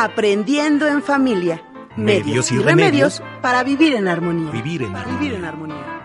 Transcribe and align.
Aprendiendo 0.00 0.86
en 0.86 1.02
familia. 1.02 1.60
Medios, 1.96 2.52
y, 2.52 2.58
remedios, 2.60 3.20
para 3.42 3.64
vivir 3.64 3.96
en 3.96 4.06
armonía. 4.06 4.52
Vivir 4.52 4.82
en 4.82 4.92
Para 4.92 5.10
vivir 5.10 5.34
en 5.34 5.44
armonía. 5.44 5.97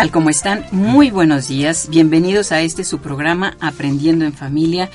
Tal? 0.00 0.10
¿Cómo 0.10 0.30
están? 0.30 0.64
Muy 0.72 1.10
buenos 1.10 1.48
días. 1.48 1.90
Bienvenidos 1.90 2.52
a 2.52 2.62
este 2.62 2.84
su 2.84 3.00
programa 3.00 3.58
Aprendiendo 3.60 4.24
en 4.24 4.32
Familia. 4.32 4.88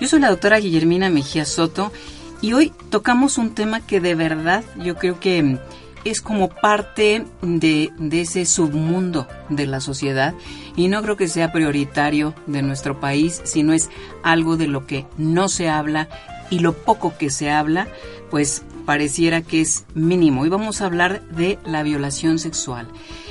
Yo 0.00 0.08
soy 0.08 0.18
la 0.18 0.30
doctora 0.30 0.58
Guillermina 0.58 1.10
Mejía 1.10 1.44
Soto 1.44 1.92
y 2.40 2.54
hoy 2.54 2.72
tocamos 2.88 3.36
un 3.36 3.54
tema 3.54 3.84
que 3.84 4.00
de 4.00 4.14
verdad 4.14 4.64
yo 4.82 4.96
creo 4.96 5.20
que 5.20 5.58
es 6.04 6.22
como 6.22 6.48
parte 6.48 7.26
de, 7.42 7.90
de 7.98 8.20
ese 8.22 8.46
submundo 8.46 9.28
de 9.50 9.66
la 9.66 9.82
sociedad 9.82 10.32
y 10.74 10.88
no 10.88 11.02
creo 11.02 11.18
que 11.18 11.28
sea 11.28 11.52
prioritario 11.52 12.32
de 12.46 12.62
nuestro 12.62 12.98
país, 12.98 13.42
sino 13.44 13.74
es 13.74 13.90
algo 14.22 14.56
de 14.56 14.68
lo 14.68 14.86
que 14.86 15.04
no 15.18 15.50
se 15.50 15.68
habla 15.68 16.08
y 16.48 16.60
lo 16.60 16.72
poco 16.72 17.12
que 17.18 17.28
se 17.28 17.50
habla, 17.50 17.88
pues 18.30 18.62
pareciera 18.86 19.42
que 19.42 19.60
es 19.60 19.84
mínimo. 19.92 20.46
Y 20.46 20.48
vamos 20.48 20.80
a 20.80 20.86
hablar 20.86 21.20
de 21.28 21.58
la 21.66 21.82
violación 21.82 22.38
sexual. 22.38 22.88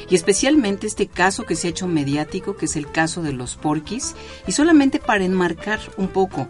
Y 0.09 0.16
especialmente 0.16 0.88
este 0.88 1.08
caso 1.08 1.45
que 1.45 1.56
se 1.56 1.67
ha 1.67 1.72
hecho 1.72 1.88
mediático, 1.88 2.56
que 2.56 2.66
es 2.66 2.75
el 2.75 2.92
caso 2.92 3.22
de 3.22 3.34
los 3.34 3.56
porquis. 3.56 4.16
Y 4.48 4.52
solamente 4.52 5.00
para 5.00 5.25
enmarcar 5.25 5.80
un 5.98 6.08
poco, 6.08 6.48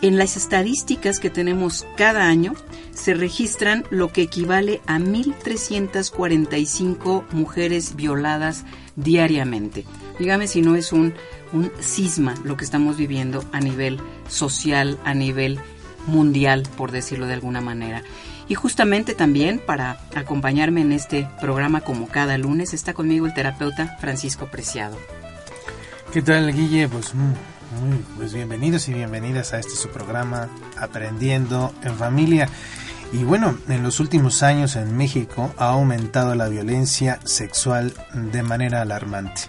en 0.00 0.16
las 0.16 0.36
estadísticas 0.36 1.18
que 1.18 1.28
tenemos 1.28 1.84
cada 1.96 2.28
año 2.28 2.54
se 2.92 3.14
registran 3.14 3.84
lo 3.90 4.12
que 4.12 4.22
equivale 4.22 4.80
a 4.86 4.98
1.345 4.98 7.24
mujeres 7.32 7.96
violadas 7.96 8.64
diariamente. 8.94 9.84
Dígame 10.18 10.46
si 10.46 10.62
no 10.62 10.76
es 10.76 10.92
un, 10.92 11.14
un 11.52 11.72
cisma 11.80 12.36
lo 12.44 12.56
que 12.56 12.64
estamos 12.64 12.96
viviendo 12.96 13.44
a 13.50 13.58
nivel 13.58 13.98
social, 14.28 15.00
a 15.04 15.14
nivel 15.14 15.58
mundial, 16.06 16.62
por 16.76 16.92
decirlo 16.92 17.26
de 17.26 17.34
alguna 17.34 17.60
manera. 17.60 18.04
Y 18.48 18.54
justamente 18.54 19.14
también 19.14 19.60
para 19.64 19.98
acompañarme 20.14 20.80
en 20.80 20.92
este 20.92 21.28
programa 21.40 21.82
como 21.82 22.08
cada 22.08 22.38
lunes 22.38 22.72
está 22.72 22.94
conmigo 22.94 23.26
el 23.26 23.34
terapeuta 23.34 23.98
Francisco 24.00 24.46
Preciado. 24.46 24.96
¿Qué 26.12 26.22
tal, 26.22 26.50
Guille? 26.54 26.88
Pues, 26.88 27.14
mm, 27.14 27.18
muy, 27.84 27.98
pues 28.16 28.32
bienvenidos 28.32 28.88
y 28.88 28.94
bienvenidas 28.94 29.52
a 29.52 29.58
este 29.58 29.72
su 29.72 29.90
programa 29.90 30.48
Aprendiendo 30.78 31.74
en 31.82 31.94
Familia. 31.94 32.48
Y 33.12 33.24
bueno, 33.24 33.58
en 33.68 33.82
los 33.82 34.00
últimos 34.00 34.42
años 34.42 34.76
en 34.76 34.96
México 34.96 35.52
ha 35.58 35.68
aumentado 35.68 36.34
la 36.34 36.48
violencia 36.48 37.20
sexual 37.24 37.92
de 38.14 38.42
manera 38.42 38.80
alarmante. 38.80 39.42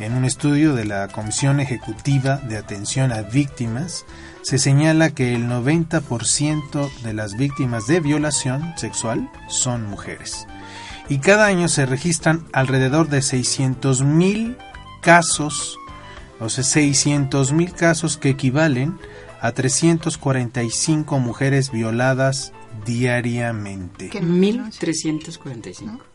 En 0.00 0.14
un 0.14 0.24
estudio 0.24 0.74
de 0.74 0.84
la 0.84 1.06
Comisión 1.06 1.60
Ejecutiva 1.60 2.38
de 2.38 2.56
Atención 2.56 3.12
a 3.12 3.22
Víctimas, 3.22 4.04
se 4.44 4.58
señala 4.58 5.14
que 5.14 5.34
el 5.34 5.48
90% 5.48 6.90
de 7.02 7.14
las 7.14 7.34
víctimas 7.34 7.86
de 7.86 8.00
violación 8.00 8.74
sexual 8.76 9.30
son 9.48 9.88
mujeres. 9.88 10.46
Y 11.08 11.18
cada 11.18 11.46
año 11.46 11.66
se 11.68 11.86
registran 11.86 12.44
alrededor 12.52 13.08
de 13.08 13.20
600.000 13.20 14.58
casos, 15.00 15.78
o 16.40 16.50
sea, 16.50 16.62
600.000 16.62 17.72
casos 17.72 18.18
que 18.18 18.28
equivalen 18.28 18.98
a 19.40 19.52
345 19.52 21.18
mujeres 21.20 21.70
violadas 21.72 22.52
diariamente. 22.84 24.10
1345. 24.20 26.13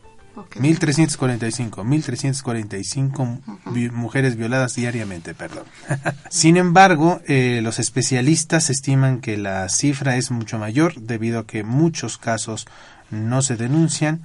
1345, 0.60 1.84
1345 1.84 3.38
vi- 3.72 3.90
mujeres 3.90 4.36
violadas 4.36 4.74
diariamente, 4.74 5.34
perdón. 5.34 5.64
Sin 6.30 6.56
embargo, 6.56 7.20
eh, 7.26 7.60
los 7.62 7.78
especialistas 7.78 8.70
estiman 8.70 9.20
que 9.20 9.36
la 9.36 9.68
cifra 9.68 10.16
es 10.16 10.30
mucho 10.30 10.58
mayor 10.58 10.94
debido 11.00 11.40
a 11.40 11.46
que 11.46 11.62
muchos 11.64 12.18
casos 12.18 12.66
no 13.10 13.42
se 13.42 13.56
denuncian 13.56 14.22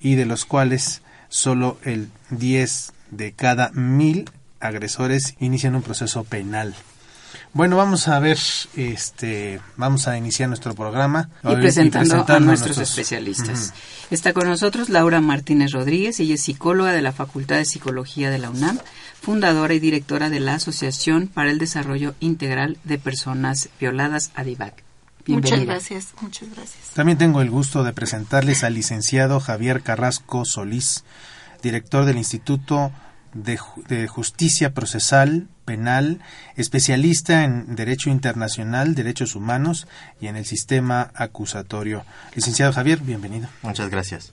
y 0.00 0.14
de 0.16 0.26
los 0.26 0.44
cuales 0.44 1.02
solo 1.28 1.78
el 1.84 2.08
10 2.30 2.92
de 3.10 3.32
cada 3.32 3.70
mil 3.72 4.30
agresores 4.60 5.34
inician 5.38 5.74
un 5.74 5.82
proceso 5.82 6.24
penal. 6.24 6.74
Bueno, 7.52 7.76
vamos 7.76 8.08
a 8.08 8.18
ver, 8.18 8.38
este, 8.76 9.60
vamos 9.76 10.08
a 10.08 10.16
iniciar 10.16 10.48
nuestro 10.48 10.74
programa 10.74 11.28
Y 11.44 11.54
presentando, 11.56 12.14
a 12.28 12.40
nuestros 12.40 12.76
nuestros- 12.76 12.78
especialistas. 12.90 13.72
Está 14.10 14.32
con 14.32 14.48
nosotros 14.48 14.88
Laura 14.88 15.20
Martínez 15.20 15.72
Rodríguez, 15.72 16.20
ella 16.20 16.34
es 16.34 16.42
psicóloga 16.42 16.92
de 16.92 17.02
la 17.02 17.12
Facultad 17.12 17.56
de 17.56 17.64
Psicología 17.64 18.30
de 18.30 18.38
la 18.38 18.50
UNAM, 18.50 18.78
fundadora 19.20 19.72
y 19.74 19.80
directora 19.80 20.30
de 20.30 20.40
la 20.40 20.54
Asociación 20.54 21.28
para 21.28 21.50
el 21.50 21.58
Desarrollo 21.58 22.14
Integral 22.20 22.78
de 22.84 22.98
Personas 22.98 23.68
Violadas, 23.80 24.30
ADIVAC. 24.34 24.82
Bienvenida. 25.24 25.56
Muchas 25.56 25.66
gracias, 25.66 26.08
muchas 26.20 26.48
gracias. 26.50 26.88
También 26.94 27.16
tengo 27.16 27.40
el 27.42 27.50
gusto 27.50 27.84
de 27.84 27.92
presentarles 27.92 28.64
al 28.64 28.74
licenciado 28.74 29.38
Javier 29.38 29.82
Carrasco 29.82 30.44
Solís, 30.44 31.04
director 31.62 32.04
del 32.04 32.18
Instituto 32.18 32.90
de 33.32 34.08
Justicia 34.08 34.74
Procesal 34.74 35.46
Penal, 35.64 36.20
especialista 36.56 37.44
en 37.44 37.74
Derecho 37.74 38.10
Internacional, 38.10 38.94
Derechos 38.94 39.34
Humanos 39.34 39.86
y 40.20 40.26
en 40.26 40.36
el 40.36 40.44
sistema 40.44 41.10
acusatorio. 41.14 42.04
Licenciado 42.34 42.72
Javier, 42.72 43.00
bienvenido. 43.00 43.48
Muchas 43.62 43.90
gracias. 43.90 44.32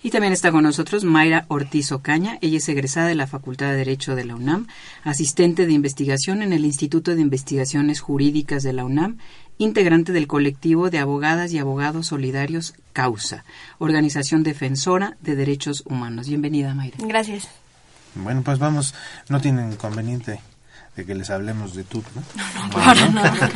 Y 0.00 0.10
también 0.10 0.32
está 0.32 0.52
con 0.52 0.62
nosotros 0.62 1.02
Mayra 1.02 1.44
Ortiz 1.48 1.90
Ocaña. 1.90 2.38
Ella 2.40 2.58
es 2.58 2.68
egresada 2.68 3.08
de 3.08 3.16
la 3.16 3.26
Facultad 3.26 3.70
de 3.70 3.76
Derecho 3.76 4.14
de 4.14 4.24
la 4.24 4.36
UNAM, 4.36 4.68
asistente 5.02 5.66
de 5.66 5.72
investigación 5.72 6.42
en 6.42 6.52
el 6.52 6.64
Instituto 6.64 7.14
de 7.14 7.20
Investigaciones 7.20 8.00
Jurídicas 8.00 8.62
de 8.62 8.72
la 8.72 8.84
UNAM, 8.84 9.18
integrante 9.58 10.12
del 10.12 10.28
colectivo 10.28 10.88
de 10.90 10.98
abogadas 10.98 11.52
y 11.52 11.58
abogados 11.58 12.06
solidarios 12.06 12.74
Causa, 12.92 13.44
organización 13.78 14.44
defensora 14.44 15.16
de 15.20 15.34
derechos 15.34 15.82
humanos. 15.84 16.28
Bienvenida, 16.28 16.74
Mayra. 16.74 16.98
Gracias. 17.00 17.48
Bueno, 18.14 18.42
pues 18.42 18.58
vamos, 18.58 18.94
no 19.28 19.40
tienen 19.40 19.72
inconveniente 19.72 20.40
de 20.96 21.06
que 21.06 21.14
les 21.14 21.30
hablemos 21.30 21.74
de 21.74 21.84
tú, 21.84 22.02
¿no? 22.14 22.22
Claro, 22.70 23.08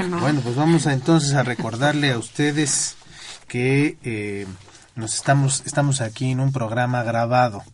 no. 0.08 0.20
Bueno, 0.20 0.40
pues 0.40 0.56
vamos 0.56 0.86
a, 0.86 0.92
entonces 0.92 1.34
a 1.34 1.42
recordarle 1.42 2.12
a 2.12 2.18
ustedes 2.18 2.96
que 3.48 3.98
eh, 4.04 4.46
nos 4.94 5.14
estamos, 5.14 5.62
estamos 5.66 6.00
aquí 6.00 6.30
en 6.30 6.40
un 6.40 6.52
programa 6.52 7.02
grabado 7.02 7.64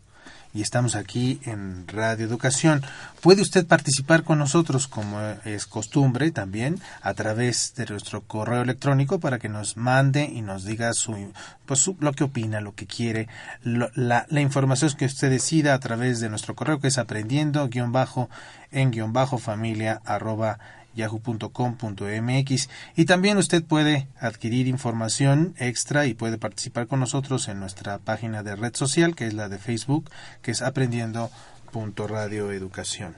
y 0.55 0.63
estamos 0.63 0.95
aquí 0.97 1.41
en 1.45 1.87
Radio 1.89 2.27
Educación. 2.27 2.83
Puede 3.21 3.43
usted 3.43 3.67
participar 3.67 4.25
con 4.25 4.39
nosotros, 4.39 4.89
como 4.89 5.21
es 5.45 5.67
costumbre 5.67 6.31
también, 6.31 6.81
a 7.03 7.15
través 7.15 7.75
de 7.77 7.87
nuestro 7.87 8.23
correo 8.23 8.63
electrónico 8.63 9.21
para 9.21 9.39
que 9.39 9.49
nos 9.49 9.77
mande 9.77 10.25
y 10.25 10.41
nos 10.43 10.65
diga 10.65 10.93
su, 10.95 11.33
pues, 11.67 11.91
lo 12.01 12.13
que 12.13 12.25
opina, 12.25 12.61
lo 12.61 12.75
que 12.75 12.87
quiere, 12.87 13.29
lo- 13.63 13.91
la, 13.95 14.27
la 14.31 14.41
información 14.41 14.93
que 14.99 15.05
usted 15.07 15.31
decida 15.31 15.75
a 15.75 15.81
través 15.81 16.21
de 16.21 16.29
nuestro 16.31 16.55
correo 16.55 16.81
que 16.81 16.89
es 16.89 16.99
aprendiendo 16.99 17.69
guion 17.69 17.93
bajo 17.93 18.29
en 18.71 18.91
guion 18.91 19.13
bajo 19.13 19.39
familia 19.39 20.01
arroba 20.05 20.59
yahoo.com.mx 20.99 22.69
y 22.97 23.07
también 23.07 23.39
usted 23.39 23.65
puede 23.65 24.09
adquirir 24.21 24.69
información 24.69 25.55
extra 25.57 26.05
y 26.05 26.13
puede 26.13 26.37
participar 26.37 26.87
con 26.87 27.01
nosotros 27.01 27.49
en 27.49 27.61
nuestra 27.61 27.97
página 27.99 28.43
de 28.43 28.55
red 28.55 28.77
social 28.77 29.17
que 29.17 29.27
es 29.27 29.33
la 29.33 29.49
de 29.49 29.59
Facebook 29.59 30.11
que 30.43 30.51
es 30.51 30.61
aprendiendo.radioeducación. 30.61 33.15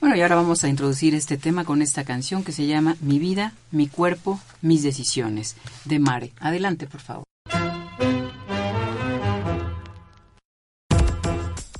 Bueno, 0.00 0.14
y 0.14 0.20
ahora 0.20 0.36
vamos 0.36 0.62
a 0.62 0.68
introducir 0.68 1.14
este 1.14 1.38
tema 1.38 1.64
con 1.64 1.80
esta 1.80 2.04
canción 2.04 2.44
que 2.44 2.52
se 2.52 2.66
llama 2.66 2.96
Mi 3.00 3.18
vida, 3.18 3.54
mi 3.70 3.88
cuerpo, 3.88 4.38
mis 4.60 4.82
decisiones, 4.82 5.56
de 5.84 5.98
Mare. 5.98 6.32
Adelante, 6.38 6.86
por 6.86 7.00
favor. 7.00 7.24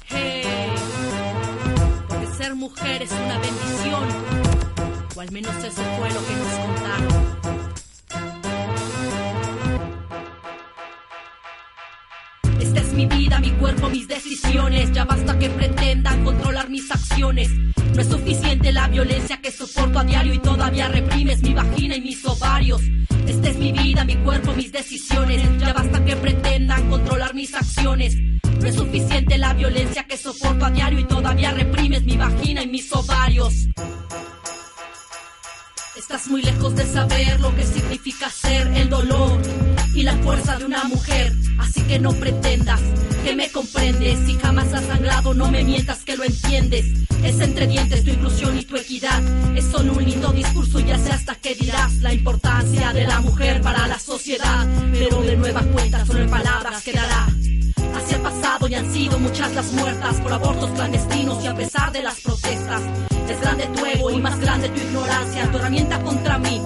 Hey, 0.08 0.72
porque 2.08 2.26
ser 2.38 2.54
mujer 2.54 3.02
es 3.02 3.12
una 3.12 3.38
bendición, 3.38 4.45
o 5.16 5.20
al 5.20 5.32
menos 5.32 5.54
eso 5.64 5.82
fue 5.98 6.10
lo 6.10 6.26
que 6.26 6.34
nos 6.34 6.52
contaron. 6.66 7.36
Esta 12.60 12.80
es 12.80 12.92
mi 12.92 13.06
vida, 13.06 13.38
mi 13.40 13.50
cuerpo, 13.52 13.88
mis 13.88 14.08
decisiones. 14.08 14.92
Ya 14.92 15.04
basta 15.04 15.38
que 15.38 15.48
pretendan 15.48 16.24
controlar 16.24 16.68
mis 16.68 16.90
acciones. 16.90 17.50
No 17.94 18.02
es 18.02 18.08
suficiente 18.08 18.72
la 18.72 18.88
violencia 18.88 19.40
que 19.40 19.50
soporto 19.50 20.00
a 20.00 20.04
diario 20.04 20.34
y 20.34 20.38
todavía 20.38 20.88
reprimes 20.88 21.42
mi 21.42 21.54
vagina 21.54 21.96
y 21.96 22.00
mis 22.02 22.24
ovarios. 22.26 22.82
Esta 23.26 23.48
es 23.48 23.56
mi 23.56 23.72
vida, 23.72 24.04
mi 24.04 24.16
cuerpo, 24.16 24.52
mis 24.52 24.70
decisiones. 24.70 25.42
Ya 25.58 25.72
basta 25.72 26.04
que 26.04 26.16
pretendan 26.16 26.90
controlar 26.90 27.34
mis 27.34 27.54
acciones. 27.54 28.16
No 28.60 28.66
es 28.66 28.74
suficiente 28.74 29.38
la 29.38 29.54
violencia 29.54 30.04
que 30.06 30.16
soporto 30.18 30.66
a 30.66 30.70
diario 30.70 30.98
y 31.00 31.04
todavía 31.04 31.52
reprimes 31.52 32.02
mi 32.04 32.16
vagina 32.16 32.62
y 32.62 32.66
mis 32.66 32.92
ovarios. 32.92 33.66
Estás 35.96 36.28
muy 36.28 36.42
lejos 36.42 36.76
de 36.76 36.84
saber 36.84 37.40
lo 37.40 37.54
que 37.54 37.64
significa 37.64 38.28
ser 38.28 38.66
el 38.76 38.90
dolor 38.90 39.40
y 39.94 40.02
la 40.02 40.12
fuerza 40.18 40.58
de 40.58 40.66
una 40.66 40.84
mujer. 40.84 41.32
Así 41.58 41.80
que 41.82 41.98
no 41.98 42.12
pretendas 42.12 42.80
que 43.24 43.34
me 43.34 43.50
comprendes. 43.50 44.18
Si 44.26 44.34
jamás 44.34 44.72
has 44.74 44.84
sangrado, 44.84 45.32
no 45.32 45.50
me 45.50 45.64
mientas 45.64 46.04
que 46.04 46.16
lo 46.16 46.24
entiendes. 46.24 46.84
Es 47.24 47.40
entre 47.40 47.66
dientes 47.66 48.04
tu 48.04 48.10
inclusión 48.10 48.58
y 48.58 48.64
tu 48.64 48.76
equidad. 48.76 49.22
Es 49.56 49.64
solo 49.64 49.94
un 49.94 50.04
lindo 50.04 50.32
discurso, 50.32 50.80
ya 50.80 50.98
sé 50.98 51.12
hasta 51.12 51.34
qué 51.36 51.54
dirás. 51.54 51.94
La 51.96 52.12
importancia 52.12 52.92
de 52.92 53.06
la 53.06 53.20
mujer 53.20 53.62
para 53.62 53.86
la 53.86 53.98
sociedad. 53.98 54.66
Pero 54.92 55.22
de 55.22 55.36
nueva 55.36 55.62
cuenta, 55.62 56.04
solo 56.04 56.20
en 56.20 56.30
palabras 56.30 56.82
quedará. 56.82 57.26
Así 57.94 58.14
ha 58.14 58.22
pasado 58.22 58.68
y 58.68 58.74
han 58.74 58.92
sido 58.92 59.18
muchas 59.18 59.54
las 59.54 59.72
muertas 59.72 60.20
por 60.20 60.32
abortos 60.32 60.70
clandestinos 60.72 61.42
y 61.42 61.46
a 61.46 61.54
pesar 61.54 61.90
de 61.90 62.02
las 62.02 62.20
protestas. 62.20 62.82
Es 63.28 63.40
grande 63.40 63.66
tu 63.66 63.84
ego 63.84 64.10
y 64.10 64.20
más 64.20 64.38
grande 64.38 64.68
tu 64.68 64.80
ignorancia. 64.80 65.50
Tu 65.50 65.58
herramienta 65.58 66.00
contra 66.00 66.38
mí 66.38 66.62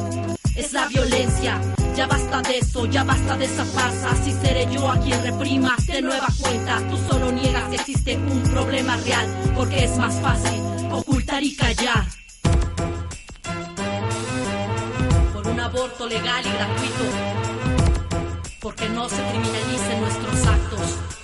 es 0.56 0.72
la 0.72 0.86
violencia. 0.88 1.60
Ya 1.96 2.06
basta 2.06 2.42
de 2.42 2.58
eso, 2.58 2.86
ya 2.86 3.02
basta 3.02 3.36
de 3.36 3.46
esa 3.46 3.64
farsa. 3.64 4.10
Así 4.10 4.32
seré 4.32 4.66
yo 4.72 4.90
a 4.90 4.98
quien 5.00 5.22
reprima 5.22 5.74
de 5.86 6.02
nueva 6.02 6.28
cuenta. 6.40 6.78
Tú 6.88 6.96
solo 7.08 7.32
niegas 7.32 7.64
que 7.70 7.76
existe 7.76 8.16
un 8.16 8.42
problema 8.42 8.96
real, 8.98 9.26
porque 9.56 9.84
es 9.84 9.96
más 9.96 10.14
fácil 10.20 10.60
ocultar 10.92 11.42
y 11.42 11.56
callar. 11.56 12.04
Por 15.32 15.48
un 15.48 15.60
aborto 15.60 16.06
legal 16.06 16.44
y 16.46 16.50
gratuito, 16.50 17.04
porque 18.60 18.88
no 18.90 19.08
se 19.08 19.22
criminalicen 19.22 20.00
nuestros 20.00 20.46
actos. 20.46 21.19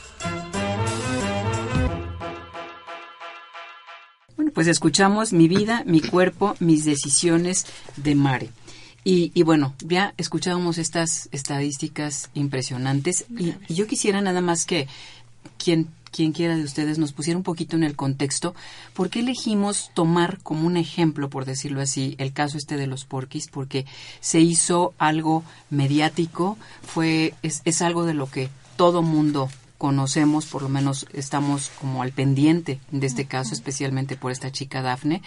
Pues 4.56 4.68
escuchamos 4.68 5.34
Mi 5.34 5.48
vida, 5.48 5.82
mi 5.84 6.00
cuerpo, 6.00 6.56
mis 6.60 6.86
decisiones 6.86 7.66
de 7.96 8.14
Mare. 8.14 8.48
Y, 9.04 9.30
y, 9.34 9.42
bueno, 9.42 9.74
ya 9.84 10.14
escuchábamos 10.16 10.78
estas 10.78 11.28
estadísticas 11.30 12.30
impresionantes 12.32 13.26
y, 13.38 13.50
y, 13.68 13.74
yo 13.74 13.86
quisiera 13.86 14.22
nada 14.22 14.40
más 14.40 14.64
que 14.64 14.88
quien, 15.62 15.88
quien 16.10 16.32
quiera 16.32 16.56
de 16.56 16.64
ustedes 16.64 16.98
nos 16.98 17.12
pusiera 17.12 17.36
un 17.36 17.42
poquito 17.42 17.76
en 17.76 17.84
el 17.84 17.96
contexto, 17.96 18.54
¿por 18.94 19.10
qué 19.10 19.20
elegimos 19.20 19.90
tomar 19.92 20.38
como 20.42 20.66
un 20.66 20.78
ejemplo, 20.78 21.28
por 21.28 21.44
decirlo 21.44 21.82
así, 21.82 22.14
el 22.16 22.32
caso 22.32 22.56
este 22.56 22.78
de 22.78 22.86
los 22.86 23.04
porquis? 23.04 23.48
Porque 23.48 23.84
se 24.20 24.40
hizo 24.40 24.94
algo 24.96 25.44
mediático, 25.68 26.56
fue, 26.80 27.34
es, 27.42 27.60
es 27.66 27.82
algo 27.82 28.06
de 28.06 28.14
lo 28.14 28.30
que 28.30 28.48
todo 28.76 29.02
mundo 29.02 29.50
conocemos, 29.78 30.46
por 30.46 30.62
lo 30.62 30.68
menos 30.68 31.06
estamos 31.12 31.70
como 31.80 32.02
al 32.02 32.12
pendiente 32.12 32.80
de 32.90 33.06
este 33.06 33.26
caso, 33.26 33.54
especialmente 33.54 34.16
por 34.16 34.32
esta 34.32 34.50
chica 34.50 34.82
Dafne, 34.82 35.22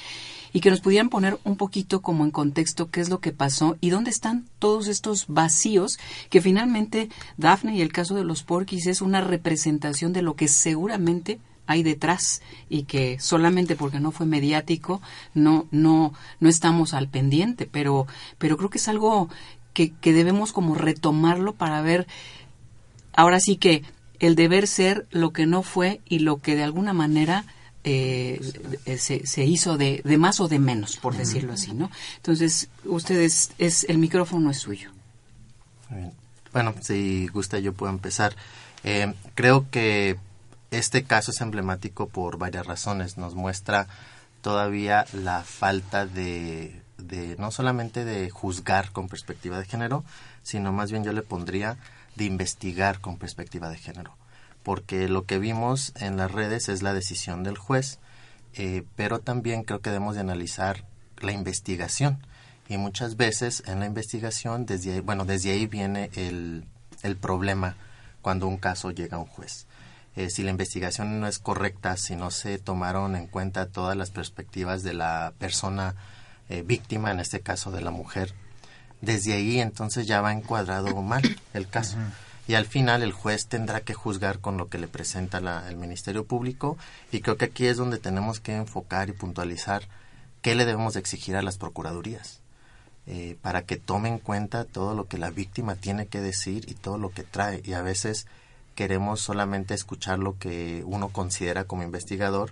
y 0.54 0.62
que 0.62 0.72
nos 0.72 0.82
pudieran 0.82 1.10
poner 1.10 1.38
un 1.44 1.56
poquito 1.56 2.02
como 2.02 2.24
en 2.24 2.32
contexto 2.32 2.90
qué 2.90 3.02
es 3.02 3.10
lo 3.10 3.20
que 3.20 3.32
pasó 3.32 3.78
y 3.82 3.90
dónde 3.90 4.10
están 4.10 4.46
todos 4.58 4.88
estos 4.88 5.26
vacíos 5.28 6.00
que 6.30 6.42
finalmente 6.42 7.10
Dafne 7.38 7.76
y 7.76 7.82
el 7.82 7.92
caso 7.92 8.16
de 8.16 8.24
los 8.24 8.44
porquis 8.44 8.88
es 8.88 9.02
una 9.02 9.22
representación 9.22 10.14
de 10.14 10.22
lo 10.22 10.36
que 10.36 10.48
seguramente 10.48 11.40
hay 11.68 11.84
detrás 11.84 12.42
y 12.68 12.84
que 12.84 13.20
solamente 13.20 13.76
porque 13.76 14.00
no 14.00 14.12
fue 14.12 14.26
mediático 14.26 15.04
no 15.36 15.68
no 15.70 16.14
no 16.40 16.50
estamos 16.50 16.96
al 16.96 17.10
pendiente 17.10 17.70
pero 17.72 18.08
pero 18.40 18.58
creo 18.58 18.72
que 18.72 18.80
es 18.80 18.88
algo 18.88 19.30
que, 19.74 19.92
que 19.92 20.12
debemos 20.12 20.52
como 20.52 20.74
retomarlo 20.74 21.54
para 21.54 21.80
ver 21.84 22.08
ahora 23.14 23.40
sí 23.40 23.58
que 23.58 23.84
el 24.20 24.36
deber 24.36 24.68
ser 24.68 25.08
lo 25.12 25.32
que 25.32 25.46
no 25.46 25.64
fue 25.64 26.02
y 26.06 26.20
lo 26.20 26.38
que 26.38 26.56
de 26.56 26.64
alguna 26.64 26.94
manera 26.94 27.46
eh, 27.84 28.42
se, 28.98 29.26
se, 29.26 29.46
hizo 29.46 29.78
de, 29.78 30.02
de, 30.04 30.18
más 30.18 30.40
o 30.42 30.48
de 30.48 30.60
menos, 30.60 30.98
por 30.98 31.16
decirlo 31.16 31.54
así, 31.54 31.74
¿no? 31.74 31.90
Entonces, 32.18 32.70
ustedes, 32.84 33.52
es 33.58 33.86
el 33.86 33.98
micrófono 33.98 34.52
es 34.52 34.58
suyo. 34.58 34.92
Bueno, 36.52 36.76
si 36.82 37.28
gusta 37.28 37.60
yo 37.60 37.74
puedo 37.74 37.92
empezar. 37.92 38.36
Eh, 38.84 39.14
creo 39.36 39.70
que 39.70 40.18
este 40.72 41.04
caso 41.04 41.32
es 41.32 41.42
emblemático 41.42 42.08
por 42.10 42.38
varias 42.38 42.66
razones. 42.66 43.18
Nos 43.18 43.36
muestra 43.36 43.88
todavía 44.42 45.06
la 45.14 45.44
falta 45.44 46.06
de, 46.06 46.82
de 46.98 47.36
no 47.38 47.52
solamente 47.52 48.06
de 48.06 48.30
juzgar 48.30 48.92
con 48.92 49.08
perspectiva 49.08 49.58
de 49.58 49.66
género, 49.66 50.04
sino 50.44 50.72
más 50.72 50.92
bien 50.92 51.04
yo 51.04 51.14
le 51.14 51.22
pondría 51.22 51.78
de 52.20 52.26
investigar 52.26 53.00
con 53.00 53.18
perspectiva 53.18 53.70
de 53.70 53.78
género, 53.78 54.16
porque 54.62 55.08
lo 55.08 55.26
que 55.26 55.40
vimos 55.40 55.94
en 55.96 56.18
las 56.18 56.32
redes 56.32 56.68
es 56.68 56.84
la 56.84 56.94
decisión 56.94 57.44
del 57.44 57.58
juez, 57.58 58.00
eh, 58.54 58.84
pero 58.98 59.20
también 59.20 59.64
creo 59.64 59.80
que 59.80 59.90
debemos 59.90 60.16
de 60.16 60.22
analizar 60.22 60.84
la 61.22 61.32
investigación 61.32 62.20
y 62.68 62.78
muchas 62.78 63.16
veces 63.16 63.64
en 63.68 63.80
la 63.80 63.86
investigación 63.86 64.66
desde 64.66 64.94
ahí, 64.94 65.00
bueno 65.00 65.24
desde 65.24 65.52
ahí 65.52 65.66
viene 65.66 66.12
el, 66.16 66.66
el 67.04 67.16
problema 67.16 67.78
cuando 68.22 68.48
un 68.48 68.58
caso 68.58 68.92
llega 68.92 69.16
a 69.16 69.22
un 69.22 69.26
juez. 69.26 69.66
Eh, 70.18 70.30
si 70.30 70.44
la 70.44 70.52
investigación 70.52 71.22
no 71.22 71.28
es 71.28 71.40
correcta, 71.40 71.96
si 71.96 72.18
no 72.18 72.32
se 72.32 72.60
tomaron 72.60 73.16
en 73.16 73.28
cuenta 73.28 73.68
todas 73.68 73.96
las 73.96 74.12
perspectivas 74.12 74.84
de 74.84 74.94
la 74.94 75.34
persona 75.40 75.96
eh, 76.50 76.64
víctima, 76.64 77.12
en 77.12 77.22
este 77.22 77.40
caso 77.40 77.72
de 77.72 77.82
la 77.82 77.92
mujer, 77.92 78.34
desde 79.02 79.34
ahí 79.34 79.60
entonces 79.60 80.08
ya 80.08 80.22
va 80.22 80.34
encuadrado 80.34 81.02
mal 81.02 81.24
el 81.54 81.68
caso. 81.68 81.98
Uh 81.98 82.02
-huh. 82.02 82.12
Y 82.50 82.56
al 82.56 82.66
final 82.66 83.04
el 83.04 83.12
juez 83.12 83.46
tendrá 83.46 83.82
que 83.82 83.94
juzgar 83.94 84.40
con 84.40 84.58
lo 84.58 84.70
que 84.70 84.80
le 84.80 84.88
presenta 84.88 85.40
la, 85.40 85.70
el 85.70 85.76
Ministerio 85.76 86.26
Público 86.26 86.78
y 87.12 87.22
creo 87.22 87.38
que 87.38 87.46
aquí 87.46 87.68
es 87.68 87.78
donde 87.78 88.00
tenemos 88.00 88.40
que 88.40 88.56
enfocar 88.56 89.10
y 89.10 89.14
puntualizar 89.14 89.84
qué 90.42 90.56
le 90.56 90.66
debemos 90.66 90.96
de 90.96 91.00
exigir 91.00 91.36
a 91.36 91.44
las 91.44 91.60
procuradurías 91.60 92.40
eh, 93.06 93.38
para 93.42 93.64
que 93.64 93.78
tomen 93.78 94.14
en 94.14 94.20
cuenta 94.20 94.66
todo 94.66 94.94
lo 94.96 95.08
que 95.08 95.18
la 95.18 95.30
víctima 95.32 95.76
tiene 95.76 96.08
que 96.08 96.22
decir 96.22 96.66
y 96.68 96.74
todo 96.74 96.98
lo 96.98 97.12
que 97.12 97.24
trae. 97.24 97.62
Y 97.64 97.74
a 97.74 97.82
veces 97.82 98.28
queremos 98.76 99.22
solamente 99.22 99.74
escuchar 99.74 100.20
lo 100.20 100.38
que 100.38 100.84
uno 100.86 101.10
considera 101.10 101.64
como 101.64 101.84
investigador 101.84 102.52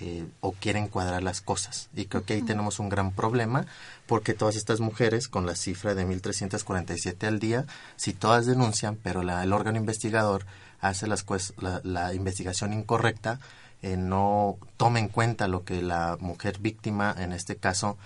eh, 0.00 0.26
o 0.40 0.52
quiere 0.52 0.80
encuadrar 0.80 1.22
las 1.22 1.40
cosas. 1.40 1.88
Y 1.94 2.06
creo 2.06 2.24
que 2.24 2.34
ahí 2.34 2.42
tenemos 2.42 2.78
un 2.78 2.88
gran 2.88 3.12
problema 3.12 3.66
porque 4.06 4.34
todas 4.34 4.56
estas 4.56 4.80
mujeres, 4.80 5.28
con 5.28 5.46
la 5.46 5.56
cifra 5.56 5.94
de 5.94 6.06
1.347 6.06 7.26
al 7.26 7.38
día, 7.38 7.66
si 7.96 8.12
todas 8.12 8.46
denuncian, 8.46 8.96
pero 8.96 9.22
la, 9.22 9.42
el 9.42 9.52
órgano 9.52 9.78
investigador 9.78 10.46
hace 10.80 11.06
las, 11.06 11.24
la, 11.58 11.80
la 11.84 12.14
investigación 12.14 12.72
incorrecta, 12.72 13.40
eh, 13.82 13.96
no 13.96 14.58
toma 14.76 14.98
en 14.98 15.08
cuenta 15.08 15.48
lo 15.48 15.64
que 15.64 15.82
la 15.82 16.16
mujer 16.20 16.58
víctima, 16.60 17.14
en 17.18 17.32
este 17.32 17.56
caso, 17.56 17.98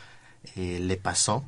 eh, 0.57 0.79
le 0.81 0.97
pasó, 0.97 1.45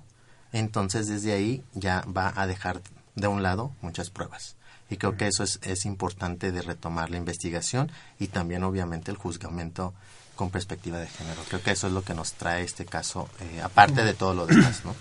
entonces 0.53 1.09
desde 1.09 1.33
ahí 1.33 1.65
ya 1.75 2.05
va 2.07 2.33
a 2.37 2.47
dejar 2.47 2.83
de 3.15 3.27
un 3.27 3.43
lado 3.43 3.73
muchas 3.81 4.11
pruebas. 4.11 4.57
Y 4.91 4.97
creo 4.99 5.17
que 5.17 5.27
eso 5.27 5.43
es, 5.43 5.59
es 5.63 5.87
importante 5.87 6.53
de 6.53 6.61
retomar 6.61 7.11
la 7.11 7.17
investigación 7.17 7.91
y 8.19 8.29
también 8.29 8.63
obviamente 8.63 9.11
el 9.11 9.17
juzgamiento 9.17 9.95
con 10.43 10.51
perspectiva 10.51 10.99
de 10.99 11.07
género. 11.07 11.41
Creo 11.49 11.63
que 11.63 11.71
eso 11.71 11.87
es 11.87 11.93
lo 11.93 12.03
que 12.03 12.15
nos 12.15 12.33
trae 12.33 12.65
este 12.65 12.85
caso, 12.85 13.29
eh, 13.39 13.61
aparte 13.63 14.03
de 14.03 14.13
todo 14.13 14.35
lo 14.35 14.45
demás, 14.45 14.83
¿no? 14.85 14.93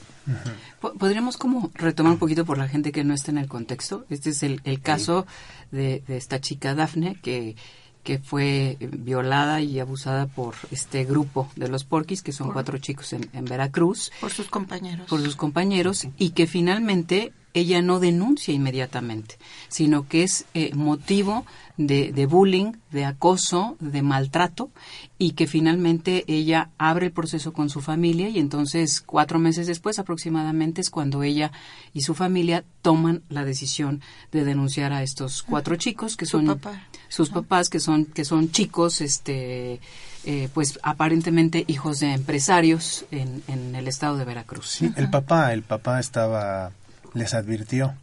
¿Podríamos 0.99 1.35
como 1.37 1.71
retomar 1.73 2.13
un 2.13 2.19
poquito 2.19 2.45
por 2.45 2.59
la 2.59 2.67
gente 2.67 2.91
que 2.91 3.03
no 3.03 3.15
está 3.15 3.31
en 3.31 3.39
el 3.39 3.47
contexto? 3.47 4.05
Este 4.11 4.29
es 4.29 4.43
el, 4.43 4.61
el 4.65 4.81
caso 4.81 5.25
de, 5.71 6.03
de, 6.07 6.17
esta 6.17 6.39
chica 6.39 6.75
Dafne 6.75 7.15
que, 7.15 7.55
que 8.03 8.19
fue 8.19 8.77
violada 8.79 9.61
y 9.61 9.79
abusada 9.79 10.27
por 10.27 10.53
este 10.69 11.05
grupo 11.05 11.49
de 11.55 11.69
los 11.69 11.85
porquis, 11.85 12.21
que 12.21 12.33
son 12.33 12.47
por, 12.47 12.53
cuatro 12.53 12.77
chicos 12.77 13.13
en, 13.13 13.27
en, 13.33 13.45
Veracruz. 13.45 14.11
Por 14.21 14.31
sus 14.31 14.47
compañeros. 14.47 15.07
Por 15.09 15.23
sus 15.23 15.35
compañeros, 15.35 16.07
y 16.19 16.29
que 16.29 16.45
finalmente 16.45 17.33
ella 17.53 17.81
no 17.81 17.99
denuncia 17.99 18.53
inmediatamente, 18.53 19.37
sino 19.67 20.07
que 20.07 20.23
es 20.23 20.45
eh, 20.53 20.71
motivo 20.73 21.45
de, 21.77 22.11
de, 22.11 22.25
bullying, 22.25 22.73
de 22.91 23.05
acoso, 23.05 23.75
de 23.79 24.01
maltrato, 24.01 24.69
y 25.17 25.31
que 25.31 25.47
finalmente 25.47 26.23
ella 26.27 26.69
abre 26.77 27.07
el 27.07 27.11
proceso 27.11 27.53
con 27.53 27.69
su 27.69 27.81
familia 27.81 28.29
y 28.29 28.39
entonces 28.39 29.01
cuatro 29.01 29.39
meses 29.39 29.67
después 29.67 29.99
aproximadamente 29.99 30.81
es 30.81 30.89
cuando 30.89 31.23
ella 31.23 31.51
y 31.93 32.01
su 32.01 32.13
familia 32.13 32.63
toman 32.81 33.21
la 33.29 33.43
decisión 33.45 34.01
de 34.31 34.43
denunciar 34.43 34.93
a 34.93 35.03
estos 35.03 35.43
cuatro 35.43 35.75
chicos 35.75 36.17
que 36.17 36.25
Su 36.25 36.37
son 36.37 36.45
papá. 36.47 36.83
sus 37.09 37.29
Ajá. 37.29 37.41
papás 37.41 37.69
que 37.69 37.79
son 37.79 38.05
que 38.05 38.25
son 38.25 38.51
chicos 38.51 39.01
este 39.01 39.79
eh, 40.25 40.49
pues 40.53 40.79
aparentemente 40.83 41.63
hijos 41.67 41.99
de 41.99 42.13
empresarios 42.13 43.05
en, 43.11 43.41
en 43.47 43.75
el 43.75 43.87
estado 43.87 44.17
de 44.17 44.25
Veracruz. 44.25 44.67
Sí, 44.67 44.91
el 44.95 45.09
papá, 45.09 45.51
el 45.53 45.63
papá 45.63 45.99
estaba 45.99 46.71
les 47.13 47.33
advirtió, 47.33 47.93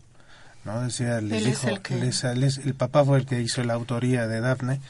¿no? 0.65 0.81
Decía, 0.83 1.21
les 1.21 1.38
Él 1.38 1.45
dijo, 1.45 1.69
el, 1.69 1.81
que... 1.81 1.97
les, 1.97 2.25
les, 2.25 2.59
el 2.59 2.75
papá 2.75 3.05
fue 3.05 3.19
el 3.19 3.27
que 3.27 3.41
hizo 3.41 3.62
la 3.65 3.75
autoría 3.75 4.27
de 4.27 4.41
Dafne, 4.41 4.81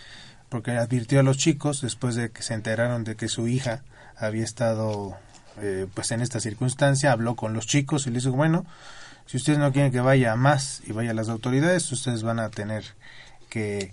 porque 0.49 0.73
advirtió 0.73 1.21
a 1.21 1.23
los 1.23 1.37
chicos 1.37 1.81
después 1.83 2.15
de 2.15 2.31
que 2.31 2.43
se 2.43 2.55
enteraron 2.55 3.05
de 3.05 3.17
que 3.17 3.29
su 3.29 3.49
hija 3.49 3.83
había 4.17 4.45
estado, 4.45 5.17
eh, 5.61 5.87
pues 5.95 6.11
en 6.11 6.23
esta 6.23 6.41
circunstancia, 6.41 7.13
habló 7.13 7.37
con 7.37 7.53
los 7.53 7.67
chicos 7.67 8.07
y 8.07 8.11
les 8.11 8.25
dijo, 8.25 8.37
bueno, 8.37 8.67
si 9.27 9.37
ustedes 9.37 9.59
no 9.59 9.73
quieren 9.73 9.93
que 9.93 10.01
vaya 10.01 10.35
más 10.37 10.83
y 10.87 10.93
vaya 10.93 11.11
a 11.11 11.15
las 11.15 11.29
autoridades, 11.29 11.91
ustedes 11.93 12.23
van 12.23 12.41
a 12.41 12.49
tener 12.49 12.85
que 13.51 13.93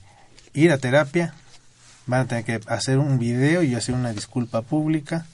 ir 0.53 0.72
a 0.72 0.77
terapia, 0.77 1.34
van 2.08 2.22
a 2.22 2.25
tener 2.25 2.46
que 2.46 2.62
hacer 2.67 3.00
un 3.00 3.20
video 3.20 3.62
y 3.62 3.75
hacer 3.75 3.96
una 3.96 4.13
disculpa 4.13 4.62
pública 4.62 5.25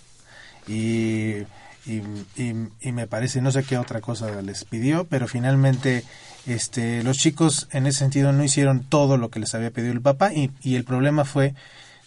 y, 0.67 1.43
y, 1.85 2.01
y, 2.35 2.91
me 2.91 3.07
parece, 3.07 3.41
no 3.41 3.51
sé 3.51 3.63
qué 3.63 3.77
otra 3.77 4.01
cosa 4.01 4.41
les 4.41 4.65
pidió, 4.65 5.05
pero 5.07 5.27
finalmente 5.27 6.03
este, 6.45 7.03
los 7.03 7.17
chicos 7.17 7.67
en 7.71 7.87
ese 7.87 7.99
sentido 7.99 8.31
no 8.33 8.43
hicieron 8.43 8.83
todo 8.83 9.17
lo 9.17 9.29
que 9.29 9.39
les 9.39 9.55
había 9.55 9.71
pedido 9.71 9.93
el 9.93 10.01
papá 10.01 10.33
y, 10.33 10.51
y 10.61 10.75
el 10.75 10.83
problema 10.83 11.25
fue 11.25 11.55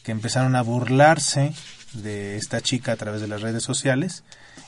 que 0.05 0.13
empezaron 0.13 0.55
a 0.55 0.63
burlarse 0.63 1.55
de 1.93 2.37
esta 2.37 2.61
chica 2.61 2.93
a 2.93 2.97
través 2.97 3.21
de 3.21 3.29
las 3.29 3.43
redes 3.43 3.63
sociales 3.63 4.23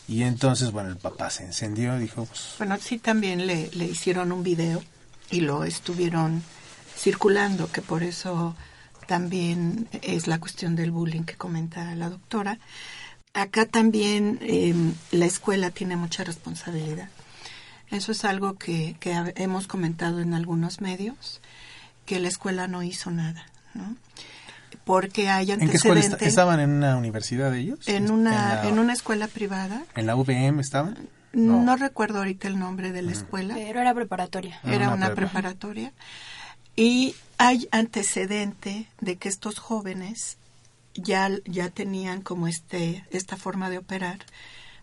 y 0.09 0.23
entonces, 0.23 0.71
bueno, 0.71 0.91
el 0.91 0.97
papá 0.97 1.31
se 1.31 1.45
encendió, 1.45 1.99
dijo... 1.99 2.25
Pues, 2.27 2.55
bueno, 2.59 2.77
sí, 2.81 2.99
también 2.99 3.47
le, 3.47 3.71
le 3.73 3.85
hicieron 3.85 4.33
un 4.33 4.43
video 4.43 4.83
y 5.31 5.41
lo 5.41 5.65
estuvieron 5.65 6.43
circulando, 6.97 7.71
que 7.71 7.83
por 7.83 8.03
eso 8.03 8.57
también 9.07 9.89
es 10.03 10.27
la 10.27 10.39
cuestión 10.39 10.77
del 10.77 10.91
bullying 10.91 11.23
que 11.23 11.35
comenta 11.35 11.95
la 11.95 12.11
doctora. 12.11 12.59
Acá 13.37 13.67
también 13.67 14.39
em, 14.41 14.95
la 15.13 15.27
escuela 15.27 15.71
tiene 15.71 15.95
mucha 15.95 16.25
responsabilidad. 16.25 17.11
Eso 17.91 18.13
es 18.13 18.25
algo 18.25 18.55
que, 18.55 18.97
que 18.99 19.13
hemos 19.37 19.67
comentado 19.67 20.21
en 20.21 20.33
algunos 20.33 20.81
medios, 20.81 21.43
que 22.07 22.19
la 22.19 22.29
escuela 22.29 22.67
no 22.67 22.83
hizo 22.83 23.11
nada, 23.11 23.47
¿no? 23.75 23.95
porque 24.85 25.29
hay 25.29 25.51
antecedentes. 25.51 25.85
¿En 25.85 25.91
qué 25.91 26.05
escuela 26.07 26.29
estaban 26.29 26.61
en 26.61 26.71
una 26.71 26.97
universidad 26.97 27.51
de 27.51 27.61
ellos? 27.61 27.81
En 27.87 28.11
una 28.11 28.67
en, 28.67 28.79
una 28.79 28.95
escuela 28.95 29.29
privada. 29.29 29.85
¿En 29.97 30.07
la 30.07 30.17
UVM 30.17 30.61
estaban? 30.61 30.97
No, 31.33 31.77
recuerdo 31.77 32.19
ahorita 32.19 32.49
el 32.49 32.59
nombre 32.59 32.93
de 32.93 33.03
la 33.03 33.13
escuela. 33.13 33.55
Pero 33.55 33.81
era 33.81 33.93
preparatoria. 33.93 34.59
Era 34.65 34.89
una, 34.91 35.15
preparatoria. 35.15 35.93
Y 36.75 37.15
hay 37.37 37.69
antecedente 37.71 38.89
de 39.01 39.17
que 39.17 39.29
estos 39.29 39.59
jóvenes 39.59 40.39
ya, 41.03 41.31
ya 41.45 41.71
tenían 41.71 42.23
como 42.23 42.49
este 42.49 43.05
esta 43.11 43.37
forma 43.37 43.71
de 43.71 43.79
operar 43.79 44.19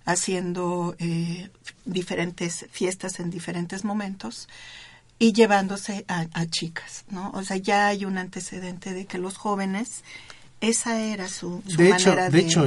haciendo 0.05 0.95
eh, 0.99 1.49
diferentes 1.85 2.65
fiestas 2.71 3.19
en 3.19 3.29
diferentes 3.29 3.83
momentos 3.83 4.49
y 5.19 5.31
llevándose 5.31 6.05
a, 6.07 6.45
chicas, 6.47 7.05
¿no? 7.09 7.31
O 7.33 7.43
sea, 7.43 7.57
ya 7.57 7.87
hay 7.87 8.03
un 8.03 8.17
antecedente 8.17 8.93
de 8.93 9.05
que 9.05 9.17
los 9.17 9.37
jóvenes 9.37 10.03
esa 10.59 11.01
era 11.01 11.27
su, 11.27 11.61
de 11.65 11.89
manera 11.89 12.27
hecho, 12.27 12.31
de, 12.31 12.39
hecho, 12.39 12.65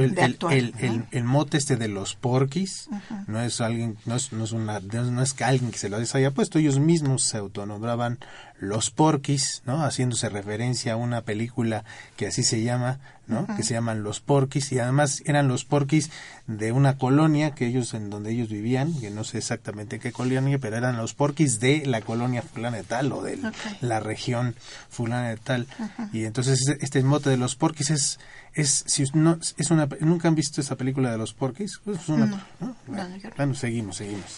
el, 0.51 0.73
el, 0.79 1.05
el, 1.09 1.23
mote 1.23 1.57
este 1.57 1.77
de 1.77 1.87
los 1.87 2.13
porquis 2.13 2.89
no 3.25 3.41
es 3.41 3.59
alguien, 3.59 3.97
no 4.05 4.15
es, 4.15 4.33
no 4.33 4.43
es 4.43 4.51
una, 4.51 4.79
no 4.79 5.21
es 5.23 5.33
que 5.33 5.43
alguien 5.43 5.71
que 5.71 5.79
se 5.79 5.89
lo 5.89 5.97
haya 5.97 6.31
puesto, 6.31 6.59
ellos 6.59 6.77
mismos 6.77 7.23
se 7.23 7.37
autonombraban 7.37 8.19
los 8.59 8.91
porquis, 8.91 9.63
¿no? 9.65 9.83
Haciéndose 9.83 10.29
referencia 10.29 10.93
a 10.93 10.95
una 10.95 11.21
película 11.21 11.85
que 12.17 12.27
así 12.27 12.43
se 12.43 12.61
llama, 12.61 12.99
¿no? 13.27 13.45
Que 13.55 13.63
se 13.63 13.73
llaman 13.73 14.03
Los 14.03 14.19
Porquis 14.19 14.71
y 14.71 14.79
además 14.79 15.21
eran 15.25 15.47
los 15.47 15.65
porquis 15.65 16.09
de 16.47 16.71
una 16.71 16.97
colonia 16.97 17.51
que 17.51 17.67
ellos 17.67 17.93
en 17.93 18.09
donde 18.09 18.31
ellos 18.31 18.49
vivían, 18.49 18.97
que 18.99 19.09
no 19.09 19.23
sé 19.23 19.37
exactamente 19.37 19.99
qué 19.99 20.11
colonia, 20.11 20.59
pero 20.59 20.77
eran 20.77 20.97
los 20.97 21.13
porquis 21.13 21.59
de 21.59 21.85
la 21.85 22.01
colonia 22.01 22.41
fulana 22.41 22.77
de 22.77 22.83
tal 22.83 23.11
o 23.11 23.21
de 23.21 23.39
la 23.81 23.99
región 23.99 24.55
fulana 24.89 25.29
de 25.29 25.37
tal. 25.37 25.67
Y 26.13 26.23
entonces 26.23 26.61
este, 26.67 26.83
este 26.83 27.03
mote 27.03 27.29
de 27.29 27.37
los 27.37 27.55
porquis 27.55 27.89
es 27.89 28.19
es 28.53 28.83
si 28.87 29.03
no 29.13 29.39
es 29.57 29.71
una 29.71 29.87
nunca 29.99 30.27
han 30.27 30.35
visto 30.35 30.61
esa 30.61 30.75
película 30.75 31.11
de 31.11 31.17
los 31.17 31.33
porquis, 31.33 31.79
pues 31.85 32.09
una, 32.09 32.47
bueno, 32.87 33.53
seguimos, 33.53 33.97
seguimos. 33.97 34.35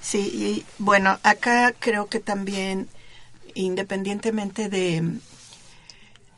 Sí, 0.00 0.18
y 0.18 0.64
bueno, 0.78 1.18
acá 1.22 1.72
creo 1.78 2.06
que 2.06 2.18
también 2.18 2.88
independientemente 3.54 4.68
de 4.68 5.18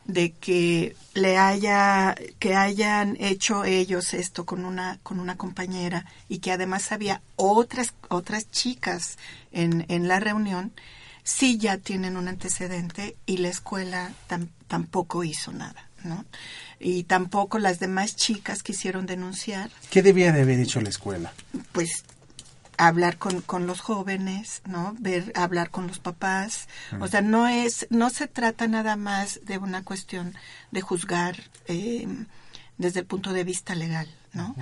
de 0.07 0.33
que 0.33 0.97
le 1.15 1.39
haya 1.39 2.15
que 2.39 2.55
hayan 2.55 3.17
hecho 3.21 3.65
ellos 3.65 4.15
esto 4.15 4.45
con 4.45 4.65
una 4.65 4.99
con 5.03 5.19
una 5.19 5.37
compañera 5.37 6.05
y 6.29 6.39
que 6.39 6.53
además 6.53 6.93
había 6.93 7.23
otras 7.37 7.95
otras 8.09 8.51
chicas 8.51 9.19
en, 9.53 9.87
en 9.89 10.09
la 10.09 10.21
reunión 10.21 10.73
sí 11.23 11.57
ya 11.57 11.79
tienen 11.79 12.17
un 12.17 12.29
antecedente 12.29 13.17
y 13.25 13.39
la 13.39 13.49
escuela 13.49 14.13
tampoco 14.69 15.25
hizo 15.25 15.53
nada 15.53 15.89
no 16.03 16.25
y 16.79 17.05
tampoco 17.05 17.59
las 17.59 17.79
demás 17.79 18.15
chicas 18.15 18.63
quisieron 18.63 19.07
denunciar. 19.07 19.71
Qué 19.91 20.03
debía 20.03 20.33
de 20.33 20.43
haber 20.43 20.61
hecho 20.61 20.83
la 20.83 20.91
escuela 20.91 21.33
pues 21.73 22.05
hablar 22.79 23.19
con, 23.19 23.41
con 23.41 23.67
los 23.67 23.81
jóvenes, 23.81 24.63
¿no? 24.67 24.95
Ver, 24.99 25.33
hablar 25.35 25.71
con 25.71 25.87
los 25.87 25.99
papás. 25.99 26.69
O 27.01 27.09
sea, 27.09 27.21
no 27.21 27.49
es, 27.49 27.87
no 27.91 28.11
se 28.11 28.27
trata 28.27 28.67
nada 28.69 28.97
más 28.97 29.41
de 29.45 29.59
una 29.59 29.83
cuestión 29.83 30.35
de 30.71 30.81
juzgar 30.81 31.37
eh, 31.67 32.07
desde 32.79 33.01
el 33.01 33.07
punto 33.07 33.33
de 33.33 33.45
vista 33.45 33.75
legal, 33.75 34.09
¿no? 34.33 34.55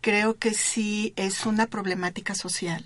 Creo 0.00 0.38
que 0.38 0.54
sí 0.54 1.12
es 1.16 1.46
una 1.46 1.66
problemática 1.66 2.34
social 2.34 2.84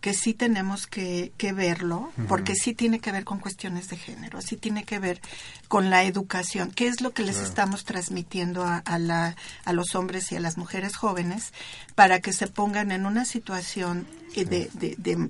que 0.00 0.14
sí 0.14 0.34
tenemos 0.34 0.86
que, 0.86 1.32
que 1.36 1.52
verlo, 1.52 2.10
porque 2.26 2.54
sí 2.54 2.74
tiene 2.74 3.00
que 3.00 3.12
ver 3.12 3.24
con 3.24 3.38
cuestiones 3.38 3.88
de 3.88 3.96
género, 3.96 4.40
sí 4.40 4.56
tiene 4.56 4.84
que 4.84 4.98
ver 4.98 5.20
con 5.68 5.90
la 5.90 6.04
educación, 6.04 6.70
qué 6.70 6.86
es 6.86 7.00
lo 7.00 7.12
que 7.12 7.22
les 7.22 7.38
estamos 7.38 7.84
transmitiendo 7.84 8.64
a, 8.64 8.78
a, 8.78 8.98
la, 8.98 9.36
a 9.64 9.72
los 9.72 9.94
hombres 9.94 10.32
y 10.32 10.36
a 10.36 10.40
las 10.40 10.56
mujeres 10.56 10.96
jóvenes 10.96 11.52
para 11.94 12.20
que 12.20 12.32
se 12.32 12.46
pongan 12.46 12.92
en 12.92 13.04
una 13.04 13.24
situación 13.24 14.06
de, 14.34 14.44
de, 14.44 14.94
de, 14.96 15.28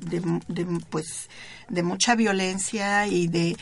de, 0.49 0.81
pues, 0.89 1.29
de 1.69 1.83
mucha 1.83 2.15
violencia 2.15 3.07
y 3.07 3.29
de 3.29 3.57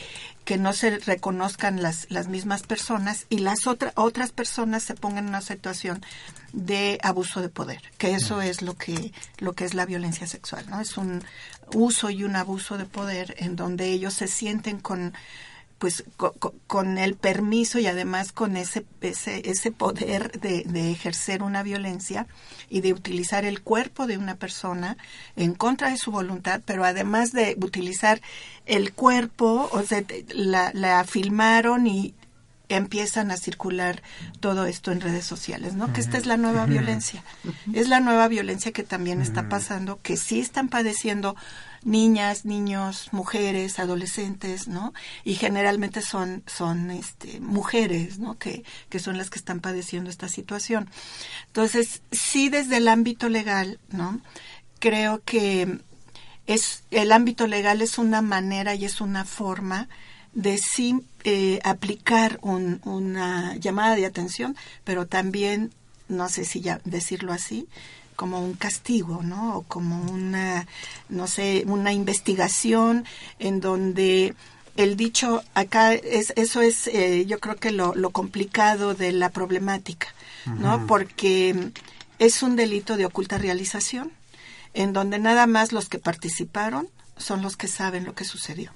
que 0.49 0.57
no 0.57 0.73
se 0.73 0.97
reconozcan 0.97 1.83
las, 1.83 2.07
las 2.09 2.27
mismas 2.27 2.63
personas 2.63 3.27
y 3.29 3.37
las 3.37 3.67
otra, 3.67 3.93
otras 3.95 4.31
personas 4.31 4.81
se 4.81 4.95
pongan 4.95 5.25
en 5.25 5.29
una 5.29 5.41
situación 5.41 6.03
de 6.53 6.97
abuso 7.03 7.43
de 7.43 7.49
poder, 7.49 7.83
que 7.99 8.15
eso 8.15 8.41
es 8.41 8.63
lo 8.63 8.73
que, 8.73 9.13
lo 9.37 9.53
que 9.53 9.65
es 9.65 9.75
la 9.75 9.85
violencia 9.85 10.25
sexual, 10.25 10.65
¿no? 10.67 10.81
Es 10.81 10.97
un 10.97 11.23
uso 11.75 12.09
y 12.09 12.23
un 12.23 12.35
abuso 12.35 12.79
de 12.79 12.85
poder 12.85 13.35
en 13.37 13.55
donde 13.55 13.91
ellos 13.91 14.15
se 14.15 14.27
sienten 14.27 14.79
con 14.79 15.13
pues 15.79 16.03
con 16.67 16.97
el 16.97 17.15
permiso 17.15 17.79
y 17.79 17.87
además 17.87 18.33
con 18.33 18.57
ese 18.57 18.85
ese, 18.99 19.49
ese 19.49 19.71
poder 19.71 20.39
de, 20.39 20.63
de, 20.65 20.91
ejercer 20.91 21.41
una 21.41 21.63
violencia 21.63 22.27
y 22.69 22.81
de 22.81 22.91
utilizar 22.91 23.45
el 23.45 23.61
cuerpo 23.61 24.05
de 24.05 24.17
una 24.17 24.35
persona 24.35 24.97
en 25.37 25.53
contra 25.53 25.89
de 25.89 25.97
su 25.97 26.11
voluntad, 26.11 26.61
pero 26.65 26.83
además 26.83 27.31
de 27.31 27.57
utilizar 27.61 28.21
el 28.65 28.93
cuerpo, 28.93 29.69
o 29.71 29.81
sea, 29.83 30.03
la, 30.33 30.71
la 30.73 31.05
filmaron 31.05 31.87
y 31.87 32.13
empiezan 32.69 33.31
a 33.31 33.37
circular 33.37 34.03
todo 34.39 34.65
esto 34.65 34.91
en 34.91 35.01
redes 35.01 35.25
sociales, 35.25 35.73
¿no? 35.73 35.91
Que 35.91 36.01
esta 36.01 36.17
es 36.17 36.27
la 36.27 36.37
nueva 36.37 36.65
violencia. 36.67 37.23
Es 37.73 37.89
la 37.89 37.99
nueva 37.99 38.27
violencia 38.27 38.71
que 38.71 38.83
también 38.83 39.21
está 39.21 39.49
pasando, 39.49 39.99
que 40.01 40.17
sí 40.17 40.39
están 40.39 40.69
padeciendo 40.69 41.35
niñas, 41.83 42.45
niños, 42.45 43.09
mujeres, 43.11 43.79
adolescentes, 43.79 44.67
¿no? 44.67 44.93
Y 45.23 45.35
generalmente 45.35 46.01
son, 46.01 46.43
son 46.45 46.91
este, 46.91 47.39
mujeres, 47.39 48.19
¿no? 48.19 48.37
Que, 48.37 48.63
que 48.89 48.99
son 48.99 49.17
las 49.17 49.29
que 49.29 49.39
están 49.39 49.59
padeciendo 49.59 50.09
esta 50.09 50.29
situación. 50.29 50.89
Entonces, 51.47 52.01
sí 52.11 52.49
desde 52.49 52.77
el 52.77 52.87
ámbito 52.87 53.29
legal, 53.29 53.79
¿no? 53.89 54.19
Creo 54.79 55.21
que 55.23 55.79
es, 56.47 56.83
el 56.91 57.11
ámbito 57.11 57.47
legal 57.47 57.81
es 57.81 57.97
una 57.97 58.21
manera 58.21 58.75
y 58.75 58.85
es 58.85 59.01
una 59.01 59.25
forma 59.25 59.87
de 60.33 60.57
sí 60.57 61.01
eh, 61.23 61.59
aplicar 61.63 62.39
un, 62.41 62.81
una 62.85 63.55
llamada 63.57 63.95
de 63.95 64.05
atención, 64.05 64.55
pero 64.83 65.05
también, 65.05 65.73
no 66.07 66.29
sé 66.29 66.45
si 66.45 66.61
ya 66.61 66.81
decirlo 66.85 67.33
así, 67.33 67.67
como 68.19 68.41
un 68.41 68.53
castigo, 68.53 69.21
¿no? 69.23 69.55
O 69.55 69.61
como 69.61 70.11
una, 70.11 70.67
no 71.07 71.25
sé, 71.25 71.63
una 71.67 71.93
investigación 71.93 73.05
en 73.39 73.61
donde 73.61 74.35
el 74.75 74.97
dicho 74.97 75.41
acá 75.53 75.93
es 75.93 76.33
eso 76.35 76.59
es 76.59 76.87
eh, 76.87 77.25
yo 77.25 77.39
creo 77.39 77.55
que 77.55 77.71
lo, 77.71 77.95
lo, 77.95 78.09
complicado 78.09 78.93
de 78.93 79.13
la 79.13 79.29
problemática, 79.29 80.07
¿no? 80.45 80.85
Porque 80.85 81.71
es 82.17 82.43
un 82.43 82.57
delito 82.57 82.97
de 82.97 83.05
oculta 83.05 83.37
realización 83.37 84.11
en 84.73 84.91
donde 84.91 85.17
nada 85.17 85.47
más 85.47 85.71
los 85.71 85.87
que 85.87 85.99
participaron 85.99 86.89
son 87.15 87.41
los 87.41 87.55
que 87.55 87.69
saben 87.69 88.03
lo 88.03 88.15
que 88.15 88.25
sucedió. 88.25 88.73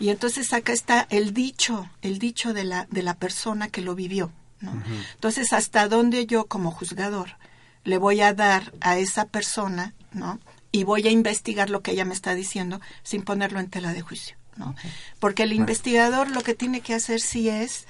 Y 0.00 0.08
entonces 0.08 0.52
acá 0.52 0.72
está 0.72 1.06
el 1.08 1.32
dicho, 1.32 1.88
el 2.02 2.18
dicho 2.18 2.52
de 2.52 2.64
la 2.64 2.88
de 2.90 3.02
la 3.02 3.14
persona 3.14 3.68
que 3.68 3.80
lo 3.80 3.94
vivió, 3.94 4.32
¿no? 4.60 4.72
Entonces, 5.14 5.52
hasta 5.52 5.86
dónde 5.86 6.26
yo 6.26 6.46
como 6.46 6.72
juzgador 6.72 7.36
le 7.84 7.98
voy 7.98 8.20
a 8.20 8.34
dar 8.34 8.72
a 8.80 8.98
esa 8.98 9.26
persona, 9.26 9.94
¿no? 10.12 10.38
Y 10.70 10.84
voy 10.84 11.06
a 11.06 11.10
investigar 11.10 11.70
lo 11.70 11.82
que 11.82 11.92
ella 11.92 12.04
me 12.04 12.14
está 12.14 12.34
diciendo 12.34 12.80
sin 13.02 13.22
ponerlo 13.22 13.60
en 13.60 13.68
tela 13.68 13.92
de 13.92 14.00
juicio, 14.00 14.36
¿no? 14.56 14.74
Porque 15.18 15.42
el 15.42 15.52
investigador 15.52 16.30
lo 16.30 16.42
que 16.42 16.54
tiene 16.54 16.80
que 16.80 16.94
hacer 16.94 17.20
sí 17.20 17.48
es 17.48 17.86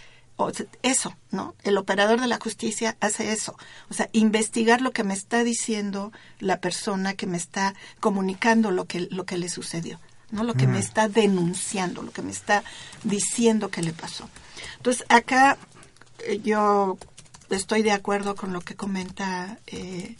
eso, 0.82 1.14
¿no? 1.30 1.54
El 1.62 1.76
operador 1.78 2.20
de 2.20 2.26
la 2.26 2.38
justicia 2.40 2.96
hace 3.00 3.32
eso. 3.32 3.56
O 3.90 3.94
sea, 3.94 4.08
investigar 4.12 4.80
lo 4.80 4.92
que 4.92 5.04
me 5.04 5.14
está 5.14 5.44
diciendo 5.44 6.12
la 6.38 6.60
persona 6.60 7.14
que 7.14 7.26
me 7.26 7.36
está 7.36 7.74
comunicando 8.00 8.70
lo 8.70 8.86
que, 8.86 9.08
lo 9.10 9.24
que 9.24 9.38
le 9.38 9.48
sucedió, 9.48 10.00
¿no? 10.30 10.44
Lo 10.44 10.54
que 10.54 10.66
me 10.66 10.78
está 10.78 11.08
denunciando, 11.08 12.02
lo 12.02 12.10
que 12.10 12.22
me 12.22 12.32
está 12.32 12.64
diciendo 13.04 13.70
que 13.70 13.82
le 13.82 13.92
pasó. 13.92 14.28
Entonces, 14.76 15.04
acá 15.08 15.58
eh, 16.26 16.40
yo 16.42 16.98
estoy 17.56 17.82
de 17.82 17.92
acuerdo 17.92 18.34
con 18.34 18.52
lo 18.52 18.60
que 18.60 18.76
comenta 18.76 19.58
eh, 19.66 20.16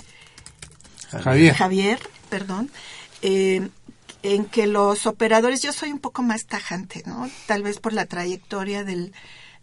Javier. 1.11 1.55
Javier, 1.55 2.01
perdón. 2.31 2.71
Eh, 3.21 3.69
en 4.23 4.45
que 4.45 4.67
los 4.67 5.07
operadores, 5.07 5.63
yo 5.63 5.73
soy 5.73 5.91
un 5.91 5.99
poco 5.99 6.23
más 6.23 6.47
tajante, 6.47 7.03
¿no? 7.07 7.29
Tal 7.47 7.63
vez 7.63 7.81
por 7.81 7.93
la 7.93 8.07
trayectoria 8.07 8.85
del, 8.85 9.13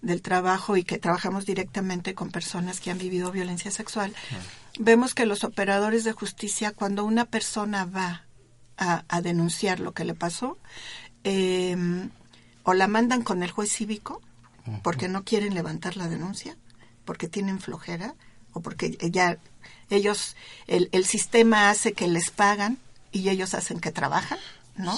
del 0.01 0.21
trabajo 0.21 0.77
y 0.77 0.83
que 0.83 0.97
trabajamos 0.97 1.45
directamente 1.45 2.13
con 2.13 2.31
personas 2.31 2.79
que 2.79 2.91
han 2.91 2.97
vivido 2.97 3.31
violencia 3.31 3.71
sexual, 3.71 4.13
vemos 4.77 5.13
que 5.13 5.25
los 5.25 5.43
operadores 5.43 6.03
de 6.03 6.11
justicia, 6.11 6.71
cuando 6.71 7.05
una 7.05 7.25
persona 7.25 7.85
va 7.85 8.25
a, 8.77 9.21
denunciar 9.21 9.81
lo 9.81 9.93
que 9.93 10.05
le 10.05 10.13
pasó, 10.13 10.57
em, 11.23 12.09
o 12.63 12.73
la 12.73 12.87
mandan 12.87 13.23
con 13.23 13.43
el 13.43 13.51
juez 13.51 13.71
cívico, 13.71 14.21
porque 14.83 15.09
no 15.09 15.23
quieren 15.23 15.53
levantar 15.53 15.97
la 15.97 16.07
denuncia, 16.07 16.55
porque 17.09 17.27
tienen 17.27 17.59
flojera, 17.59 18.13
o 18.53 18.61
porque 18.61 18.95
ya 19.09 19.39
ellos, 19.89 20.35
el, 20.67 20.89
el 20.91 21.05
sistema 21.05 21.71
hace 21.71 21.93
que 21.93 22.07
les 22.07 22.29
pagan 22.29 22.77
y 23.11 23.29
ellos 23.29 23.55
hacen 23.55 23.79
que 23.79 23.91
trabajan, 23.91 24.37
¿no? 24.77 24.95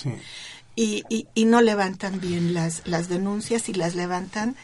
Y, 0.75 1.05
y, 1.07 1.29
y, 1.33 1.45
no 1.45 1.61
levantan 1.61 2.19
bien 2.19 2.53
las, 2.53 2.85
las 2.85 3.07
denuncias 3.07 3.69
y 3.69 3.73
las 3.73 3.95
levantan 3.95 4.57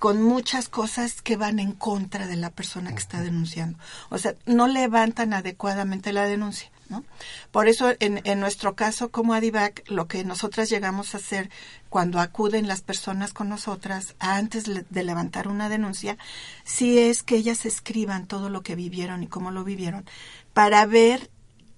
con 0.00 0.20
muchas 0.20 0.68
cosas 0.68 1.22
que 1.22 1.36
van 1.36 1.60
en 1.60 1.74
contra 1.74 2.26
de 2.26 2.34
la 2.34 2.50
persona 2.50 2.90
que 2.90 2.98
está 2.98 3.20
denunciando. 3.20 3.78
O 4.08 4.18
sea, 4.18 4.34
no 4.44 4.66
levantan 4.66 5.32
adecuadamente 5.32 6.12
la 6.12 6.24
denuncia. 6.24 6.72
¿No? 6.90 7.04
Por 7.50 7.68
eso, 7.68 7.94
en, 8.00 8.20
en 8.24 8.40
nuestro 8.40 8.74
caso 8.74 9.10
como 9.10 9.32
ADIVAC, 9.32 9.88
lo 9.88 10.08
que 10.08 10.24
nosotras 10.24 10.68
llegamos 10.68 11.14
a 11.14 11.18
hacer 11.18 11.48
cuando 11.88 12.20
acuden 12.20 12.68
las 12.68 12.82
personas 12.82 13.32
con 13.32 13.48
nosotras 13.48 14.14
antes 14.18 14.64
de 14.64 15.04
levantar 15.04 15.48
una 15.48 15.68
denuncia, 15.68 16.18
sí 16.64 16.98
es 16.98 17.22
que 17.22 17.36
ellas 17.36 17.64
escriban 17.64 18.26
todo 18.26 18.50
lo 18.50 18.62
que 18.62 18.76
vivieron 18.76 19.22
y 19.22 19.28
cómo 19.28 19.50
lo 19.50 19.64
vivieron, 19.64 20.04
para 20.52 20.84
ver 20.84 21.30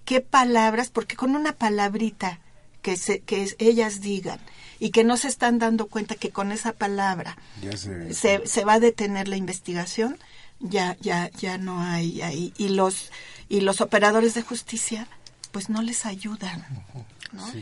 qué 0.05 0.19
palabras, 0.19 0.89
porque 0.89 1.15
con 1.15 1.35
una 1.35 1.53
palabrita 1.53 2.39
que, 2.81 2.97
se, 2.97 3.21
que 3.21 3.55
ellas 3.59 4.01
digan 4.01 4.39
y 4.79 4.91
que 4.91 5.03
no 5.03 5.17
se 5.17 5.29
están 5.29 5.59
dando 5.59 5.87
cuenta 5.87 6.15
que 6.15 6.29
con 6.29 6.51
esa 6.51 6.73
palabra 6.73 7.37
se, 8.11 8.45
se, 8.45 8.65
va 8.65 8.73
a 8.73 8.79
detener 8.79 9.29
la 9.29 9.37
investigación, 9.37 10.19
ya, 10.59 10.97
ya, 10.99 11.31
ya 11.31 11.57
no 11.57 11.81
hay 11.81 12.21
ahí. 12.21 12.53
Y 12.57 12.69
los, 12.69 13.11
y 13.53 13.61
los 13.61 13.81
operadores 13.81 14.33
de 14.33 14.41
justicia, 14.41 15.07
pues 15.51 15.69
no 15.69 15.83
les 15.83 16.07
ayudan. 16.07 16.65
¿no? 17.33 17.53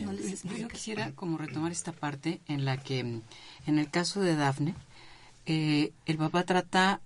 Yo 0.57 0.69
quisiera 0.69 1.11
como 1.11 1.37
retomar 1.37 1.73
esta 1.73 1.91
parte 1.91 2.39
en 2.47 2.63
la 2.63 2.77
que, 2.77 2.99
en 2.99 3.23
el 3.65 3.89
caso 3.89 4.21
de 4.21 4.37
Dafne, 4.37 4.73
eh, 5.45 5.91
el 6.05 6.15
papá 6.15 6.43
trata 6.43 7.01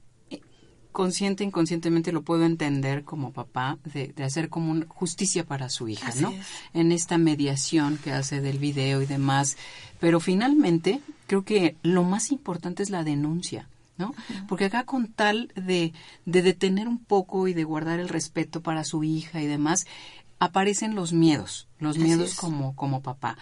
consciente 0.92 1.44
inconscientemente 1.44 2.12
lo 2.12 2.22
puedo 2.22 2.46
entender 2.46 3.04
como 3.04 3.34
papá 3.34 3.80
de, 3.84 4.13
hacer 4.24 4.50
como 4.50 4.86
justicia 4.88 5.44
para 5.44 5.70
su 5.70 5.88
hija, 5.89 6.13
¿no? 6.22 6.32
En 6.74 6.92
esta 6.92 7.18
mediación 7.18 7.98
que 7.98 8.12
hace 8.12 8.39
del 8.39 8.60
video 8.60 9.01
y 9.01 9.08
demás. 9.08 9.58
Pero 10.00 10.20
finalmente 10.20 11.01
creo 11.25 11.44
que 11.44 11.75
lo 11.82 12.04
más 12.04 12.32
importante 12.32 12.84
es 12.84 12.92
la 12.92 13.04
denuncia. 13.04 13.68
¿No? 13.98 14.14
Porque 14.48 14.66
acá 14.66 14.84
con 14.84 15.08
tal 15.08 15.52
de, 15.56 15.94
de 16.25 16.42
detener 16.42 16.88
un 16.88 17.00
poco 17.00 17.48
y 17.48 17.54
de 17.54 17.64
guardar 17.64 18.00
el 18.00 18.10
respeto 18.10 18.62
para 18.62 18.84
su 18.84 19.04
hija 19.04 19.42
y 19.42 19.48
demás, 19.48 19.86
aparecen 20.40 20.96
los 20.96 21.14
miedos, 21.14 21.68
los 21.80 21.98
miedos 21.98 22.36
como, 22.36 22.75
como 22.75 23.02
papá, 23.02 23.38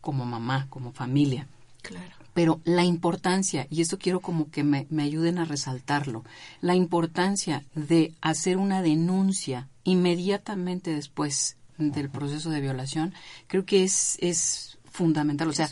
como 0.00 0.24
mamá, 0.24 0.66
como 0.70 0.92
familia. 0.92 1.46
Claro 1.82 2.22
pero 2.34 2.60
la 2.64 2.84
importancia, 2.84 3.66
y 3.70 3.82
esto 3.82 3.98
quiero 3.98 4.20
como 4.20 4.50
que 4.50 4.64
me, 4.64 4.86
ayuden 4.98 5.38
a 5.38 5.44
resaltarlo, 5.44 6.24
la 6.60 6.74
importancia 6.74 7.64
de 7.74 8.14
hacer 8.20 8.56
una 8.56 8.82
denuncia 8.82 9.68
inmediatamente 9.84 10.94
después 10.94 11.56
del 11.76 12.08
proceso 12.08 12.50
de 12.50 12.60
violación, 12.60 13.12
creo 13.48 13.64
que 13.64 13.82
es, 13.82 14.16
es 14.20 14.78
fundamental. 14.90 15.48
O 15.48 15.52
sea, 15.52 15.68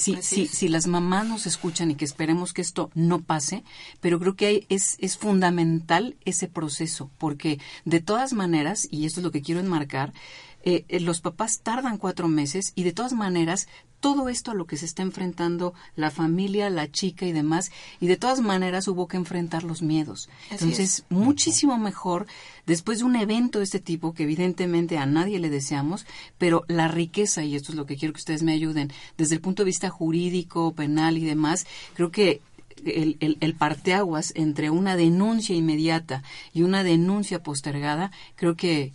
si, 0.00 0.22
si, 0.22 0.46
si, 0.46 0.68
las 0.68 0.86
mamás 0.86 1.26
nos 1.26 1.46
escuchan 1.46 1.90
y 1.90 1.94
que 1.94 2.04
esperemos 2.04 2.52
que 2.52 2.62
esto 2.62 2.90
no 2.94 3.20
pase, 3.20 3.62
pero 4.00 4.18
creo 4.18 4.34
que 4.34 4.66
es, 4.68 4.96
es 5.00 5.16
fundamental 5.16 6.16
ese 6.24 6.48
proceso, 6.48 7.10
porque 7.18 7.58
de 7.84 8.00
todas 8.00 8.32
maneras, 8.32 8.88
y 8.90 9.06
esto 9.06 9.20
es 9.20 9.24
lo 9.24 9.30
que 9.30 9.42
quiero 9.42 9.60
enmarcar, 9.60 10.12
eh, 10.62 10.84
eh, 10.88 11.00
los 11.00 11.20
papás 11.20 11.60
tardan 11.60 11.98
cuatro 11.98 12.28
meses 12.28 12.72
y 12.74 12.82
de 12.82 12.92
todas 12.92 13.12
maneras 13.12 13.66
todo 14.00 14.28
esto 14.28 14.50
a 14.50 14.54
lo 14.54 14.66
que 14.66 14.76
se 14.76 14.86
está 14.86 15.02
enfrentando 15.02 15.74
la 15.94 16.10
familia, 16.10 16.70
la 16.70 16.90
chica 16.90 17.26
y 17.26 17.32
demás, 17.32 17.70
y 18.00 18.06
de 18.06 18.16
todas 18.16 18.40
maneras 18.40 18.88
hubo 18.88 19.06
que 19.06 19.18
enfrentar 19.18 19.62
los 19.62 19.82
miedos. 19.82 20.30
Entonces, 20.50 21.04
muchísimo 21.10 21.78
mejor 21.78 22.26
después 22.66 23.00
de 23.00 23.04
un 23.04 23.16
evento 23.16 23.58
de 23.58 23.64
este 23.64 23.78
tipo, 23.78 24.14
que 24.14 24.22
evidentemente 24.22 24.96
a 24.96 25.06
nadie 25.06 25.38
le 25.38 25.50
deseamos, 25.50 26.06
pero 26.38 26.64
la 26.66 26.88
riqueza, 26.88 27.44
y 27.44 27.54
esto 27.54 27.72
es 27.72 27.76
lo 27.76 27.86
que 27.86 27.96
quiero 27.96 28.14
que 28.14 28.20
ustedes 28.20 28.42
me 28.42 28.52
ayuden, 28.52 28.90
desde 29.18 29.34
el 29.34 29.40
punto 29.42 29.62
de 29.62 29.66
vista 29.66 29.90
jurídico, 29.90 30.72
penal 30.72 31.18
y 31.18 31.24
demás, 31.24 31.66
creo 31.94 32.10
que 32.10 32.40
el, 32.84 33.18
el, 33.20 33.36
el, 33.40 33.54
parteaguas 33.54 34.32
entre 34.34 34.70
una 34.70 34.96
denuncia 34.96 35.54
inmediata 35.54 36.22
y 36.54 36.62
una 36.62 36.82
denuncia 36.82 37.42
postergada, 37.42 38.10
creo 38.36 38.56
que 38.56 38.92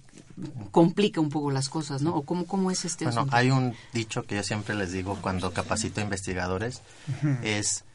complica 0.72 1.22
un 1.22 1.30
poco 1.30 1.52
las 1.52 1.70
cosas, 1.70 2.02
¿no? 2.02 2.16
¿O 2.16 2.24
cómo, 2.24 2.46
cómo 2.46 2.72
es 2.72 2.86
este 2.86 3.06
Bueno, 3.06 3.28
hay 3.32 3.52
un 3.52 3.74
dicho 3.94 4.24
que 4.24 4.36
yo 4.36 4.44
siempre 4.44 4.76
les 4.76 4.92
digo 4.92 5.18
cuando 5.22 5.52
capacito 5.52 6.02
investigadores, 6.02 6.82
es 7.44 7.86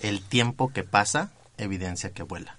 el 0.00 0.22
tiempo 0.22 0.72
que 0.72 0.82
pasa, 0.82 1.30
evidencia 1.56 2.10
que 2.10 2.22
vuela. 2.22 2.56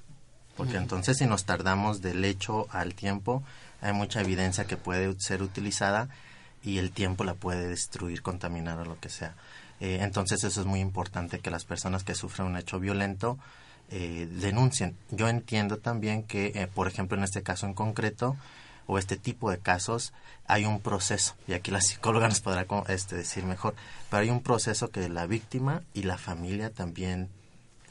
Porque 0.56 0.78
entonces 0.78 1.18
si 1.18 1.26
nos 1.26 1.44
tardamos 1.46 2.02
del 2.02 2.24
hecho 2.24 2.68
al 2.72 2.96
tiempo, 2.96 3.44
hay 3.82 3.94
mucha 3.94 4.22
evidencia 4.22 4.66
que 4.66 4.78
puede 4.78 5.20
ser 5.20 5.42
utilizada 5.42 6.08
y 6.64 6.78
el 6.78 6.92
tiempo 6.92 7.24
la 7.24 7.34
puede 7.34 7.68
destruir, 7.68 8.22
contaminar 8.22 8.80
o 8.80 8.86
lo 8.86 9.00
que 9.00 9.10
sea. 9.10 9.36
Eh, 9.82 10.00
entonces 10.02 10.44
eso 10.44 10.62
es 10.62 10.68
muy 10.68 10.80
importante 10.80 11.40
que 11.40 11.52
las 11.52 11.66
personas 11.66 12.04
que 12.04 12.16
sufren 12.16 12.48
un 12.48 12.58
hecho 12.58 12.80
violento 12.80 13.38
eh, 13.92 14.28
denuncien. 14.32 14.96
Yo 15.12 15.28
entiendo 15.28 15.78
también 15.78 16.24
que, 16.24 16.54
eh, 16.56 16.68
por 16.74 16.88
ejemplo, 16.88 17.18
en 17.18 17.24
este 17.24 17.44
caso 17.44 17.68
en 17.68 17.74
concreto, 17.74 18.38
o 18.88 18.98
este 18.98 19.18
tipo 19.18 19.52
de 19.52 19.58
casos 19.58 20.14
hay 20.48 20.66
un 20.66 20.80
proceso, 20.80 21.36
y 21.48 21.54
aquí 21.54 21.72
la 21.72 21.82
psicóloga 21.82 22.28
nos 22.28 22.40
podrá 22.40 22.68
este, 22.90 23.16
decir 23.16 23.44
mejor, 23.46 23.76
pero 24.10 24.22
hay 24.22 24.30
un 24.30 24.42
proceso 24.42 24.90
que 24.90 25.10
la 25.10 25.26
víctima 25.26 25.82
y 25.94 26.04
la 26.04 26.18
familia 26.18 26.70
también 26.70 27.30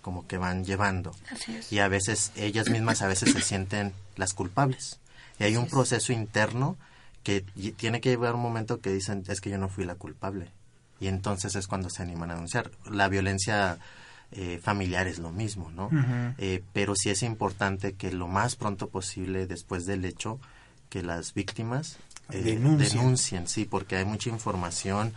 como 0.03 0.27
que 0.27 0.37
van 0.37 0.65
llevando. 0.65 1.13
Y 1.71 1.79
a 1.79 1.89
veces 1.89 2.31
ellas 2.37 2.69
mismas 2.69 3.01
a 3.03 3.09
veces 3.09 3.33
se 3.33 3.41
sienten 3.41 3.95
las 4.17 4.35
culpables. 4.35 5.01
Y 5.41 5.45
hay 5.45 5.57
un 5.57 5.67
proceso 5.67 6.13
interno 6.13 6.77
que 7.23 7.41
tiene 7.41 8.03
que 8.03 8.11
llevar 8.11 8.35
un 8.35 8.43
momento 8.43 8.81
que 8.81 8.93
dicen, 8.93 9.25
es 9.27 9.41
que 9.41 9.51
yo 9.51 9.59
no 9.59 9.71
fui 9.71 9.85
la 9.85 9.95
culpable. 9.95 10.51
Y 11.01 11.09
entonces 11.09 11.57
es 11.57 11.67
cuando 11.67 11.89
se 11.89 12.03
animan 12.03 12.31
a 12.31 12.35
denunciar. 12.35 12.71
La 12.85 13.09
violencia 13.09 13.79
eh, 14.31 14.61
familiar 14.63 15.09
es 15.09 15.19
lo 15.19 15.33
mismo, 15.33 15.71
¿no? 15.71 15.89
Eh, 16.39 16.63
pero 16.73 16.95
sí 16.95 17.09
es 17.09 17.23
importante 17.23 17.95
que 17.95 18.13
lo 18.13 18.29
más 18.29 18.57
pronto 18.57 18.91
posible 18.91 19.47
después 19.47 19.87
del 19.87 20.05
hecho 20.05 20.39
que 20.95 21.03
las 21.03 21.35
víctimas 21.35 21.97
eh, 22.31 22.57
denuncien. 22.57 23.49
sí, 23.49 23.65
porque 23.65 23.97
hay 23.97 24.05
mucha 24.05 24.31
información 24.31 25.13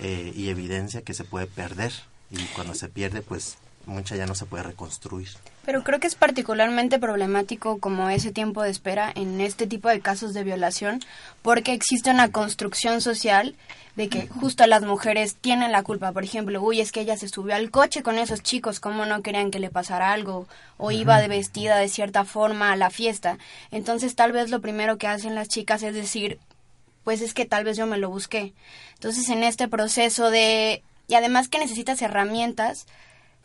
eh, 0.00 0.34
y 0.36 0.50
evidencia 0.50 1.00
que 1.00 1.14
se 1.14 1.24
puede 1.24 1.46
perder 1.46 1.94
y 2.30 2.44
cuando 2.54 2.74
se 2.74 2.90
pierde, 2.90 3.22
pues 3.22 3.56
mucha 3.86 4.16
ya 4.16 4.26
no 4.26 4.34
se 4.34 4.46
puede 4.46 4.62
reconstruir. 4.62 5.28
Pero 5.64 5.82
creo 5.82 6.00
que 6.00 6.06
es 6.06 6.14
particularmente 6.14 6.98
problemático 6.98 7.78
como 7.78 8.10
ese 8.10 8.32
tiempo 8.32 8.62
de 8.62 8.70
espera 8.70 9.10
en 9.14 9.40
este 9.40 9.66
tipo 9.66 9.88
de 9.88 10.00
casos 10.00 10.34
de 10.34 10.44
violación, 10.44 11.00
porque 11.42 11.72
existe 11.72 12.10
una 12.10 12.30
construcción 12.30 13.00
social 13.00 13.54
de 13.96 14.08
que 14.08 14.26
justo 14.26 14.66
las 14.66 14.82
mujeres 14.82 15.36
tienen 15.36 15.72
la 15.72 15.82
culpa. 15.82 16.12
Por 16.12 16.24
ejemplo, 16.24 16.60
uy, 16.60 16.80
es 16.80 16.92
que 16.92 17.00
ella 17.00 17.16
se 17.16 17.28
subió 17.28 17.54
al 17.54 17.70
coche 17.70 18.02
con 18.02 18.18
esos 18.18 18.42
chicos, 18.42 18.80
¿cómo 18.80 19.06
no 19.06 19.22
querían 19.22 19.50
que 19.50 19.60
le 19.60 19.70
pasara 19.70 20.12
algo? 20.12 20.46
O 20.76 20.90
iba 20.90 21.20
de 21.20 21.28
vestida 21.28 21.76
de 21.78 21.88
cierta 21.88 22.24
forma 22.24 22.72
a 22.72 22.76
la 22.76 22.90
fiesta. 22.90 23.38
Entonces 23.70 24.16
tal 24.16 24.32
vez 24.32 24.50
lo 24.50 24.60
primero 24.60 24.98
que 24.98 25.06
hacen 25.06 25.34
las 25.34 25.48
chicas 25.48 25.82
es 25.82 25.94
decir, 25.94 26.38
pues 27.04 27.20
es 27.20 27.34
que 27.34 27.44
tal 27.44 27.64
vez 27.64 27.76
yo 27.76 27.86
me 27.86 27.98
lo 27.98 28.10
busqué. 28.10 28.52
Entonces 28.94 29.28
en 29.28 29.44
este 29.44 29.68
proceso 29.68 30.30
de... 30.30 30.82
Y 31.06 31.14
además 31.14 31.48
que 31.48 31.58
necesitas 31.58 32.00
herramientas 32.02 32.86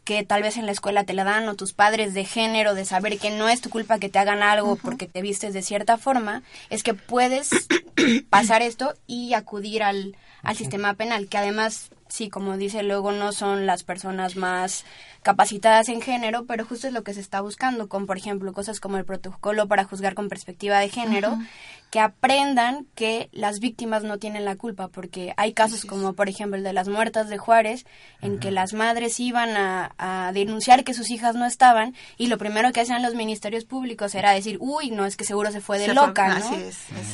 que 0.09 0.23
tal 0.23 0.41
vez 0.41 0.57
en 0.57 0.65
la 0.65 0.71
escuela 0.71 1.03
te 1.03 1.13
la 1.13 1.23
dan 1.23 1.47
o 1.47 1.53
tus 1.53 1.73
padres 1.73 2.15
de 2.15 2.25
género, 2.25 2.73
de 2.73 2.83
saber 2.83 3.19
que 3.19 3.29
no 3.29 3.47
es 3.47 3.61
tu 3.61 3.69
culpa 3.69 3.99
que 3.99 4.09
te 4.09 4.17
hagan 4.17 4.41
algo 4.41 4.75
porque 4.75 5.05
te 5.05 5.21
vistes 5.21 5.53
de 5.53 5.61
cierta 5.61 5.99
forma, 5.99 6.41
es 6.71 6.81
que 6.81 6.95
puedes 6.95 7.51
pasar 8.31 8.63
esto 8.63 8.95
y 9.05 9.35
acudir 9.35 9.83
al, 9.83 10.17
al 10.41 10.55
sistema 10.55 10.95
penal, 10.95 11.27
que 11.27 11.37
además 11.37 11.91
sí, 12.07 12.29
como 12.29 12.57
dice, 12.57 12.81
luego 12.81 13.11
no 13.11 13.31
son 13.31 13.67
las 13.67 13.83
personas 13.83 14.35
más 14.35 14.83
capacitadas 15.21 15.89
en 15.89 16.01
género, 16.01 16.45
pero 16.45 16.65
justo 16.65 16.87
es 16.87 16.93
lo 16.93 17.03
que 17.03 17.13
se 17.13 17.19
está 17.19 17.41
buscando, 17.41 17.87
con, 17.87 18.07
por 18.07 18.17
ejemplo, 18.17 18.51
cosas 18.51 18.79
como 18.79 18.97
el 18.97 19.05
protocolo 19.05 19.67
para 19.67 19.83
juzgar 19.83 20.15
con 20.15 20.27
perspectiva 20.27 20.79
de 20.79 20.89
género, 20.89 21.37
que 21.89 21.99
aprendan 21.99 22.85
que 22.93 23.29
las 23.31 23.59
víctimas 23.59 24.03
no 24.03 24.19
tienen 24.19 24.45
la 24.45 24.55
culpa, 24.55 24.89
porque 24.89 25.33
hay 25.37 25.53
casos 25.53 25.85
como, 25.85 26.13
por 26.13 26.29
ejemplo, 26.29 26.57
el 26.57 26.63
de 26.63 26.73
las 26.73 26.87
muertas 26.87 27.29
de 27.29 27.37
Juárez, 27.37 27.85
en 28.21 28.39
que 28.39 28.51
las 28.51 28.73
madres 28.73 29.19
iban 29.19 29.57
a, 29.57 29.93
a, 29.97 30.31
denunciar 30.31 30.83
que 30.83 30.93
sus 30.93 31.09
hijas 31.09 31.35
no 31.35 31.45
estaban, 31.45 31.95
y 32.17 32.27
lo 32.27 32.37
primero 32.37 32.71
que 32.71 32.81
hacían 32.81 33.01
los 33.01 33.15
ministerios 33.15 33.65
públicos 33.65 34.13
era 34.13 34.31
decir, 34.31 34.57
uy, 34.59 34.91
no, 34.91 35.05
es 35.05 35.17
que 35.17 35.25
seguro 35.25 35.51
se 35.51 35.61
fue 35.61 35.79
de 35.79 35.93
loca, 35.93 36.39
¿no? 36.39 36.57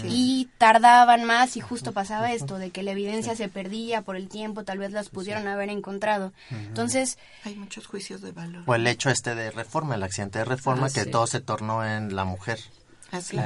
Y 0.03 0.49
tardaban 0.57 1.23
más 1.23 1.55
y 1.55 1.61
justo 1.61 1.93
pasaba 1.93 2.33
esto, 2.33 2.57
de 2.57 2.71
que 2.71 2.83
la 2.83 2.91
evidencia 2.91 3.35
se 3.35 3.47
perdía 3.47 4.01
por 4.01 4.17
el 4.17 4.27
tiempo, 4.27 4.63
tal 4.63 4.79
vez 4.79 4.91
las 4.91 5.09
pudieron 5.09 5.47
haber 5.47 5.69
encontrado. 5.69 6.33
Entonces... 6.51 7.17
Hay 7.45 7.55
muchos 7.55 7.87
juicios 7.87 8.21
de 8.21 8.33
valor. 8.33 8.63
O 8.65 8.75
el 8.75 8.85
hecho 8.87 9.09
este 9.09 9.35
de 9.35 9.51
reforma, 9.51 9.95
el 9.95 10.03
accidente 10.03 10.39
de 10.39 10.45
reforma, 10.45 10.89
que 10.89 11.05
todo 11.05 11.27
se 11.27 11.39
tornó 11.39 11.85
en 11.85 12.15
la 12.15 12.25
mujer. 12.25 12.59
Así 13.11 13.37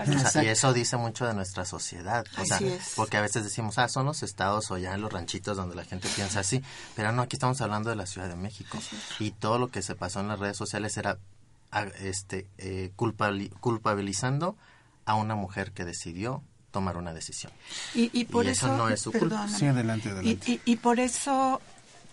y 0.42 0.48
eso 0.48 0.74
dice 0.74 0.98
mucho 0.98 1.26
de 1.26 1.34
nuestra 1.34 1.66
sociedad. 1.66 2.26
O 2.38 2.46
sea, 2.46 2.60
porque 2.96 3.18
a 3.18 3.22
veces 3.22 3.44
decimos, 3.44 3.78
ah, 3.78 3.88
son 3.88 4.06
los 4.06 4.24
estados 4.24 4.72
o 4.72 4.78
ya 4.78 4.94
en 4.94 5.02
los 5.02 5.12
ranchitos 5.12 5.58
donde 5.58 5.76
la 5.76 5.86
gente 5.86 6.08
piensa 6.16 6.40
así. 6.40 6.64
Pero 6.96 7.12
no, 7.12 7.22
aquí 7.22 7.36
estamos 7.36 7.60
hablando 7.62 7.90
de 7.90 7.96
la 7.96 8.06
Ciudad 8.06 8.30
de 8.30 8.36
México. 8.36 8.78
Y 9.20 9.32
todo 9.32 9.60
lo 9.60 9.70
que 9.70 9.82
se 9.82 9.96
pasó 9.96 10.22
en 10.22 10.30
las 10.30 10.40
redes 10.40 10.58
sociales 10.58 10.98
era 10.98 11.18
este 12.02 12.48
eh, 12.58 12.92
culpabilizando 12.96 14.58
a 15.06 15.16
una 15.16 15.36
mujer 15.36 15.72
que 15.72 15.86
decidió 15.86 16.44
tomar 16.72 16.98
una 16.98 17.14
decisión. 17.14 17.52
Y, 17.94 18.26
por 18.26 18.46
eso, 18.48 18.76
no 18.76 18.90
es 18.90 19.02
su 19.02 19.12
culpa. 19.12 19.48
Sí, 19.48 19.66
adelante, 19.66 20.10
adelante. 20.10 20.52
Y, 20.66 20.72
y, 20.72 20.76
por 20.78 21.00
eso 21.00 21.62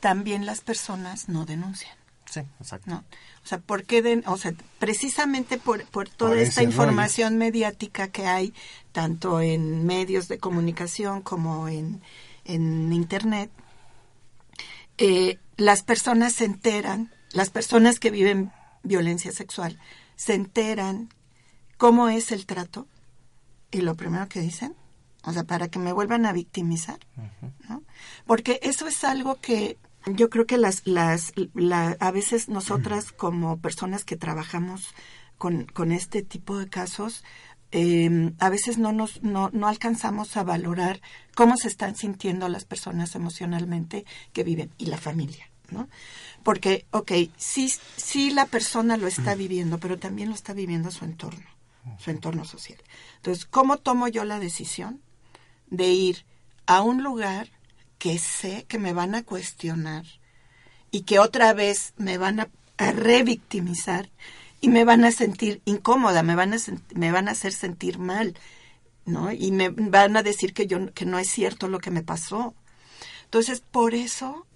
también 0.00 0.46
las 0.46 0.60
personas 0.60 1.28
no 1.28 1.44
denuncian. 1.44 1.94
Sí, 2.24 2.40
exacto. 2.60 2.90
No. 2.90 3.04
O 3.46 3.48
sea, 3.48 3.58
¿por 3.58 3.84
qué 3.84 4.24
o 4.26 4.36
sea, 4.36 4.54
precisamente 4.80 5.56
por, 5.56 5.84
por 5.84 6.08
toda 6.08 6.36
esta 6.40 6.64
información 6.64 7.38
mediática 7.38 8.08
que 8.08 8.26
hay, 8.26 8.52
tanto 8.90 9.40
en 9.40 9.86
medios 9.86 10.26
de 10.26 10.38
comunicación 10.38 11.22
como 11.22 11.68
en, 11.68 12.02
en 12.44 12.92
Internet, 12.92 13.52
eh, 14.98 15.38
las 15.56 15.84
personas 15.84 16.32
se 16.32 16.44
enteran, 16.44 17.12
las 17.30 17.50
personas 17.50 18.00
que 18.00 18.10
viven 18.10 18.50
violencia 18.82 19.30
sexual, 19.30 19.78
se 20.16 20.34
enteran 20.34 21.08
cómo 21.76 22.08
es 22.08 22.32
el 22.32 22.46
trato 22.46 22.88
y 23.70 23.82
lo 23.82 23.94
primero 23.94 24.28
que 24.28 24.40
dicen, 24.40 24.74
o 25.22 25.32
sea, 25.32 25.44
para 25.44 25.68
que 25.68 25.78
me 25.78 25.92
vuelvan 25.92 26.26
a 26.26 26.32
victimizar, 26.32 26.98
¿no? 27.68 27.84
Porque 28.26 28.58
eso 28.64 28.88
es 28.88 29.04
algo 29.04 29.36
que 29.36 29.78
yo 30.06 30.30
creo 30.30 30.46
que 30.46 30.58
las, 30.58 30.82
las, 30.86 31.32
a 31.98 32.10
veces 32.10 32.48
nosotras 32.48 33.12
como 33.12 33.58
personas 33.58 34.04
que 34.04 34.16
trabajamos 34.16 34.94
con, 35.36 35.64
con 35.66 35.90
este 35.92 36.22
tipo 36.22 36.58
de 36.58 36.68
casos, 36.68 37.24
eh, 37.72 38.32
a 38.38 38.48
veces 38.48 38.78
no, 38.78 38.92
nos, 38.92 39.22
no, 39.22 39.50
no 39.52 39.66
alcanzamos 39.66 40.36
a 40.36 40.44
valorar 40.44 41.00
cómo 41.34 41.56
se 41.56 41.68
están 41.68 41.96
sintiendo 41.96 42.48
las 42.48 42.64
personas 42.64 43.14
emocionalmente 43.16 44.04
que 44.32 44.44
viven 44.44 44.70
y 44.78 44.86
la 44.86 44.98
familia, 44.98 45.50
¿no? 45.70 45.88
Porque, 46.44 46.86
ok, 46.92 47.12
sí, 47.36 47.72
sí 47.96 48.30
la 48.30 48.46
persona 48.46 48.96
lo 48.96 49.08
está 49.08 49.34
viviendo, 49.34 49.78
pero 49.78 49.98
también 49.98 50.28
lo 50.28 50.34
está 50.36 50.52
viviendo 50.52 50.92
su 50.92 51.04
entorno, 51.04 51.46
su 51.98 52.10
entorno 52.10 52.44
social. 52.44 52.78
Entonces, 53.16 53.44
¿cómo 53.44 53.78
tomo 53.78 54.06
yo 54.06 54.24
la 54.24 54.38
decisión 54.38 55.00
de 55.68 55.88
ir 55.88 56.24
a 56.66 56.82
un 56.82 57.02
lugar 57.02 57.50
que 58.06 58.20
sé 58.20 58.66
que 58.68 58.78
me 58.78 58.92
van 58.92 59.16
a 59.16 59.24
cuestionar 59.24 60.04
y 60.92 61.00
que 61.02 61.18
otra 61.18 61.52
vez 61.54 61.92
me 61.96 62.18
van 62.18 62.38
a, 62.38 62.48
revictimizar 62.78 64.10
y 64.60 64.68
me 64.68 64.84
van 64.84 65.04
a 65.04 65.10
sentir 65.10 65.60
incómoda, 65.64 66.22
me 66.22 66.36
van 66.36 66.54
a, 66.54 66.56
me 66.94 67.10
van 67.10 67.26
a 67.26 67.32
hacer 67.32 67.52
sentir 67.52 67.98
mal, 67.98 68.38
¿no? 69.06 69.32
Y 69.32 69.50
me 69.50 69.70
van 69.70 70.16
a 70.16 70.22
decir 70.22 70.54
que 70.54 70.68
yo 70.68 70.92
que 70.94 71.04
no 71.04 71.18
es 71.18 71.28
cierto 71.28 71.66
lo 71.66 71.80
que 71.80 71.90
me 71.90 72.04
pasó. 72.04 72.54
Entonces, 73.24 73.60
por 73.72 73.92
eso 73.92 74.46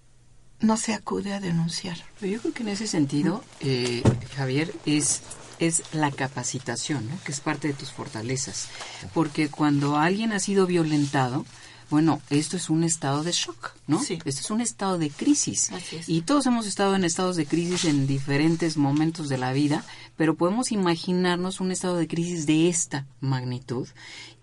no 0.61 0.77
se 0.77 0.95
acude 0.95 1.33
a 1.33 1.41
denunciar. 1.41 1.97
Yo 2.21 2.41
creo 2.41 2.55
que 2.55 2.63
en 2.63 2.69
ese 2.69 2.87
sentido, 2.87 3.43
eh, 3.59 4.05
Javier, 4.37 4.73
es 4.87 5.23
es 5.59 5.83
la 5.93 6.13
capacitación, 6.13 7.09
¿no? 7.09 7.19
que 7.25 7.33
es 7.33 7.41
parte 7.41 7.69
de 7.69 7.75
tus 7.75 7.93
fortalezas. 7.93 8.69
Porque 9.13 9.49
cuando 9.49 9.97
alguien 9.97 10.33
ha 10.33 10.39
sido 10.39 10.67
violentado, 10.67 11.45
bueno, 11.91 12.23
esto 12.31 12.57
es 12.57 12.71
un 12.71 12.85
estado 12.85 13.25
de 13.25 13.33
shock, 13.33 13.73
¿no? 13.89 14.03
Sí. 14.03 14.19
Esto 14.25 14.41
es 14.41 14.51
un 14.51 14.61
estado 14.61 14.97
de 14.97 15.11
crisis. 15.11 15.73
Así 15.73 15.97
es. 15.97 16.09
Y 16.09 16.23
todos 16.23 16.47
hemos 16.47 16.67
estado 16.67 16.95
en 16.95 17.05
estados 17.05 17.37
de 17.37 17.47
crisis 17.47 17.85
en 17.85 18.07
diferentes 18.07 18.77
momentos 18.77 19.29
de 19.29 19.39
la 19.39 19.53
vida, 19.53 19.85
pero 20.17 20.37
podemos 20.37 20.71
imaginarnos 20.71 21.61
un 21.61 21.73
estado 21.73 21.97
de 21.97 22.07
crisis 22.07 22.47
de 22.47 22.69
esta 22.69 23.07
magnitud. 23.21 23.89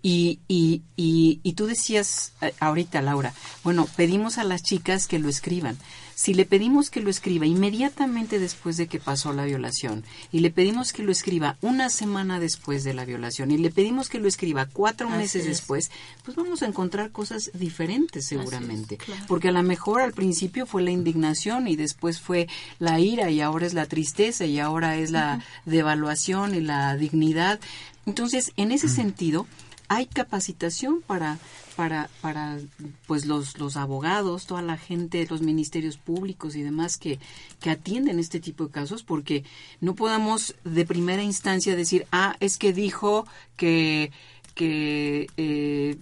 Y, 0.01 0.39
y, 0.47 0.83
y, 0.95 1.39
y 1.41 1.53
tú 1.53 1.65
decías 1.65 2.33
eh, 2.41 2.53
ahorita, 2.59 3.01
Laura, 3.01 3.33
bueno, 3.63 3.87
pedimos 3.95 4.37
a 4.37 4.43
las 4.43 4.61
chicas 4.61 5.07
que 5.07 5.17
lo 5.17 5.29
escriban. 5.29 5.77
Si 6.17 6.33
le 6.33 6.45
pedimos 6.45 6.89
que 6.89 6.99
lo 6.99 7.11
escriba 7.11 7.45
inmediatamente 7.45 8.39
después 8.39 8.75
de 8.75 8.87
que 8.87 8.99
pasó 8.99 9.33
la 9.33 9.45
violación 9.45 10.03
y 10.31 10.39
le 10.39 10.49
pedimos 10.49 10.91
que 10.91 11.03
lo 11.03 11.11
escriba 11.11 11.57
una 11.61 11.91
semana 11.91 12.39
después 12.39 12.83
de 12.83 12.95
la 12.95 13.05
violación 13.05 13.51
y 13.51 13.57
le 13.59 13.69
pedimos 13.69 14.09
que 14.09 14.17
lo 14.17 14.27
escriba 14.27 14.65
cuatro 14.65 15.09
Así 15.09 15.17
meses 15.17 15.41
es. 15.43 15.47
después, 15.47 15.91
pues 16.25 16.35
vamos 16.35 16.63
a 16.63 16.65
encontrar 16.65 17.11
cosas 17.11 17.51
diferentes 17.53 18.25
seguramente. 18.25 18.95
Así 18.95 19.03
es, 19.03 19.05
claro. 19.05 19.25
Porque 19.27 19.49
a 19.49 19.51
lo 19.51 19.61
mejor 19.61 20.01
al 20.01 20.13
principio 20.13 20.65
fue 20.65 20.81
la 20.81 20.89
indignación 20.89 21.67
y 21.67 21.75
después 21.75 22.19
fue 22.19 22.47
la 22.79 22.99
ira 22.99 23.29
y 23.29 23.39
ahora 23.41 23.67
es 23.67 23.75
la 23.75 23.85
tristeza 23.85 24.47
y 24.47 24.57
ahora 24.57 24.97
es 24.97 25.11
la 25.11 25.45
devaluación 25.65 26.55
y 26.55 26.61
la 26.61 26.97
dignidad. 26.97 27.59
Entonces, 28.07 28.53
en 28.57 28.71
ese 28.71 28.89
sentido, 28.89 29.45
hay 29.87 30.07
capacitación 30.07 31.03
para 31.05 31.37
para 31.77 32.09
para 32.21 32.57
pues 33.05 33.27
los 33.27 33.59
los 33.59 33.77
abogados 33.77 34.47
toda 34.47 34.63
la 34.63 34.77
gente 34.77 35.27
los 35.29 35.41
ministerios 35.41 35.97
públicos 35.97 36.55
y 36.55 36.63
demás 36.63 36.97
que 36.97 37.19
que 37.61 37.69
atienden 37.69 38.19
este 38.19 38.39
tipo 38.39 38.65
de 38.65 38.71
casos 38.71 39.03
porque 39.03 39.45
no 39.79 39.93
podamos 39.93 40.55
de 40.65 40.85
primera 40.85 41.21
instancia 41.21 41.75
decir 41.75 42.07
ah 42.11 42.35
es 42.39 42.57
que 42.57 42.73
dijo 42.73 43.27
que 43.55 44.11
que 44.55 45.27
eh, 45.37 45.97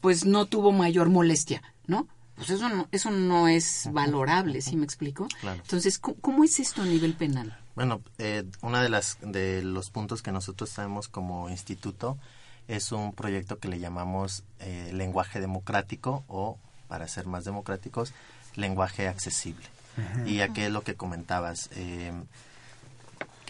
pues 0.00 0.24
no 0.24 0.46
tuvo 0.46 0.70
mayor 0.70 1.10
molestia 1.10 1.62
no 1.88 2.06
pues 2.36 2.50
eso 2.50 2.68
no 2.68 2.86
eso 2.92 3.10
no 3.10 3.48
es 3.48 3.88
valorable 3.92 4.62
¿sí 4.62 4.76
me 4.76 4.84
explico? 4.84 5.26
Claro. 5.40 5.60
entonces 5.62 5.98
¿cómo, 5.98 6.16
cómo 6.20 6.44
es 6.44 6.60
esto 6.60 6.82
a 6.82 6.86
nivel 6.86 7.14
penal 7.14 7.58
Bueno, 7.74 8.02
eh, 8.18 8.44
una 8.62 8.80
de 8.82 8.88
las 8.88 9.18
de 9.20 9.62
los 9.62 9.90
puntos 9.90 10.22
que 10.22 10.30
nosotros 10.30 10.72
tenemos 10.72 11.08
como 11.08 11.50
instituto 11.50 12.18
es 12.68 12.92
un 12.92 13.12
proyecto 13.12 13.58
que 13.58 13.68
le 13.68 13.78
llamamos 13.78 14.44
eh, 14.60 14.90
lenguaje 14.92 15.40
democrático 15.40 16.24
o, 16.28 16.58
para 16.88 17.08
ser 17.08 17.26
más 17.26 17.44
democráticos, 17.44 18.12
lenguaje 18.54 19.08
accesible. 19.08 19.66
Y 20.26 20.40
aquí 20.40 20.60
es 20.62 20.70
lo 20.70 20.82
que 20.82 20.94
comentabas. 20.94 21.70
eh, 21.72 22.12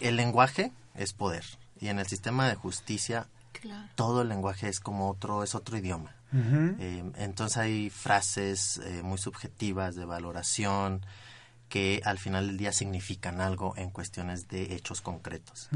el 0.01 0.17
lenguaje 0.17 0.71
es 0.95 1.13
poder 1.13 1.45
y 1.81 1.89
en 1.89 1.99
el 1.99 2.07
sistema 2.07 2.49
de 2.49 2.55
justicia 2.55 3.27
Claro. 3.53 3.89
todo 3.95 4.21
el 4.23 4.29
lenguaje 4.29 4.69
es 4.69 4.79
como 4.81 5.09
otro 5.11 5.43
es 5.43 5.55
otro 5.55 5.77
idioma. 5.79 6.15
Eh, 6.33 7.03
entonces 7.17 7.57
hay 7.57 7.89
frases 7.89 8.79
eh, 8.85 9.01
muy 9.03 9.17
subjetivas 9.17 9.95
de 9.95 10.05
valoración 10.05 11.01
que 11.69 12.01
al 12.05 12.19
final 12.19 12.47
del 12.47 12.59
día 12.59 12.73
significan 12.73 13.41
algo 13.41 13.75
en 13.77 13.91
cuestiones 13.91 14.49
de 14.49 14.75
hechos 14.75 15.01
concretos. 15.01 15.69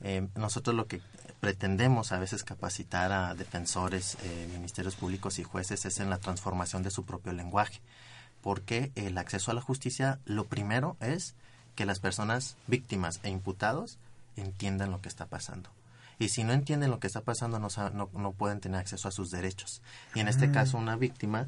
Eh, 0.00 0.26
nosotros 0.34 0.74
lo 0.74 0.86
que 0.86 1.02
pretendemos 1.40 2.12
a 2.12 2.18
veces 2.18 2.42
capacitar 2.42 3.12
a 3.12 3.34
defensores, 3.34 4.16
eh, 4.22 4.48
ministerios 4.52 4.96
públicos 4.96 5.38
y 5.38 5.42
jueces 5.42 5.84
es 5.84 6.00
en 6.00 6.10
la 6.10 6.18
transformación 6.18 6.82
de 6.82 6.90
su 6.90 7.04
propio 7.04 7.32
lenguaje, 7.32 7.80
porque 8.40 8.92
el 8.94 9.18
acceso 9.18 9.50
a 9.50 9.54
la 9.54 9.60
justicia 9.60 10.20
lo 10.24 10.46
primero 10.46 10.96
es 11.00 11.34
que 11.74 11.84
las 11.84 12.00
personas 12.00 12.56
víctimas 12.66 13.20
e 13.22 13.28
imputados 13.28 13.98
entiendan 14.36 14.90
lo 14.90 15.02
que 15.02 15.08
está 15.08 15.26
pasando. 15.26 15.70
Y 16.18 16.30
si 16.30 16.44
no 16.44 16.54
entienden 16.54 16.90
lo 16.90 16.98
que 16.98 17.06
está 17.06 17.20
pasando, 17.20 17.58
no, 17.58 17.68
no, 17.92 18.08
no 18.12 18.32
pueden 18.32 18.60
tener 18.60 18.80
acceso 18.80 19.08
a 19.08 19.12
sus 19.12 19.30
derechos. 19.30 19.82
Y 20.14 20.20
en 20.20 20.28
este 20.28 20.50
caso, 20.50 20.78
una 20.78 20.96
víctima 20.96 21.46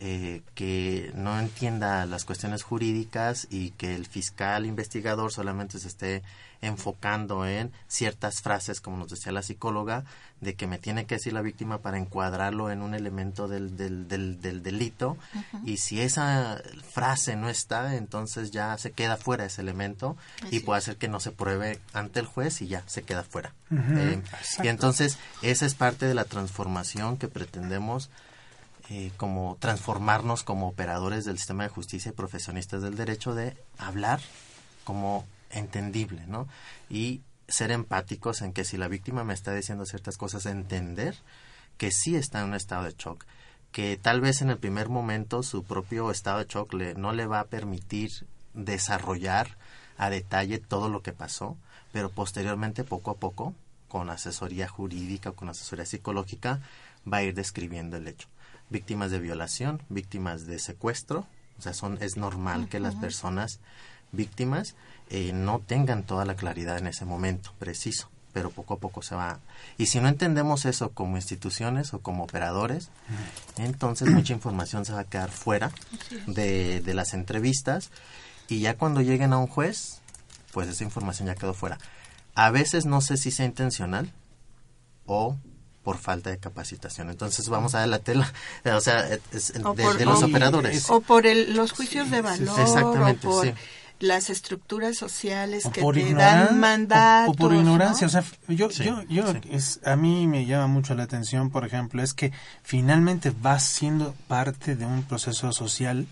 eh, 0.00 0.42
que 0.54 1.12
no 1.14 1.38
entienda 1.38 2.06
las 2.06 2.24
cuestiones 2.24 2.62
jurídicas 2.62 3.48
y 3.50 3.70
que 3.70 3.94
el 3.94 4.06
fiscal 4.06 4.66
investigador 4.66 5.32
solamente 5.32 5.78
se 5.78 5.88
esté 5.88 6.22
enfocando 6.60 7.46
en 7.46 7.72
ciertas 7.86 8.42
frases, 8.42 8.80
como 8.80 8.96
nos 8.96 9.10
decía 9.10 9.32
la 9.32 9.42
psicóloga, 9.42 10.04
de 10.40 10.54
que 10.54 10.66
me 10.66 10.78
tiene 10.78 11.06
que 11.06 11.16
decir 11.16 11.32
la 11.32 11.42
víctima 11.42 11.78
para 11.78 11.98
encuadrarlo 11.98 12.70
en 12.70 12.82
un 12.82 12.94
elemento 12.94 13.48
del, 13.48 13.76
del, 13.76 14.08
del, 14.08 14.40
del 14.40 14.62
delito. 14.62 15.16
Y 15.64 15.78
si 15.78 16.00
esa 16.00 16.60
frase 16.92 17.36
no 17.36 17.48
está, 17.48 17.96
entonces 17.96 18.50
ya 18.50 18.76
se 18.78 18.92
queda 18.92 19.16
fuera 19.16 19.44
ese 19.44 19.62
elemento 19.62 20.16
y 20.50 20.60
puede 20.60 20.78
hacer 20.78 20.96
que 20.96 21.08
no 21.08 21.20
se 21.20 21.32
pruebe 21.32 21.80
ante 21.92 22.20
el 22.20 22.26
juez 22.26 22.60
y 22.62 22.68
ya 22.68 22.82
se 22.86 23.02
queda 23.02 23.24
fuera. 23.24 23.52
Eh, 23.70 24.22
y 24.62 24.68
entonces 24.68 25.18
esa 25.42 25.66
es 25.66 25.74
parte 25.74 26.06
de 26.06 26.14
la 26.14 26.24
transformación 26.24 27.18
que 27.18 27.28
pretendemos 27.28 28.10
eh, 28.90 29.12
como 29.16 29.56
transformarnos 29.60 30.44
como 30.44 30.68
operadores 30.68 31.24
del 31.24 31.38
sistema 31.38 31.64
de 31.64 31.68
justicia 31.68 32.10
y 32.10 32.12
profesionistas 32.12 32.82
del 32.82 32.96
derecho 32.96 33.34
de 33.34 33.56
hablar 33.76 34.20
como 34.84 35.26
entendible, 35.50 36.24
¿no? 36.26 36.48
Y 36.88 37.20
ser 37.48 37.70
empáticos 37.70 38.42
en 38.42 38.52
que 38.52 38.64
si 38.64 38.76
la 38.76 38.88
víctima 38.88 39.24
me 39.24 39.34
está 39.34 39.54
diciendo 39.54 39.86
ciertas 39.86 40.16
cosas, 40.16 40.46
entender 40.46 41.16
que 41.76 41.90
sí 41.90 42.16
está 42.16 42.40
en 42.40 42.46
un 42.46 42.54
estado 42.54 42.84
de 42.84 42.94
shock, 42.96 43.24
que 43.72 43.96
tal 43.96 44.20
vez 44.20 44.42
en 44.42 44.50
el 44.50 44.58
primer 44.58 44.88
momento 44.88 45.42
su 45.42 45.64
propio 45.64 46.10
estado 46.10 46.38
de 46.38 46.46
shock 46.46 46.72
le, 46.72 46.94
no 46.94 47.12
le 47.12 47.26
va 47.26 47.40
a 47.40 47.46
permitir 47.46 48.26
desarrollar 48.54 49.56
a 49.96 50.10
detalle 50.10 50.58
todo 50.58 50.88
lo 50.88 51.02
que 51.02 51.12
pasó, 51.12 51.56
pero 51.92 52.10
posteriormente, 52.10 52.84
poco 52.84 53.10
a 53.10 53.16
poco, 53.16 53.54
con 53.88 54.10
asesoría 54.10 54.68
jurídica 54.68 55.30
o 55.30 55.34
con 55.34 55.48
asesoría 55.48 55.86
psicológica, 55.86 56.60
va 57.10 57.18
a 57.18 57.22
ir 57.22 57.34
describiendo 57.34 57.96
el 57.96 58.08
hecho. 58.08 58.28
Víctimas 58.70 59.10
de 59.10 59.18
violación, 59.18 59.82
víctimas 59.88 60.46
de 60.46 60.58
secuestro, 60.58 61.26
o 61.58 61.62
sea, 61.62 61.74
son, 61.74 61.98
es 62.00 62.16
normal 62.16 62.68
que 62.68 62.80
las 62.80 62.94
personas 62.94 63.60
víctimas 64.12 64.74
eh, 65.10 65.32
no 65.32 65.60
tengan 65.60 66.04
toda 66.04 66.24
la 66.24 66.36
claridad 66.36 66.78
en 66.78 66.86
ese 66.86 67.04
momento 67.04 67.52
preciso, 67.58 68.08
pero 68.32 68.50
poco 68.50 68.74
a 68.74 68.78
poco 68.78 69.02
se 69.02 69.14
va. 69.14 69.40
Y 69.76 69.86
si 69.86 70.00
no 70.00 70.08
entendemos 70.08 70.64
eso 70.66 70.90
como 70.90 71.16
instituciones 71.16 71.94
o 71.94 72.00
como 72.00 72.24
operadores, 72.24 72.90
entonces 73.56 74.10
mucha 74.10 74.32
información 74.32 74.84
se 74.84 74.92
va 74.92 75.00
a 75.00 75.04
quedar 75.04 75.30
fuera 75.30 75.72
de, 76.26 76.80
de 76.80 76.94
las 76.94 77.14
entrevistas 77.14 77.90
y 78.48 78.60
ya 78.60 78.76
cuando 78.76 79.00
lleguen 79.00 79.32
a 79.32 79.38
un 79.38 79.46
juez, 79.46 80.00
pues 80.52 80.68
esa 80.68 80.84
información 80.84 81.26
ya 81.26 81.34
quedó 81.34 81.54
fuera. 81.54 81.78
A 82.34 82.50
veces 82.50 82.86
no 82.86 83.00
sé 83.00 83.16
si 83.16 83.30
sea 83.30 83.46
intencional 83.46 84.12
o 85.06 85.36
por 85.88 85.96
falta 85.96 86.28
de 86.28 86.36
capacitación. 86.36 87.08
Entonces 87.08 87.48
vamos 87.48 87.74
a 87.74 87.86
la 87.86 87.98
tela, 87.98 88.30
o 88.76 88.80
sea, 88.82 89.04
de, 89.04 90.04
los 90.04 90.22
operadores. 90.22 90.90
O 90.90 91.00
por 91.00 91.24
los 91.24 91.72
juicios 91.72 92.10
de 92.10 92.20
valor. 92.20 92.60
Exactamente, 92.60 93.26
o 93.26 93.30
por 93.30 93.54
las 93.98 94.28
estructuras 94.28 94.98
sociales 94.98 95.64
que 95.72 95.80
te 95.80 96.12
dan 96.12 96.60
mandatos. 96.60 97.34
O, 97.34 97.38
por 97.38 97.54
ignorancia, 97.54 98.06
o 98.06 98.10
sea, 98.10 98.22
yo, 98.48 98.68
yo, 98.68 99.02
yo 99.08 99.24
es, 99.50 99.80
a 99.82 99.96
mí 99.96 100.26
me 100.26 100.44
llama 100.44 100.66
mucho 100.66 100.94
la 100.94 101.04
atención, 101.04 101.48
por 101.48 101.64
ejemplo, 101.64 102.02
es 102.02 102.12
que 102.12 102.32
finalmente 102.62 103.32
vas 103.40 103.62
siendo 103.62 104.14
parte 104.26 104.76
de 104.76 104.84
un 104.84 105.04
proceso 105.04 105.52
social 105.52 106.06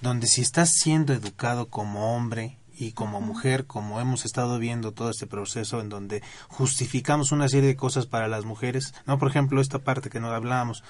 donde 0.00 0.26
si 0.26 0.40
estás 0.40 0.70
siendo 0.72 1.12
educado 1.12 1.68
como 1.68 2.16
hombre 2.16 2.56
y 2.80 2.92
como 2.92 3.20
mujer, 3.20 3.66
como 3.66 4.00
hemos 4.00 4.24
estado 4.24 4.58
viendo 4.58 4.92
todo 4.92 5.10
este 5.10 5.26
proceso 5.26 5.80
en 5.80 5.90
donde 5.90 6.22
justificamos 6.48 7.30
una 7.30 7.46
serie 7.46 7.68
de 7.68 7.76
cosas 7.76 8.06
para 8.06 8.26
las 8.26 8.46
mujeres, 8.46 8.94
no, 9.04 9.18
por 9.18 9.28
ejemplo, 9.28 9.60
esta 9.60 9.80
parte 9.80 10.08
que 10.08 10.18
nos 10.18 10.32
hablábamos, 10.32 10.82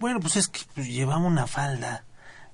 bueno, 0.00 0.18
pues 0.18 0.34
es 0.36 0.48
que 0.48 0.60
pues, 0.74 0.88
llevamos 0.88 1.30
una 1.30 1.46
falda, 1.46 2.04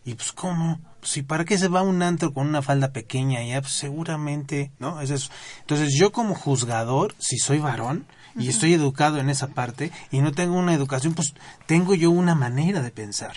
y 0.05 0.15
pues 0.15 0.33
cómo, 0.33 0.79
si 1.01 1.23
para 1.23 1.47
qué 1.47 1.57
se 1.57 1.69
va 1.69 1.81
un 1.81 2.03
antro 2.03 2.35
con 2.35 2.49
una 2.49 2.61
falda 2.61 2.93
pequeña 2.93 3.43
ya 3.45 3.61
pues 3.61 3.73
seguramente, 3.73 4.73
¿no? 4.79 5.01
Es 5.01 5.11
eso. 5.11 5.31
Entonces 5.61 5.95
yo 5.97 6.11
como 6.11 6.35
juzgador, 6.35 7.15
si 7.19 7.39
soy 7.39 7.61
varón 7.61 8.07
y 8.37 8.49
estoy 8.49 8.75
educado 8.75 9.19
en 9.19 9.31
esa 9.31 9.49
parte 9.49 9.93
y 10.11 10.21
no 10.21 10.33
tengo 10.33 10.57
una 10.57 10.75
educación, 10.75 11.15
pues 11.15 11.35
tengo 11.67 11.95
yo 11.95 12.11
una 12.11 12.35
manera 12.35 12.83
de 12.83 12.91
pensar. 12.91 13.37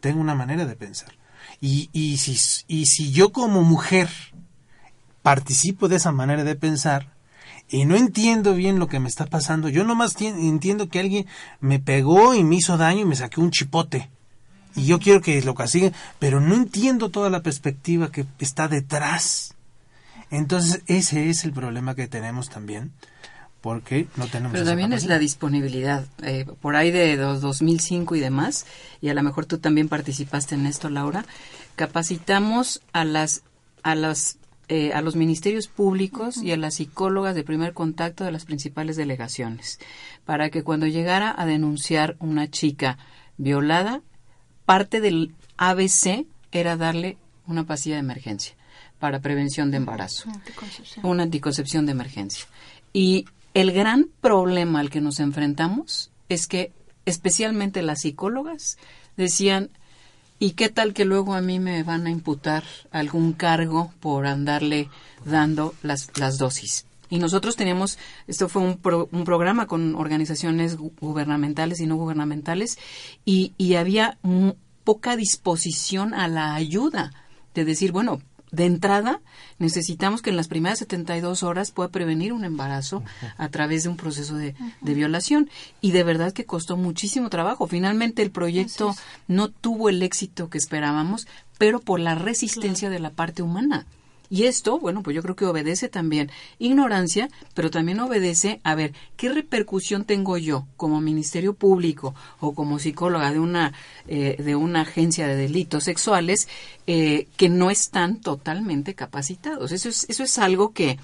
Tengo 0.00 0.20
una 0.20 0.34
manera 0.34 0.66
de 0.66 0.76
pensar. 0.76 1.16
Y, 1.62 1.88
y, 1.92 2.18
si, 2.18 2.36
y 2.68 2.84
si 2.86 3.12
yo 3.12 3.32
como 3.32 3.62
mujer 3.62 4.10
participo 5.26 5.88
de 5.88 5.96
esa 5.96 6.12
manera 6.12 6.44
de 6.44 6.54
pensar 6.54 7.08
y 7.68 7.84
no 7.84 7.96
entiendo 7.96 8.54
bien 8.54 8.78
lo 8.78 8.86
que 8.86 9.00
me 9.00 9.08
está 9.08 9.26
pasando, 9.26 9.68
yo 9.68 9.82
nomás 9.82 10.14
entiendo 10.20 10.88
que 10.88 11.00
alguien 11.00 11.26
me 11.58 11.80
pegó 11.80 12.36
y 12.36 12.44
me 12.44 12.54
hizo 12.54 12.76
daño 12.76 13.00
y 13.00 13.06
me 13.06 13.16
saqué 13.16 13.40
un 13.40 13.50
chipote 13.50 14.08
y 14.76 14.84
yo 14.84 15.00
quiero 15.00 15.20
que 15.20 15.42
lo 15.42 15.56
castiguen, 15.56 15.92
pero 16.20 16.40
no 16.40 16.54
entiendo 16.54 17.10
toda 17.10 17.28
la 17.28 17.42
perspectiva 17.42 18.12
que 18.12 18.24
está 18.38 18.68
detrás. 18.68 19.56
Entonces, 20.30 20.82
ese 20.86 21.28
es 21.28 21.42
el 21.42 21.52
problema 21.52 21.96
que 21.96 22.06
tenemos 22.06 22.48
también, 22.48 22.92
porque 23.60 24.06
no 24.14 24.28
tenemos... 24.28 24.52
Pero 24.52 24.64
también 24.64 24.92
es 24.92 25.06
la 25.06 25.18
disponibilidad. 25.18 26.06
Eh, 26.22 26.46
por 26.60 26.76
ahí 26.76 26.92
de 26.92 27.16
2005 27.16 28.14
y 28.14 28.20
demás, 28.20 28.64
y 29.00 29.08
a 29.08 29.14
lo 29.14 29.24
mejor 29.24 29.46
tú 29.46 29.58
también 29.58 29.88
participaste 29.88 30.54
en 30.54 30.66
esto, 30.66 30.88
Laura, 30.88 31.26
capacitamos 31.74 32.80
a 32.92 33.04
las... 33.04 33.42
A 33.82 33.96
las 33.96 34.38
eh, 34.68 34.92
a 34.92 35.00
los 35.00 35.14
ministerios 35.14 35.68
públicos 35.68 36.42
y 36.42 36.52
a 36.52 36.56
las 36.56 36.74
psicólogas 36.74 37.34
de 37.34 37.44
primer 37.44 37.72
contacto 37.72 38.24
de 38.24 38.32
las 38.32 38.44
principales 38.44 38.96
delegaciones, 38.96 39.78
para 40.24 40.50
que 40.50 40.64
cuando 40.64 40.86
llegara 40.86 41.34
a 41.36 41.46
denunciar 41.46 42.16
una 42.18 42.50
chica 42.50 42.98
violada, 43.36 44.02
parte 44.64 45.00
del 45.00 45.34
ABC 45.56 46.26
era 46.50 46.76
darle 46.76 47.16
una 47.46 47.64
pastilla 47.64 47.96
de 47.96 48.00
emergencia 48.00 48.56
para 48.98 49.20
prevención 49.20 49.70
de 49.70 49.76
embarazo, 49.76 50.28
una 51.02 51.22
anticoncepción 51.22 51.86
de 51.86 51.92
emergencia. 51.92 52.46
Y 52.92 53.26
el 53.54 53.72
gran 53.72 54.08
problema 54.20 54.80
al 54.80 54.90
que 54.90 55.00
nos 55.00 55.20
enfrentamos 55.20 56.10
es 56.28 56.46
que 56.46 56.72
especialmente 57.04 57.82
las 57.82 58.00
psicólogas 58.00 58.78
decían, 59.16 59.70
¿y 60.38 60.52
qué 60.52 60.68
tal 60.68 60.94
que 60.94 61.04
luego 61.04 61.34
a 61.34 61.40
mí 61.40 61.58
me 61.58 61.82
van 61.82 62.06
a 62.06 62.10
imputar 62.10 62.64
algún 62.90 63.32
cargo 63.32 63.92
por 64.00 64.26
andarle 64.26 64.88
dando 65.24 65.74
las, 65.82 66.10
las 66.18 66.38
dosis? 66.38 66.86
Y 67.08 67.18
nosotros 67.18 67.56
teníamos, 67.56 67.98
esto 68.26 68.48
fue 68.48 68.62
un, 68.62 68.80
un 69.12 69.24
programa 69.24 69.66
con 69.66 69.94
organizaciones 69.94 70.76
gubernamentales 70.76 71.80
y 71.80 71.86
no 71.86 71.96
gubernamentales, 71.96 72.78
y, 73.24 73.52
y 73.56 73.74
había 73.74 74.18
poca 74.84 75.16
disposición 75.16 76.14
a 76.14 76.28
la 76.28 76.54
ayuda, 76.54 77.12
de 77.54 77.64
decir, 77.64 77.92
bueno, 77.92 78.20
de 78.50 78.64
entrada, 78.64 79.20
necesitamos 79.58 80.22
que 80.22 80.30
en 80.30 80.36
las 80.36 80.48
primeras 80.48 80.78
72 80.78 81.42
horas 81.42 81.70
pueda 81.70 81.88
prevenir 81.88 82.32
un 82.32 82.44
embarazo 82.44 83.02
a 83.36 83.48
través 83.48 83.82
de 83.82 83.88
un 83.88 83.96
proceso 83.96 84.36
de, 84.36 84.54
de, 84.80 84.94
violación. 84.94 85.50
Y 85.80 85.90
de 85.90 86.04
verdad 86.04 86.32
que 86.32 86.46
costó 86.46 86.76
muchísimo 86.76 87.28
trabajo. 87.30 87.66
Finalmente 87.66 88.22
el 88.22 88.30
proyecto 88.30 88.94
no 89.28 89.48
tuvo 89.48 89.88
el 89.88 90.02
éxito 90.02 90.48
que 90.48 90.58
esperábamos, 90.58 91.26
pero 91.58 91.80
por 91.80 92.00
la 92.00 92.14
resistencia 92.14 92.90
de 92.90 93.00
la 93.00 93.10
parte 93.10 93.42
humana. 93.42 93.86
Y 94.30 94.44
esto, 94.44 94.78
bueno, 94.78 95.02
pues 95.02 95.14
yo 95.14 95.22
creo 95.22 95.36
que 95.36 95.44
obedece 95.44 95.88
también 95.88 96.30
ignorancia, 96.58 97.28
pero 97.54 97.70
también 97.70 98.00
obedece 98.00 98.60
a 98.64 98.74
ver 98.74 98.92
qué 99.16 99.28
repercusión 99.28 100.04
tengo 100.04 100.38
yo 100.38 100.66
como 100.76 101.00
Ministerio 101.00 101.54
Público 101.54 102.14
o 102.40 102.54
como 102.54 102.78
psicóloga 102.78 103.32
de 103.32 103.40
una 103.40 103.72
eh, 104.08 104.36
de 104.38 104.56
una 104.56 104.82
agencia 104.82 105.26
de 105.26 105.36
delitos 105.36 105.84
sexuales 105.84 106.48
eh, 106.86 107.26
que 107.36 107.48
no 107.48 107.70
están 107.70 108.20
totalmente 108.20 108.94
capacitados. 108.94 109.72
Eso 109.72 109.88
es 109.88 110.06
eso 110.08 110.22
es 110.22 110.38
algo 110.38 110.72
que 110.72 110.98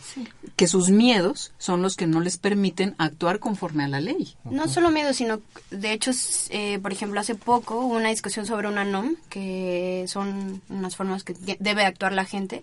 que 0.57 0.67
sus 0.67 0.91
miedos 0.91 1.53
son 1.59 1.83
los 1.83 1.97
que 1.97 2.07
no 2.07 2.21
les 2.21 2.39
permiten 2.39 2.95
actuar 2.99 3.39
conforme 3.39 3.85
a 3.85 3.89
la 3.89 4.01
ley. 4.01 4.35
No 4.45 4.69
solo 4.69 4.91
miedos, 4.91 5.17
sino 5.17 5.41
de 5.71 5.93
hecho, 5.93 6.11
eh, 6.51 6.79
por 6.81 6.93
ejemplo, 6.93 7.21
hace 7.21 7.35
poco 7.35 7.81
hubo 7.81 7.97
una 7.97 8.11
discusión 8.11 8.47
sobre 8.47 8.69
una 8.69 8.85
NOM 8.85 9.17
que 9.29 10.05
son 10.09 10.63
unas 10.69 10.97
formas 10.97 11.25
que 11.25 11.35
debe 11.59 11.85
actuar 11.85 12.13
la 12.13 12.25
gente 12.25 12.63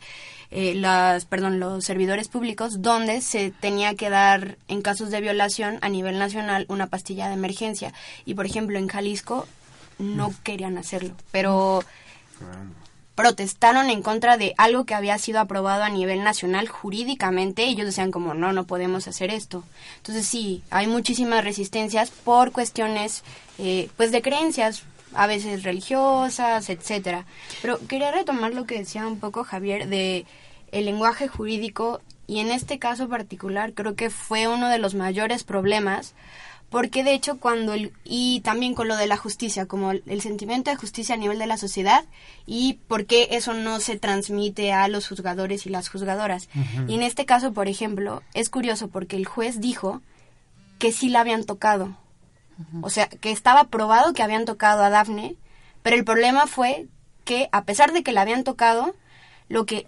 eh, 0.51 0.73
las, 0.75 1.25
perdón, 1.25 1.59
los 1.59 1.85
servidores 1.85 2.27
públicos, 2.27 2.81
donde 2.81 3.21
se 3.21 3.51
tenía 3.51 3.95
que 3.95 4.09
dar 4.09 4.57
en 4.67 4.81
casos 4.81 5.11
de 5.11 5.21
violación 5.21 5.77
a 5.81 5.89
nivel 5.89 6.17
nacional 6.17 6.65
una 6.69 6.87
pastilla 6.87 7.27
de 7.27 7.35
emergencia. 7.35 7.93
Y 8.25 8.33
por 8.33 8.45
ejemplo, 8.45 8.79
en 8.79 8.87
Jalisco 8.87 9.47
no 9.99 10.33
querían 10.43 10.77
hacerlo, 10.77 11.13
pero 11.31 11.83
protestaron 13.19 13.89
en 13.89 14.01
contra 14.01 14.37
de 14.37 14.53
algo 14.57 14.85
que 14.85 14.95
había 14.95 15.17
sido 15.17 15.41
aprobado 15.41 15.83
a 15.83 15.89
nivel 15.89 16.23
nacional 16.23 16.69
jurídicamente 16.69 17.65
y 17.65 17.71
ellos 17.71 17.85
decían 17.85 18.11
como 18.11 18.33
no, 18.33 18.53
no 18.53 18.63
podemos 18.63 19.09
hacer 19.09 19.29
esto. 19.29 19.65
Entonces 19.97 20.25
sí, 20.25 20.63
hay 20.69 20.87
muchísimas 20.87 21.43
resistencias 21.43 22.11
por 22.11 22.53
cuestiones 22.53 23.23
eh, 23.57 23.89
pues 23.97 24.13
de 24.13 24.21
creencias, 24.21 24.83
a 25.13 25.27
veces 25.27 25.63
religiosas, 25.63 26.69
etcétera. 26.69 27.25
Pero 27.61 27.79
quería 27.87 28.11
retomar 28.11 28.53
lo 28.53 28.65
que 28.65 28.79
decía 28.79 29.07
un 29.07 29.19
poco 29.19 29.43
Javier 29.43 29.87
de 29.87 30.25
el 30.71 30.85
lenguaje 30.85 31.27
jurídico 31.27 32.01
y 32.27 32.39
en 32.39 32.51
este 32.51 32.77
caso 32.77 33.09
particular 33.09 33.73
creo 33.73 33.95
que 33.95 34.09
fue 34.09 34.47
uno 34.47 34.69
de 34.69 34.77
los 34.77 34.93
mayores 34.93 35.43
problemas 35.43 36.13
porque 36.69 37.03
de 37.03 37.13
hecho 37.13 37.39
cuando 37.39 37.73
el, 37.73 37.91
y 38.03 38.41
también 38.41 38.75
con 38.75 38.87
lo 38.87 38.95
de 38.95 39.07
la 39.07 39.17
justicia 39.17 39.65
como 39.65 39.91
el, 39.91 40.21
sentimiento 40.21 40.69
de 40.69 40.77
justicia 40.77 41.15
a 41.15 41.17
nivel 41.17 41.39
de 41.39 41.47
la 41.47 41.57
sociedad 41.57 42.05
y 42.45 42.73
por 42.87 43.07
qué 43.07 43.29
eso 43.31 43.55
no 43.55 43.79
se 43.79 43.97
transmite 43.97 44.71
a 44.71 44.87
los 44.87 45.07
juzgadores 45.07 45.65
y 45.65 45.69
las 45.69 45.89
juzgadoras 45.89 46.49
y 46.87 46.93
en 46.93 47.01
este 47.01 47.25
caso 47.25 47.51
por 47.51 47.67
ejemplo 47.67 48.21
es 48.35 48.49
curioso 48.49 48.89
porque 48.89 49.15
el 49.15 49.25
juez 49.25 49.59
dijo 49.59 50.01
que 50.77 50.91
sí 50.91 51.09
la 51.09 51.21
habían 51.21 51.45
tocado 51.45 51.97
o 52.81 52.89
sea, 52.89 53.07
que 53.07 53.31
estaba 53.31 53.65
probado 53.65 54.13
que 54.13 54.23
habían 54.23 54.45
tocado 54.45 54.83
a 54.83 54.89
Dafne, 54.89 55.35
pero 55.81 55.95
el 55.95 56.03
problema 56.03 56.47
fue 56.47 56.87
que 57.23 57.47
a 57.51 57.63
pesar 57.63 57.93
de 57.93 58.03
que 58.03 58.11
la 58.11 58.21
habían 58.21 58.43
tocado, 58.43 58.95
lo 59.47 59.65
que 59.65 59.87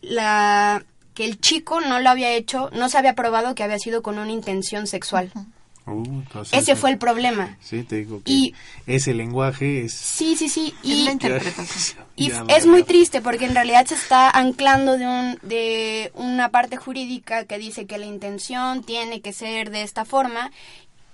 la 0.00 0.84
que 1.14 1.24
el 1.24 1.40
chico 1.40 1.80
no 1.80 2.00
lo 2.00 2.10
había 2.10 2.32
hecho, 2.32 2.70
no 2.72 2.88
se 2.88 2.98
había 2.98 3.14
probado 3.14 3.54
que 3.54 3.62
había 3.62 3.78
sido 3.78 4.02
con 4.02 4.18
una 4.18 4.32
intención 4.32 4.86
sexual. 4.86 5.30
Uh, 5.84 6.22
Ese 6.52 6.76
fue 6.76 6.90
el 6.90 6.98
problema. 6.98 7.56
Sí, 7.60 7.82
te 7.82 7.96
digo 7.96 8.22
que 8.22 8.30
y, 8.30 8.54
ese 8.86 9.14
lenguaje 9.14 9.84
es... 9.84 9.92
Sí, 9.92 10.36
sí, 10.36 10.48
sí. 10.48 10.72
Y, 10.84 11.04
la 11.04 11.12
interpretación. 11.12 12.04
Y 12.14 12.30
es 12.48 12.66
muy 12.66 12.84
triste 12.84 13.20
porque 13.20 13.46
en 13.46 13.54
realidad 13.54 13.84
se 13.86 13.96
está 13.96 14.30
anclando 14.30 14.96
de, 14.96 15.06
un, 15.06 15.38
de 15.42 16.12
una 16.14 16.50
parte 16.50 16.76
jurídica 16.76 17.46
que 17.46 17.58
dice 17.58 17.86
que 17.86 17.98
la 17.98 18.06
intención 18.06 18.84
tiene 18.84 19.20
que 19.22 19.32
ser 19.32 19.70
de 19.70 19.82
esta 19.82 20.04
forma 20.04 20.52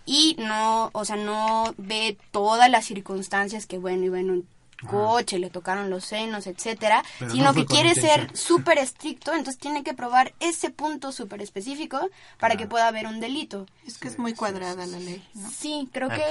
y 0.09 0.37
no, 0.39 0.89
o 0.95 1.05
sea, 1.05 1.17
no 1.17 1.75
ve 1.77 2.17
todas 2.31 2.71
las 2.71 2.87
circunstancias 2.87 3.67
que, 3.67 3.77
bueno, 3.77 4.07
y 4.07 4.09
bueno, 4.09 4.43
coche, 4.89 5.39
le 5.39 5.51
tocaron 5.51 5.91
los 5.91 6.07
senos, 6.07 6.47
etcétera, 6.47 7.05
sino 7.31 7.53
que 7.53 7.67
quiere 7.67 7.95
ser 7.95 8.35
súper 8.35 8.79
estricto, 8.79 9.35
entonces 9.35 9.59
tiene 9.59 9.85
que 9.85 9.93
probar 9.93 10.33
ese 10.41 10.71
punto 10.71 11.13
súper 11.13 11.43
específico 11.43 12.01
para 12.41 12.57
que 12.57 12.67
pueda 12.67 12.89
haber 12.89 13.07
un 13.07 13.21
delito. 13.21 13.67
Es 13.87 13.99
que 13.99 14.09
es 14.09 14.19
muy 14.19 14.33
cuadrada 14.33 14.87
la 14.87 14.99
ley, 14.99 15.23
¿no? 15.35 15.51
Sí, 15.51 15.91
creo 15.93 16.09
que... 16.09 16.23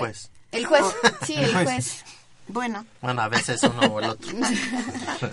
El 0.52 0.66
juez. 0.66 0.96
sí, 1.28 1.36
el 1.36 1.54
juez. 1.64 2.04
Bueno. 2.48 2.84
Bueno, 3.02 3.22
a 3.22 3.28
veces 3.30 3.62
uno 3.62 3.94
o 3.94 4.00
el 4.00 4.10
otro. 4.10 4.36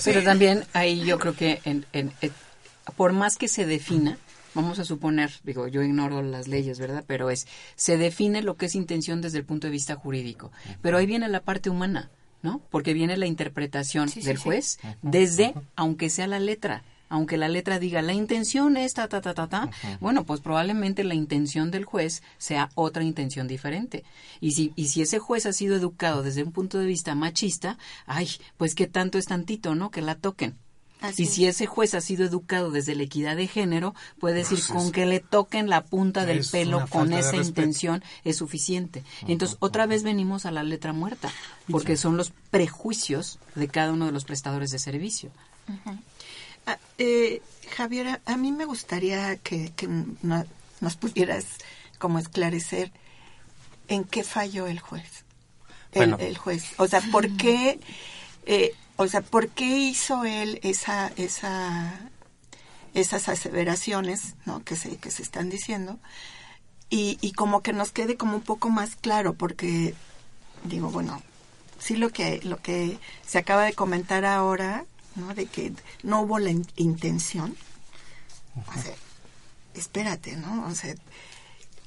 Pero 0.04 0.22
también 0.22 0.66
ahí 0.74 1.02
yo 1.02 1.18
creo 1.18 1.35
que 1.35 1.62
en, 1.64 1.87
en, 1.94 2.12
eh, 2.20 2.30
por 2.94 3.12
más 3.12 3.37
que 3.37 3.48
se 3.48 3.64
defina, 3.64 4.18
vamos 4.54 4.78
a 4.78 4.84
suponer, 4.84 5.30
digo, 5.42 5.68
yo 5.68 5.82
ignoro 5.82 6.22
las 6.22 6.48
leyes, 6.48 6.78
¿verdad? 6.78 7.04
Pero 7.06 7.30
es, 7.30 7.46
se 7.76 7.96
define 7.96 8.42
lo 8.42 8.56
que 8.56 8.66
es 8.66 8.74
intención 8.74 9.20
desde 9.20 9.38
el 9.38 9.44
punto 9.44 9.66
de 9.66 9.72
vista 9.72 9.96
jurídico. 9.96 10.50
Pero 10.82 10.98
ahí 10.98 11.06
viene 11.06 11.28
la 11.28 11.40
parte 11.40 11.70
humana, 11.70 12.10
¿no? 12.42 12.60
Porque 12.70 12.94
viene 12.94 13.16
la 13.16 13.26
interpretación 13.26 14.08
del 14.08 14.38
juez 14.38 14.78
desde, 15.02 15.54
aunque 15.76 16.10
sea 16.10 16.26
la 16.26 16.40
letra. 16.40 16.84
Aunque 17.10 17.36
la 17.36 17.48
letra 17.48 17.78
diga 17.78 18.02
la 18.02 18.14
intención 18.14 18.76
es 18.76 18.94
ta, 18.94 19.08
ta, 19.08 19.20
ta, 19.20 19.34
ta, 19.34 19.46
ta, 19.46 19.70
bueno, 20.00 20.24
pues 20.24 20.40
probablemente 20.40 21.04
la 21.04 21.14
intención 21.14 21.70
del 21.70 21.84
juez 21.84 22.22
sea 22.38 22.70
otra 22.74 23.04
intención 23.04 23.46
diferente. 23.46 24.04
Y 24.40 24.52
si, 24.52 24.72
y 24.74 24.88
si 24.88 25.02
ese 25.02 25.18
juez 25.18 25.46
ha 25.46 25.52
sido 25.52 25.76
educado 25.76 26.22
desde 26.22 26.42
un 26.42 26.50
punto 26.50 26.78
de 26.78 26.86
vista 26.86 27.14
machista, 27.14 27.78
ay, 28.06 28.28
pues 28.56 28.74
qué 28.74 28.86
tanto 28.86 29.18
es 29.18 29.26
tantito, 29.26 29.74
¿no? 29.74 29.90
Que 29.90 30.00
la 30.00 30.16
toquen 30.16 30.56
y 31.16 31.26
si 31.26 31.46
ese 31.46 31.66
juez 31.66 31.94
ha 31.94 32.00
sido 32.00 32.24
educado 32.24 32.70
desde 32.70 32.94
la 32.94 33.02
equidad 33.02 33.36
de 33.36 33.46
género, 33.46 33.94
puede 34.18 34.36
decir 34.36 34.60
con 34.66 34.92
que 34.92 35.06
le 35.06 35.20
toquen 35.20 35.68
la 35.68 35.84
punta 35.84 36.24
del 36.24 36.44
pelo 36.44 36.86
con 36.88 37.12
esa 37.12 37.36
intención 37.36 38.02
es 38.24 38.36
suficiente. 38.36 39.02
Entonces, 39.26 39.56
otra 39.60 39.86
vez 39.86 40.02
venimos 40.02 40.46
a 40.46 40.50
la 40.50 40.62
letra 40.62 40.92
muerta, 40.92 41.30
porque 41.70 41.96
son 41.96 42.16
los 42.16 42.32
prejuicios 42.50 43.38
de 43.54 43.68
cada 43.68 43.92
uno 43.92 44.06
de 44.06 44.12
los 44.12 44.24
prestadores 44.24 44.70
de 44.70 44.78
servicio. 44.78 45.30
Ah, 46.66 46.78
eh, 46.98 47.42
Javier, 47.76 48.20
a 48.24 48.36
mí 48.36 48.52
me 48.52 48.64
gustaría 48.64 49.36
que, 49.36 49.72
nos 50.80 50.96
pudieras 50.96 51.46
como 51.98 52.18
esclarecer 52.18 52.92
en 53.88 54.04
qué 54.04 54.24
falló 54.24 54.66
el 54.66 54.80
juez. 54.80 55.24
El, 55.92 56.36
juez. 56.36 56.64
O 56.78 56.88
sea, 56.88 57.00
¿por 57.12 57.36
qué 57.36 57.78
eh, 58.46 58.74
o 58.96 59.09
sea, 59.09 59.22
¿por 59.22 59.48
qué 59.48 59.64
hizo 59.64 60.24
él 60.24 60.61
esa, 60.62 61.12
esa, 61.16 62.11
esas 62.94 63.28
aseveraciones 63.28 64.35
¿no? 64.46 64.62
que, 64.62 64.76
se, 64.76 64.96
que 64.96 65.11
se 65.11 65.22
están 65.22 65.50
diciendo? 65.50 65.98
Y, 66.90 67.18
y 67.20 67.33
como 67.33 67.62
que 67.62 67.72
nos 67.72 67.90
quede 67.90 68.16
como 68.16 68.37
un 68.37 68.42
poco 68.42 68.70
más 68.70 68.94
claro, 68.96 69.35
porque 69.35 69.94
digo, 70.64 70.90
bueno, 70.90 71.22
sí 71.78 71.96
lo 71.96 72.11
que, 72.11 72.40
lo 72.42 72.59
que 72.59 72.98
se 73.26 73.38
acaba 73.38 73.64
de 73.64 73.72
comentar 73.72 74.24
ahora, 74.24 74.85
¿no? 75.16 75.35
De 75.35 75.46
que 75.46 75.72
no 76.02 76.22
hubo 76.22 76.38
la 76.38 76.50
intención. 76.76 77.57
O 78.57 78.80
sea, 78.80 78.94
espérate, 79.74 80.37
¿no? 80.37 80.66
O 80.66 80.74
sea, 80.74 80.94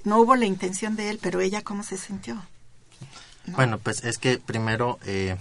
no 0.03 0.19
hubo 0.19 0.35
la 0.35 0.45
intención 0.45 0.95
de 0.95 1.09
él, 1.09 1.19
pero 1.21 1.41
ella 1.41 1.61
cómo 1.61 1.83
se 1.83 1.97
sintió. 1.97 2.41
Bueno, 3.47 3.79
pues 3.79 4.03
es 4.03 4.17
que 4.17 4.39
primero 4.39 4.99
eh, 5.05 5.37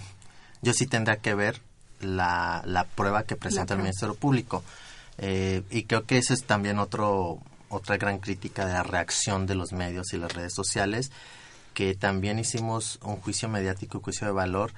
yo 0.61 0.73
sí 0.73 0.87
tendrá 0.87 1.17
que 1.17 1.33
ver 1.35 1.61
la, 2.01 2.61
la 2.65 2.85
prueba 2.85 3.23
que 3.23 3.35
presenta 3.35 3.73
el 3.73 3.81
Ministerio 3.81 4.15
Público. 4.15 4.63
Eh, 5.17 5.63
y 5.71 5.83
creo 5.83 6.05
que 6.05 6.17
esa 6.17 6.33
es 6.33 6.43
también 6.43 6.79
otro, 6.79 7.39
otra 7.69 7.97
gran 7.97 8.19
crítica 8.19 8.65
de 8.65 8.73
la 8.73 8.83
reacción 8.83 9.47
de 9.47 9.55
los 9.55 9.73
medios 9.73 10.13
y 10.13 10.17
las 10.17 10.33
redes 10.33 10.53
sociales, 10.53 11.11
que 11.73 11.95
también 11.95 12.39
hicimos 12.39 12.99
un 13.03 13.17
juicio 13.17 13.49
mediático, 13.49 13.97
un 13.97 14.03
juicio 14.03 14.27
de 14.27 14.33
valor, 14.33 14.73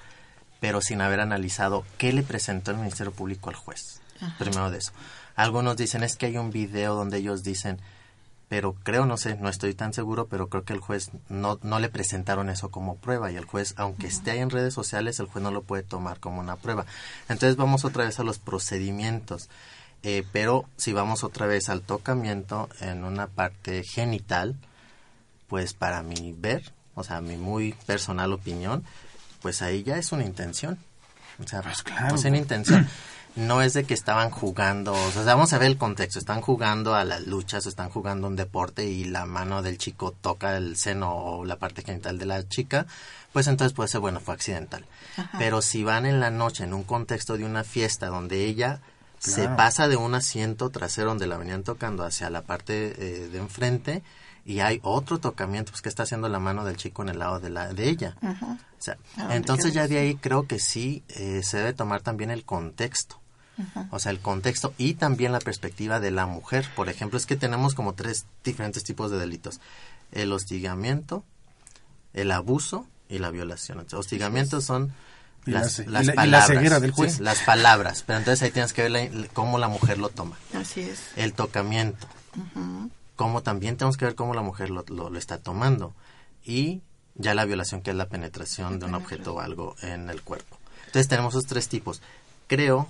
pero 0.60 0.80
sin 0.80 1.00
haber 1.00 1.20
analizado 1.20 1.84
qué 1.98 2.12
le 2.12 2.22
presentó 2.22 2.70
el 2.70 2.78
Ministerio 2.78 3.12
Público 3.12 3.50
al 3.50 3.56
juez. 3.56 4.00
Primero 4.38 4.70
de 4.70 4.78
eso. 4.78 4.92
Algunos 5.34 5.76
dicen 5.78 6.02
es 6.02 6.16
que 6.16 6.26
hay 6.26 6.36
un 6.36 6.50
video 6.50 6.94
donde 6.94 7.18
ellos 7.18 7.42
dicen 7.42 7.80
pero 8.50 8.74
creo, 8.74 9.06
no 9.06 9.16
sé, 9.16 9.36
no 9.36 9.48
estoy 9.48 9.74
tan 9.74 9.92
seguro, 9.92 10.26
pero 10.26 10.48
creo 10.48 10.64
que 10.64 10.72
el 10.72 10.80
juez 10.80 11.12
no, 11.28 11.60
no 11.62 11.78
le 11.78 11.88
presentaron 11.88 12.50
eso 12.50 12.68
como 12.68 12.96
prueba 12.96 13.30
y 13.30 13.36
el 13.36 13.44
juez, 13.44 13.74
aunque 13.76 14.08
esté 14.08 14.32
ahí 14.32 14.40
en 14.40 14.50
redes 14.50 14.74
sociales, 14.74 15.20
el 15.20 15.26
juez 15.26 15.40
no 15.40 15.52
lo 15.52 15.62
puede 15.62 15.84
tomar 15.84 16.18
como 16.18 16.40
una 16.40 16.56
prueba. 16.56 16.84
Entonces 17.28 17.54
vamos 17.54 17.84
otra 17.84 18.06
vez 18.06 18.18
a 18.18 18.24
los 18.24 18.40
procedimientos. 18.40 19.48
Eh, 20.02 20.24
pero 20.32 20.64
si 20.76 20.92
vamos 20.92 21.22
otra 21.22 21.46
vez 21.46 21.68
al 21.68 21.82
tocamiento 21.82 22.68
en 22.80 23.04
una 23.04 23.28
parte 23.28 23.84
genital, 23.84 24.56
pues 25.46 25.72
para 25.72 26.02
mi 26.02 26.34
ver, 26.36 26.72
o 26.96 27.04
sea, 27.04 27.20
mi 27.20 27.36
muy 27.36 27.74
personal 27.86 28.32
opinión, 28.32 28.82
pues 29.42 29.62
ahí 29.62 29.84
ya 29.84 29.96
es 29.96 30.10
una 30.10 30.24
intención. 30.24 30.76
O 31.38 31.46
sea, 31.46 31.62
pues 31.62 31.84
claro. 31.84 32.16
es 32.16 32.24
una 32.24 32.38
intención. 32.38 32.88
no 33.36 33.62
es 33.62 33.74
de 33.74 33.84
que 33.84 33.94
estaban 33.94 34.30
jugando, 34.30 34.92
o 34.92 35.10
sea, 35.10 35.22
vamos 35.22 35.52
a 35.52 35.58
ver 35.58 35.68
el 35.68 35.78
contexto, 35.78 36.18
están 36.18 36.40
jugando 36.40 36.94
a 36.94 37.04
las 37.04 37.26
luchas, 37.26 37.66
están 37.66 37.88
jugando 37.88 38.26
un 38.26 38.36
deporte 38.36 38.84
y 38.84 39.04
la 39.04 39.26
mano 39.26 39.62
del 39.62 39.78
chico 39.78 40.12
toca 40.20 40.56
el 40.56 40.76
seno 40.76 41.14
o 41.14 41.44
la 41.44 41.56
parte 41.56 41.82
genital 41.82 42.18
de 42.18 42.26
la 42.26 42.48
chica, 42.48 42.86
pues 43.32 43.46
entonces 43.46 43.72
puede 43.72 43.88
ser, 43.88 44.00
bueno, 44.00 44.20
fue 44.20 44.34
accidental. 44.34 44.84
Pero 45.38 45.62
si 45.62 45.84
van 45.84 46.06
en 46.06 46.20
la 46.20 46.30
noche 46.30 46.64
en 46.64 46.74
un 46.74 46.82
contexto 46.82 47.36
de 47.36 47.44
una 47.44 47.64
fiesta 47.64 48.06
donde 48.06 48.44
ella 48.44 48.80
se 49.18 49.48
pasa 49.48 49.86
de 49.86 49.96
un 49.96 50.14
asiento 50.14 50.70
trasero 50.70 51.10
donde 51.10 51.26
la 51.26 51.36
venían 51.36 51.62
tocando 51.62 52.04
hacia 52.04 52.30
la 52.30 52.42
parte 52.42 52.94
eh, 52.98 53.28
de 53.28 53.38
enfrente, 53.38 54.02
y 54.44 54.60
hay 54.60 54.80
otro 54.82 55.18
tocamiento 55.18 55.70
pues 55.70 55.82
que 55.82 55.88
está 55.88 56.04
haciendo 56.04 56.28
la 56.28 56.38
mano 56.40 56.64
del 56.64 56.76
chico 56.76 57.02
en 57.02 57.10
el 57.10 57.18
lado 57.18 57.40
de 57.40 57.50
la 57.50 57.72
de 57.72 57.88
ella. 57.88 58.16
O 58.22 58.82
sea, 58.82 58.96
ah, 59.16 59.36
entonces 59.36 59.74
ya 59.74 59.86
de 59.86 59.98
ahí 59.98 60.16
creo 60.16 60.46
que 60.46 60.58
sí 60.58 61.04
eh, 61.08 61.42
se 61.44 61.58
debe 61.58 61.72
tomar 61.74 62.00
también 62.00 62.30
el 62.30 62.44
contexto 62.44 63.19
o 63.90 63.98
sea, 63.98 64.12
el 64.12 64.20
contexto 64.20 64.74
y 64.78 64.94
también 64.94 65.32
la 65.32 65.40
perspectiva 65.40 66.00
de 66.00 66.10
la 66.10 66.26
mujer. 66.26 66.66
Por 66.76 66.88
ejemplo, 66.88 67.18
es 67.18 67.26
que 67.26 67.36
tenemos 67.36 67.74
como 67.74 67.94
tres 67.94 68.26
diferentes 68.44 68.84
tipos 68.84 69.10
de 69.10 69.18
delitos. 69.18 69.60
El 70.12 70.32
hostigamiento, 70.32 71.24
el 72.14 72.30
abuso 72.30 72.86
y 73.08 73.18
la 73.18 73.30
violación. 73.30 73.80
El 73.80 73.96
hostigamiento 73.96 74.60
son 74.60 74.92
las, 75.46 75.80
palabras. 76.14 76.80
del 76.80 76.90
juez. 76.90 77.20
las 77.20 77.40
palabras. 77.40 78.04
Pero 78.06 78.18
entonces 78.18 78.42
ahí 78.42 78.50
tienes 78.50 78.72
que 78.72 78.88
ver 78.88 79.30
cómo 79.32 79.58
la 79.58 79.68
mujer 79.68 79.98
lo 79.98 80.08
toma. 80.08 80.36
Así 80.54 80.82
es. 80.82 81.10
El 81.16 81.32
tocamiento. 81.32 82.06
Cómo 83.16 83.42
también 83.42 83.76
tenemos 83.76 83.96
que 83.96 84.06
ver 84.06 84.14
cómo 84.14 84.34
la 84.34 84.42
mujer 84.42 84.70
lo, 84.70 84.84
lo, 84.88 85.16
está 85.18 85.38
tomando. 85.38 85.94
Y 86.44 86.82
ya 87.14 87.34
la 87.34 87.44
violación, 87.44 87.82
que 87.82 87.90
es 87.90 87.96
la 87.96 88.08
penetración 88.08 88.78
de 88.78 88.86
un 88.86 88.94
objeto 88.94 89.34
o 89.34 89.40
algo 89.40 89.76
en 89.82 90.08
el 90.10 90.22
cuerpo. 90.22 90.58
Entonces 90.86 91.08
tenemos 91.08 91.34
esos 91.34 91.46
tres 91.46 91.68
tipos. 91.68 92.00
Creo 92.46 92.88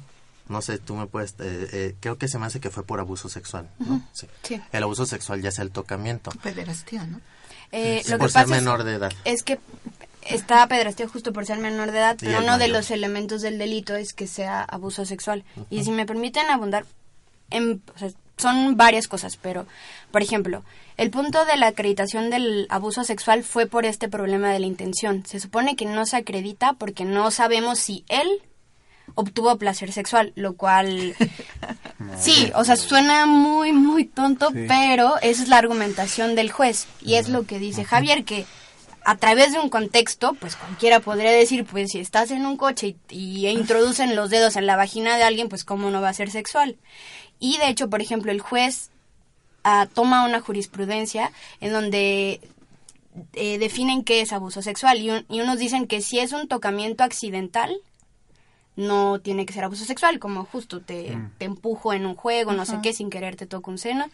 no 0.50 0.62
sé, 0.62 0.78
tú 0.78 0.96
me 0.96 1.06
puedes, 1.06 1.32
eh, 1.38 1.68
eh, 1.72 1.94
creo 2.00 2.18
que 2.18 2.28
se 2.28 2.38
me 2.38 2.46
hace 2.46 2.60
que 2.60 2.70
fue 2.70 2.84
por 2.84 3.00
abuso 3.00 3.28
sexual, 3.28 3.68
¿no? 3.78 4.02
sí. 4.12 4.26
El 4.72 4.82
abuso 4.82 5.06
sexual 5.06 5.40
ya 5.40 5.48
es 5.48 5.58
el 5.58 5.70
tocamiento. 5.70 6.30
Pederastía, 6.42 7.04
¿no? 7.04 7.20
Eh, 7.72 8.02
lo 8.08 8.18
por 8.18 8.26
que 8.26 8.32
ser 8.32 8.48
menor 8.48 8.82
de 8.82 8.94
edad. 8.94 9.12
Es 9.24 9.42
que 9.42 9.58
está 10.22 10.66
pederastía 10.66 11.08
justo 11.08 11.32
por 11.32 11.46
ser 11.46 11.58
menor 11.58 11.92
de 11.92 11.98
edad, 11.98 12.16
pero 12.18 12.40
uno 12.40 12.58
de 12.58 12.68
los 12.68 12.90
elementos 12.90 13.42
del 13.42 13.58
delito 13.58 13.94
es 13.94 14.12
que 14.12 14.26
sea 14.26 14.62
abuso 14.62 15.04
sexual. 15.04 15.44
Y 15.70 15.84
si 15.84 15.92
me 15.92 16.04
permiten 16.04 16.50
abundar, 16.50 16.84
en, 17.50 17.80
son 18.36 18.76
varias 18.76 19.06
cosas, 19.06 19.36
pero, 19.36 19.66
por 20.10 20.22
ejemplo, 20.22 20.64
el 20.96 21.10
punto 21.10 21.44
de 21.44 21.56
la 21.56 21.68
acreditación 21.68 22.30
del 22.30 22.66
abuso 22.70 23.04
sexual 23.04 23.44
fue 23.44 23.66
por 23.66 23.84
este 23.84 24.08
problema 24.08 24.52
de 24.52 24.58
la 24.58 24.66
intención. 24.66 25.24
Se 25.26 25.38
supone 25.38 25.76
que 25.76 25.86
no 25.86 26.06
se 26.06 26.16
acredita 26.16 26.72
porque 26.72 27.04
no 27.04 27.30
sabemos 27.30 27.78
si 27.78 28.04
él 28.08 28.42
obtuvo 29.14 29.56
placer 29.58 29.92
sexual, 29.92 30.32
lo 30.36 30.54
cual 30.54 31.14
sí, 32.18 32.50
o 32.54 32.64
sea, 32.64 32.76
suena 32.76 33.26
muy 33.26 33.72
muy 33.72 34.04
tonto, 34.04 34.50
pero 34.68 35.18
esa 35.22 35.42
es 35.42 35.48
la 35.48 35.58
argumentación 35.58 36.34
del 36.34 36.50
juez 36.50 36.86
y 37.02 37.14
es 37.14 37.28
lo 37.28 37.44
que 37.44 37.58
dice 37.58 37.84
Javier 37.84 38.24
que 38.24 38.46
a 39.04 39.16
través 39.16 39.52
de 39.52 39.58
un 39.58 39.70
contexto, 39.70 40.34
pues 40.34 40.56
cualquiera 40.56 41.00
podría 41.00 41.32
decir, 41.32 41.64
pues 41.64 41.90
si 41.90 42.00
estás 42.00 42.30
en 42.30 42.44
un 42.46 42.56
coche 42.56 42.96
y, 43.08 43.46
introducen 43.48 44.14
los 44.14 44.30
dedos 44.30 44.56
en 44.56 44.66
la 44.66 44.76
vagina 44.76 45.16
de 45.16 45.22
alguien, 45.22 45.48
pues 45.48 45.64
cómo 45.64 45.90
no 45.90 46.00
va 46.00 46.10
a 46.10 46.14
ser 46.14 46.30
sexual. 46.30 46.76
Y 47.38 47.56
de 47.58 47.68
hecho, 47.68 47.88
por 47.88 48.02
ejemplo, 48.02 48.30
el 48.30 48.40
juez 48.40 48.90
ah, 49.64 49.88
toma 49.92 50.26
una 50.26 50.40
jurisprudencia 50.40 51.32
en 51.60 51.72
donde 51.72 52.40
eh, 53.32 53.58
definen 53.58 54.04
qué 54.04 54.20
es 54.20 54.32
abuso 54.32 54.62
sexual 54.62 54.98
y, 54.98 55.10
y 55.28 55.40
unos 55.40 55.58
dicen 55.58 55.86
que 55.86 56.02
si 56.02 56.18
es 56.18 56.32
un 56.32 56.46
tocamiento 56.46 57.02
accidental, 57.02 57.74
no 58.80 59.20
tiene 59.20 59.46
que 59.46 59.52
ser 59.52 59.64
abuso 59.64 59.84
sexual, 59.84 60.18
como 60.18 60.44
justo 60.44 60.80
te, 60.80 61.16
mm. 61.16 61.32
te 61.38 61.44
empujo 61.44 61.92
en 61.92 62.06
un 62.06 62.14
juego, 62.16 62.52
no 62.52 62.64
sé 62.64 62.78
qué, 62.82 62.92
sin 62.92 63.10
querer 63.10 63.36
te 63.36 63.46
toco 63.46 63.70
un 63.70 63.78
seno. 63.78 64.06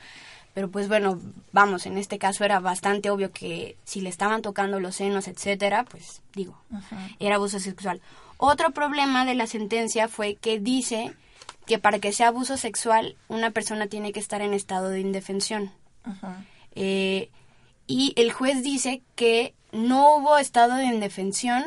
pero 0.55 0.71
pues 0.71 0.89
bueno, 0.89 1.21
vamos, 1.53 1.87
en 1.87 1.99
este 1.99 2.19
caso 2.19 2.45
era 2.45 2.61
bastante 2.61 3.11
obvio 3.11 3.31
que 3.31 3.77
si 3.85 4.01
le 4.01 4.09
estaban 4.09 4.43
tocando 4.43 4.81
los 4.81 4.97
senos, 4.97 5.29
etcétera, 5.29 5.85
pues 5.85 6.23
digo, 6.35 6.59
era 7.19 7.37
abuso 7.37 7.61
sexual. 7.61 8.01
Otro 8.39 8.71
problema 8.73 9.25
de 9.25 9.35
la 9.35 9.47
sentencia 9.47 10.09
fue 10.09 10.35
que 10.35 10.59
dice 10.59 11.15
que 11.67 11.79
para 11.79 11.99
que 11.99 12.13
sea 12.13 12.29
abuso 12.29 12.57
sexual 12.57 13.17
una 13.29 13.51
persona 13.51 13.87
tiene 13.87 14.13
que 14.13 14.21
estar 14.21 14.41
en 14.41 14.55
estado 14.55 14.89
de 14.91 15.01
indefensión. 15.01 15.73
Eh, 16.75 17.31
y 17.87 18.13
el 18.17 18.33
juez 18.33 18.63
dice 18.63 19.03
que 19.15 19.55
no 19.73 20.17
hubo 20.17 20.39
estado 20.39 20.75
de 20.75 20.85
indefensión 20.85 21.65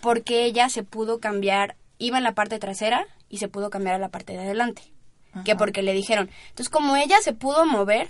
porque 0.00 0.44
ella 0.44 0.68
se 0.68 0.82
pudo 0.82 1.20
cambiar, 1.20 1.76
iba 1.98 2.18
en 2.18 2.24
la 2.24 2.32
parte 2.32 2.58
trasera 2.58 3.06
y 3.28 3.38
se 3.38 3.48
pudo 3.48 3.70
cambiar 3.70 3.96
a 3.96 3.98
la 3.98 4.08
parte 4.08 4.32
de 4.32 4.40
adelante. 4.40 4.82
Que 5.44 5.54
porque 5.54 5.82
le 5.82 5.92
dijeron. 5.92 6.30
Entonces, 6.48 6.68
como 6.68 6.96
ella 6.96 7.18
se 7.22 7.32
pudo 7.32 7.64
mover, 7.64 8.08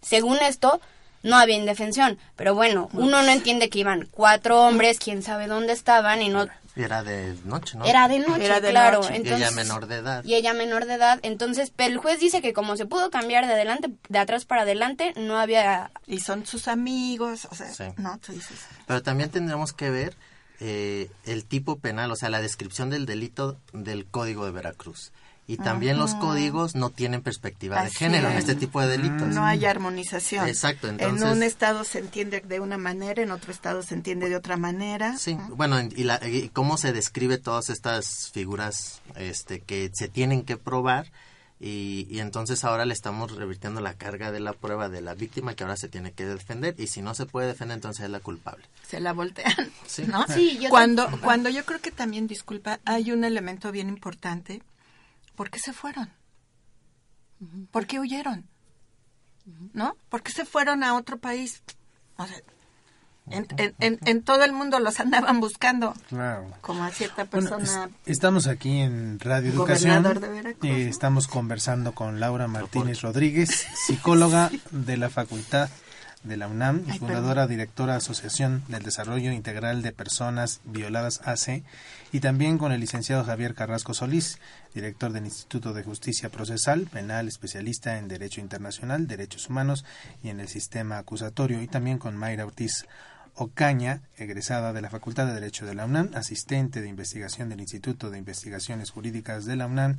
según 0.00 0.38
esto, 0.38 0.80
no 1.22 1.36
había 1.36 1.56
indefensión. 1.56 2.18
Pero 2.36 2.54
bueno, 2.54 2.88
uno 2.92 3.22
no 3.22 3.30
entiende 3.30 3.68
que 3.68 3.80
iban 3.80 4.08
cuatro 4.10 4.62
hombres, 4.62 4.98
quién 4.98 5.22
sabe 5.22 5.46
dónde 5.46 5.72
estaban 5.72 6.22
y 6.22 6.28
no... 6.28 6.48
Era 6.74 7.02
de 7.02 7.36
noche, 7.44 7.76
¿no? 7.76 7.84
Era 7.84 8.06
de 8.06 8.20
noche, 8.20 8.60
claro. 8.60 9.00
y 9.10 9.28
ella 9.28 9.50
menor 9.50 9.88
de 9.88 9.96
edad. 9.96 10.24
Y 10.24 10.34
ella 10.34 10.54
menor 10.54 10.86
de 10.86 10.94
edad. 10.94 11.18
Entonces, 11.22 11.72
pero 11.74 11.92
el 11.92 11.98
juez 11.98 12.20
dice 12.20 12.40
que 12.40 12.52
como 12.52 12.76
se 12.76 12.86
pudo 12.86 13.10
cambiar 13.10 13.48
de 13.48 13.54
adelante, 13.54 13.90
de 14.08 14.18
atrás 14.18 14.44
para 14.44 14.62
adelante, 14.62 15.12
no 15.16 15.38
había... 15.38 15.90
Y 16.06 16.20
son 16.20 16.46
sus 16.46 16.68
amigos, 16.68 17.48
o 17.50 17.54
sea, 17.56 17.94
no, 17.96 18.18
tú 18.18 18.32
dices... 18.32 18.60
Pero 18.86 19.02
también 19.02 19.30
tendremos 19.30 19.72
que 19.72 19.90
ver 19.90 20.16
eh, 20.60 21.10
el 21.24 21.44
tipo 21.44 21.78
penal, 21.78 22.10
o 22.10 22.16
sea, 22.16 22.30
la 22.30 22.40
descripción 22.40 22.90
del 22.90 23.06
delito 23.06 23.58
del 23.72 24.06
Código 24.06 24.44
de 24.44 24.52
Veracruz. 24.52 25.12
Y 25.50 25.56
también 25.56 25.96
los 25.96 26.14
códigos 26.14 26.74
no 26.74 26.90
tienen 26.90 27.22
perspectiva 27.22 27.82
de 27.82 27.90
género 27.90 28.28
en 28.28 28.36
este 28.36 28.54
tipo 28.54 28.82
de 28.82 28.88
delitos. 28.88 29.28
No 29.28 29.46
hay 29.46 29.64
armonización. 29.64 30.46
Exacto, 30.46 30.88
entonces... 30.88 31.22
En 31.22 31.28
un 31.38 31.42
estado 31.42 31.84
se 31.84 32.00
entiende 32.00 32.42
de 32.46 32.60
una 32.60 32.76
manera, 32.76 33.22
en 33.22 33.30
otro 33.30 33.50
estado 33.50 33.82
se 33.82 33.94
entiende 33.94 34.28
de 34.28 34.36
otra 34.36 34.58
manera. 34.58 35.16
Sí, 35.16 35.38
bueno, 35.52 35.80
y, 35.80 36.04
la, 36.04 36.20
y 36.28 36.50
cómo 36.50 36.76
se 36.76 36.92
describe 36.92 37.38
todas 37.38 37.70
estas 37.70 38.30
figuras 38.34 39.00
este, 39.16 39.60
que 39.60 39.90
se 39.94 40.08
tienen 40.08 40.42
que 40.42 40.58
probar 40.58 41.10
y, 41.60 42.06
y, 42.08 42.20
entonces 42.20 42.62
ahora 42.62 42.86
le 42.86 42.94
estamos 42.94 43.34
revirtiendo 43.34 43.80
la 43.80 43.94
carga 43.94 44.30
de 44.30 44.38
la 44.38 44.52
prueba 44.52 44.88
de 44.88 45.00
la 45.00 45.14
víctima 45.14 45.54
que 45.54 45.64
ahora 45.64 45.76
se 45.76 45.88
tiene 45.88 46.12
que 46.12 46.24
defender 46.24 46.76
y 46.78 46.86
si 46.86 47.02
no 47.02 47.14
se 47.14 47.26
puede 47.26 47.48
defender 47.48 47.74
entonces 47.74 48.04
es 48.04 48.10
la 48.10 48.20
culpable. 48.20 48.64
Se 48.86 49.00
la 49.00 49.12
voltean, 49.12 49.72
¿Sí? 49.86 50.04
¿no? 50.06 50.24
Sí, 50.28 50.60
cuando, 50.70 51.08
cuando 51.20 51.48
yo 51.48 51.64
creo 51.64 51.80
que 51.80 51.90
también, 51.90 52.28
disculpa, 52.28 52.78
hay 52.84 53.10
un 53.10 53.24
elemento 53.24 53.72
bien 53.72 53.88
importante. 53.88 54.62
¿Por 55.34 55.50
qué 55.50 55.58
se 55.58 55.72
fueron? 55.72 56.10
¿Por 57.70 57.86
qué 57.86 57.98
huyeron? 57.98 58.46
¿No? 59.72 59.96
¿Por 60.08 60.22
qué 60.22 60.32
se 60.32 60.44
fueron 60.44 60.84
a 60.84 60.94
otro 60.94 61.18
país? 61.18 61.62
O 62.16 62.26
sea, 62.26 62.36
en, 63.30 63.98
en, 64.04 64.22
todo 64.22 64.44
el 64.44 64.52
mundo 64.52 64.78
los 64.78 65.00
andaban 65.00 65.40
buscando. 65.40 65.94
Claro. 66.08 66.46
Como 66.60 66.84
a 66.84 66.90
cierta 66.90 67.24
persona. 67.24 67.90
estamos 68.06 68.46
aquí 68.46 68.80
en 68.80 69.18
Radio 69.20 69.50
Educación. 69.50 70.06
Eh, 70.62 70.88
estamos 70.88 71.26
conversando 71.26 71.92
con 71.92 72.20
Laura 72.20 72.48
Martínez 72.48 73.02
Rodríguez, 73.02 73.66
psicóloga 73.86 74.50
de 74.70 74.96
la 74.96 75.10
Facultad 75.10 75.68
de 76.24 76.36
la 76.36 76.48
UNAM 76.48 76.84
y 76.88 76.98
fundadora, 76.98 77.46
directora 77.46 77.96
Asociación 77.96 78.64
del 78.68 78.82
Desarrollo 78.82 79.32
Integral 79.32 79.82
de 79.82 79.92
Personas 79.92 80.60
Violadas 80.64 81.20
AC, 81.24 81.62
y 82.12 82.20
también 82.20 82.58
con 82.58 82.72
el 82.72 82.80
licenciado 82.80 83.24
Javier 83.24 83.54
Carrasco 83.54 83.94
Solís, 83.94 84.38
director 84.74 85.12
del 85.12 85.24
Instituto 85.24 85.72
de 85.72 85.84
Justicia 85.84 86.28
Procesal, 86.28 86.86
penal, 86.86 87.28
especialista 87.28 87.98
en 87.98 88.08
Derecho 88.08 88.40
Internacional, 88.40 89.06
Derechos 89.06 89.48
Humanos 89.48 89.84
y 90.22 90.30
en 90.30 90.40
el 90.40 90.48
Sistema 90.48 90.98
Acusatorio, 90.98 91.62
y 91.62 91.68
también 91.68 91.98
con 91.98 92.16
Mayra 92.16 92.46
Ortiz 92.46 92.86
Ocaña, 93.40 94.02
egresada 94.16 94.72
de 94.72 94.80
la 94.80 94.90
Facultad 94.90 95.26
de 95.26 95.34
Derecho 95.34 95.64
de 95.64 95.76
la 95.76 95.84
UNAM, 95.84 96.10
asistente 96.14 96.80
de 96.80 96.88
investigación 96.88 97.48
del 97.48 97.60
Instituto 97.60 98.10
de 98.10 98.18
Investigaciones 98.18 98.90
Jurídicas 98.90 99.44
de 99.44 99.54
la 99.54 99.66
UNAM, 99.66 99.96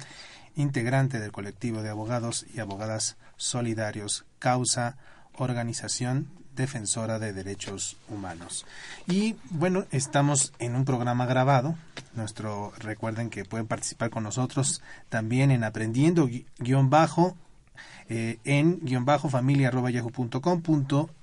integrante 0.58 1.22
del 1.22 1.32
colectivo 1.32 1.82
de 1.82 1.88
abogados 1.88 2.46
y 2.54 2.60
abogadas 2.60 3.16
solidarios 3.38 4.26
Causa 4.40 4.98
Organización 5.38 6.28
Defensora 6.54 7.18
de 7.18 7.32
Derechos 7.32 7.96
Humanos. 8.10 8.66
Y 9.08 9.38
bueno, 9.52 9.86
estamos 9.92 10.52
en 10.60 10.76
un 10.76 10.84
programa 10.84 11.26
grabado. 11.26 11.76
Nuestro 12.16 12.74
recuerden 12.78 13.30
que 13.30 13.46
pueden 13.46 13.68
participar 13.68 14.10
con 14.10 14.24
nosotros 14.24 14.82
también 15.08 15.50
en 15.52 15.64
aprendiendo 15.64 16.28
guion 16.58 16.90
bajo 16.90 17.38
eh, 18.10 18.39
en 18.43 18.80
guion 18.82 19.05
bajo 19.05 19.30
familia 19.30 19.72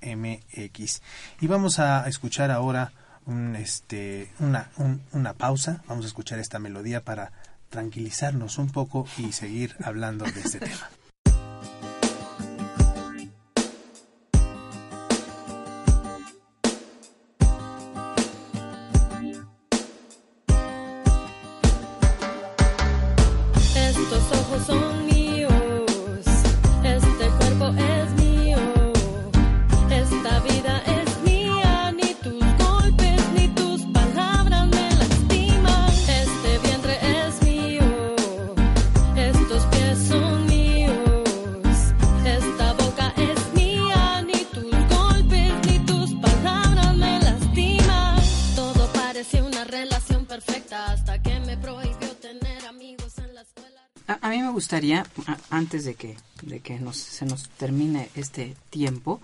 mx 0.01 1.03
y 1.41 1.47
vamos 1.47 1.79
a 1.79 2.09
escuchar 2.09 2.51
ahora 2.51 2.93
un, 3.27 3.57
este, 3.57 4.31
una, 4.39 4.71
una 5.13 5.35
pausa. 5.35 5.83
Vamos 5.89 6.05
a 6.05 6.09
escuchar 6.09 6.39
esta 6.39 6.59
melodía 6.59 7.03
para 7.03 7.33
tranquilizarnos 7.71 8.59
un 8.59 8.71
poco 8.71 9.07
y 9.19 9.33
seguir 9.33 9.75
hablando 9.83 10.25
de 10.25 10.41
este 10.41 10.61
tema 10.61 10.89
antes 55.51 55.85
de 55.85 55.95
que, 55.95 56.17
de 56.43 56.61
que 56.61 56.79
nos, 56.79 56.97
se 56.97 57.27
nos 57.27 57.49
termine 57.51 58.09
este 58.15 58.57
tiempo, 58.71 59.21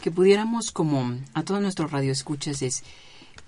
que 0.00 0.10
pudiéramos 0.10 0.70
como 0.70 1.16
a 1.34 1.42
todos 1.42 1.60
nuestros 1.60 1.90
radioescuchas 1.90 2.62
es, 2.62 2.84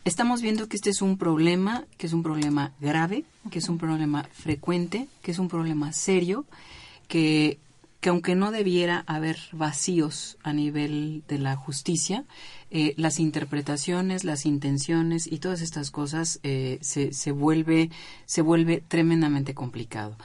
estamos 0.04 0.42
viendo 0.42 0.68
que 0.68 0.76
este 0.76 0.90
es 0.90 1.02
un 1.02 1.16
problema, 1.16 1.84
que 1.96 2.06
es 2.06 2.12
un 2.12 2.22
problema 2.22 2.72
grave, 2.80 3.24
que 3.50 3.60
es 3.60 3.68
un 3.68 3.78
problema 3.78 4.24
frecuente, 4.32 5.08
que 5.22 5.30
es 5.30 5.38
un 5.38 5.48
problema 5.48 5.92
serio, 5.92 6.44
que, 7.08 7.58
que 8.00 8.08
aunque 8.08 8.34
no 8.34 8.50
debiera 8.50 9.04
haber 9.06 9.38
vacíos 9.52 10.38
a 10.42 10.52
nivel 10.52 11.22
de 11.28 11.38
la 11.38 11.56
justicia, 11.56 12.24
eh, 12.70 12.94
las 12.96 13.20
interpretaciones, 13.20 14.24
las 14.24 14.46
intenciones 14.46 15.26
y 15.26 15.38
todas 15.38 15.60
estas 15.60 15.90
cosas 15.90 16.40
eh, 16.42 16.78
se, 16.82 17.12
se, 17.12 17.32
vuelve, 17.32 17.90
se 18.26 18.42
vuelve 18.42 18.82
tremendamente 18.86 19.54
complicado. 19.54 20.16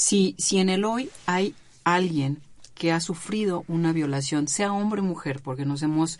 Si, 0.00 0.34
si 0.38 0.56
en 0.56 0.70
el 0.70 0.86
hoy 0.86 1.10
hay 1.26 1.54
alguien 1.84 2.38
que 2.74 2.90
ha 2.90 3.00
sufrido 3.00 3.64
una 3.68 3.92
violación, 3.92 4.48
sea 4.48 4.72
hombre 4.72 5.02
o 5.02 5.04
mujer, 5.04 5.42
porque 5.44 5.66
nos 5.66 5.82
hemos 5.82 6.18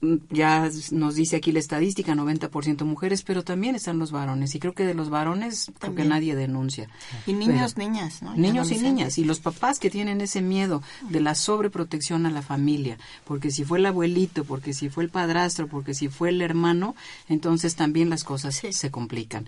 mm, 0.00 0.16
ya 0.30 0.68
nos 0.90 1.14
dice 1.14 1.36
aquí 1.36 1.52
la 1.52 1.60
estadística, 1.60 2.16
90% 2.16 2.84
mujeres, 2.84 3.22
pero 3.22 3.44
también 3.44 3.76
están 3.76 4.00
los 4.00 4.10
varones. 4.10 4.56
Y 4.56 4.58
creo 4.58 4.72
que 4.72 4.84
de 4.84 4.94
los 4.94 5.08
varones, 5.08 5.70
creo 5.78 5.94
que 5.94 6.04
nadie 6.04 6.34
denuncia. 6.34 6.88
Y 7.24 7.34
niños, 7.34 7.76
niñas, 7.76 8.22
¿no? 8.22 8.34
Niños 8.34 8.72
y 8.72 8.78
niñas. 8.78 9.16
Y 9.18 9.24
los 9.24 9.38
papás 9.38 9.78
que 9.78 9.88
tienen 9.88 10.20
ese 10.20 10.42
miedo 10.42 10.82
de 11.08 11.20
la 11.20 11.36
sobreprotección 11.36 12.26
a 12.26 12.30
la 12.32 12.42
familia. 12.42 12.98
Porque 13.24 13.52
si 13.52 13.62
fue 13.62 13.78
el 13.78 13.86
abuelito, 13.86 14.42
porque 14.42 14.74
si 14.74 14.88
fue 14.88 15.04
el 15.04 15.10
padrastro, 15.10 15.68
porque 15.68 15.94
si 15.94 16.08
fue 16.08 16.30
el 16.30 16.42
hermano, 16.42 16.96
entonces 17.28 17.76
también 17.76 18.10
las 18.10 18.24
cosas 18.24 18.60
se 18.68 18.90
complican. 18.90 19.46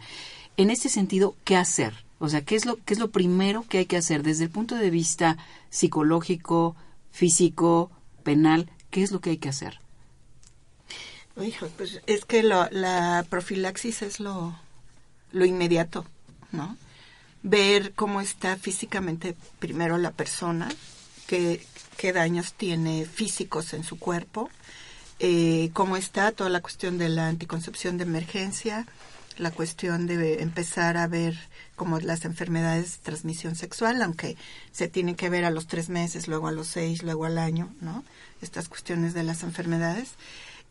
En 0.57 0.71
ese 0.71 0.89
sentido, 0.89 1.37
¿qué 1.45 1.57
hacer? 1.57 2.05
O 2.19 2.29
sea, 2.29 2.43
¿qué 2.43 2.55
es 2.55 2.65
lo, 2.65 2.77
qué 2.85 2.95
es 2.95 3.01
lo 3.01 3.11
primero 3.11 3.65
que 3.69 3.79
hay 3.79 3.87
que 3.87 3.97
hacer 3.97 4.23
desde 4.23 4.45
el 4.45 4.51
punto 4.51 4.77
de 4.77 4.91
vista 4.91 5.37
psicológico, 5.71 6.77
físico, 7.11 7.91
penal? 8.23 8.71
¿Qué 8.91 9.03
es 9.03 9.11
lo 9.11 9.21
que 9.21 9.31
hay 9.31 9.39
que 9.39 9.49
hacer? 9.49 9.81
Hijo, 11.43 11.67
pues 11.77 12.01
es 12.07 12.25
que 12.25 12.45
la 12.45 13.27
profilaxis 13.29 14.03
es 14.03 14.21
lo, 14.21 14.55
lo 15.35 15.45
inmediato, 15.45 16.07
¿no? 16.53 16.77
Ver 17.43 17.93
cómo 17.93 18.21
está 18.21 18.57
físicamente 18.57 19.37
primero 19.59 19.99
la 19.99 20.13
persona, 20.13 20.73
qué, 21.27 21.65
qué 21.99 22.13
daños 22.13 22.55
tiene 22.55 23.05
físicos 23.05 23.75
en 23.75 23.85
su 23.85 23.99
cuerpo, 23.99 24.49
eh, 25.19 25.71
cómo 25.75 25.97
está 25.97 26.33
toda 26.33 26.49
la 26.49 26.63
cuestión 26.63 26.97
de 26.97 27.11
la 27.11 27.29
anticoncepción 27.29 27.99
de 27.99 28.05
emergencia, 28.05 28.87
la 29.39 29.51
cuestión 29.51 30.07
de 30.07 30.43
empezar 30.43 30.97
a 30.97 31.07
ver 31.07 31.37
como 31.77 31.99
las 31.99 32.25
enfermedades 32.25 32.99
de 32.99 33.05
transmisión 33.05 33.57
sexual, 33.57 34.01
aunque 34.03 34.37
se 34.73 34.89
tienen 34.89 35.17
que 35.17 35.29
ver 35.29 35.45
a 35.45 35.51
los 35.51 35.67
tres 35.67 35.89
meses, 35.89 36.29
luego 36.29 36.49
a 36.49 36.53
los 36.53 36.69
seis, 36.69 37.03
luego 37.03 37.25
al 37.25 37.39
año, 37.39 37.75
¿no? 37.81 38.05
Estas 38.41 38.69
cuestiones 38.69 39.15
de 39.15 39.25
las 39.25 39.43
enfermedades. 39.43 40.13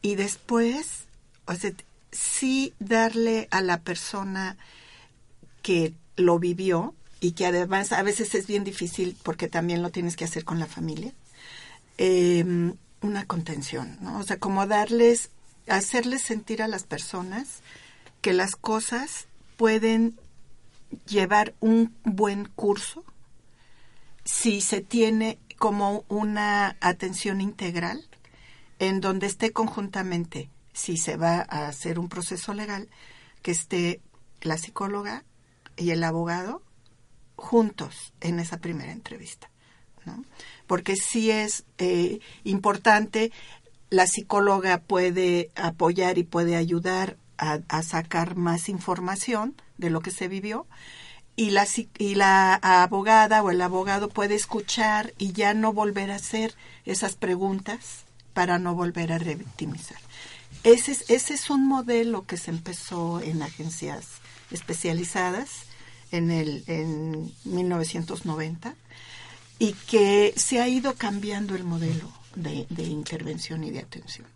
Y 0.02 0.16
después, 0.16 1.06
o 1.46 1.56
sea, 1.56 1.72
sí 2.12 2.74
darle 2.80 3.48
a 3.52 3.62
la 3.62 3.80
persona 3.82 4.58
que 5.62 5.94
lo 6.16 6.40
vivió 6.40 6.94
y 7.20 7.32
que 7.32 7.46
además 7.46 7.92
a 7.92 8.04
veces 8.04 8.36
es 8.36 8.48
bien 8.48 8.64
difícil 8.64 9.18
porque 9.24 9.48
también 9.48 9.82
lo 9.82 9.90
tienes 9.90 10.16
que 10.16 10.26
hacer 10.26 10.44
con 10.44 10.60
la 10.60 10.68
familia, 10.68 11.14
em, 11.98 12.76
una 13.02 13.26
contención, 13.26 13.98
¿no? 14.02 14.20
O 14.20 14.24
sea, 14.24 14.38
como 14.40 14.68
darles, 14.68 15.30
hacerles 15.68 16.22
sentir 16.22 16.62
a 16.62 16.68
las 16.68 16.84
personas 16.84 17.62
que 18.24 18.34
las 18.34 18.56
cosas 18.56 19.28
pueden 19.58 20.18
llevar 21.06 21.54
un 21.60 21.94
buen 22.06 22.46
curso 22.46 23.04
si 24.24 24.62
se 24.62 24.80
tiene 24.80 25.38
como 25.58 26.06
una 26.08 26.78
atención 26.80 27.42
integral 27.42 28.08
en 28.80 29.02
donde 29.02 29.28
esté 29.28 29.52
conjuntamente, 29.52 30.50
si 30.72 30.96
se 30.96 31.18
va 31.18 31.46
a 31.50 31.68
hacer 31.68 32.00
un 32.00 32.08
proceso 32.08 32.54
legal, 32.54 32.88
que 33.42 33.52
esté 33.52 34.00
la 34.42 34.58
psicóloga 34.58 35.26
y 35.76 35.92
el 35.92 36.02
abogado 36.02 36.64
juntos 37.36 38.14
en 38.22 38.40
esa 38.40 38.58
primera 38.58 38.94
entrevista. 38.94 39.50
¿no? 40.06 40.24
Porque 40.66 40.96
sí 40.96 41.30
es 41.30 41.66
eh, 41.78 42.22
importante, 42.46 43.34
la 43.90 44.08
psicóloga 44.08 44.78
puede 44.78 45.52
apoyar 45.56 46.18
y 46.18 46.24
puede 46.24 46.56
ayudar 46.56 47.18
a, 47.44 47.84
sacar 47.84 48.36
más 48.36 48.70
información 48.70 49.56
de 49.78 49.90
lo 49.90 50.02
que 50.02 50.12
se 50.12 50.28
vivió 50.28 50.66
y 51.36 51.52
la, 51.52 51.68
y 51.98 52.16
la 52.16 52.56
abogada 52.56 53.42
o 53.44 53.52
el 53.52 53.62
abogado 53.62 54.10
puede 54.10 54.36
escuchar 54.36 55.14
y 55.18 55.34
ya 55.34 55.54
no 55.54 55.74
volver 55.74 56.12
a 56.12 56.16
hacer 56.16 56.56
esas 56.86 57.16
preguntas 57.16 58.06
para 58.34 58.60
no 58.60 58.76
volver 58.76 59.12
a 59.12 59.18
revictimizar. 59.18 59.98
Ese 60.64 60.92
es, 60.92 61.10
ese 61.10 61.34
es 61.34 61.50
un 61.50 61.68
modelo 61.68 62.26
que 62.26 62.38
se 62.38 62.52
empezó 62.52 63.20
en 63.20 63.42
agencias 63.42 64.08
especializadas 64.52 65.66
en, 66.12 66.32
el, 66.32 66.64
en 66.68 67.34
1990 67.44 68.76
y 69.60 69.74
que 69.74 70.34
se 70.38 70.62
ha 70.62 70.68
ido 70.68 70.96
cambiando 70.96 71.56
el 71.56 71.64
modelo 71.64 72.12
de, 72.36 72.66
de 72.70 72.84
intervención 72.84 73.64
y 73.64 73.72
de 73.72 73.80
atención. 73.80 74.28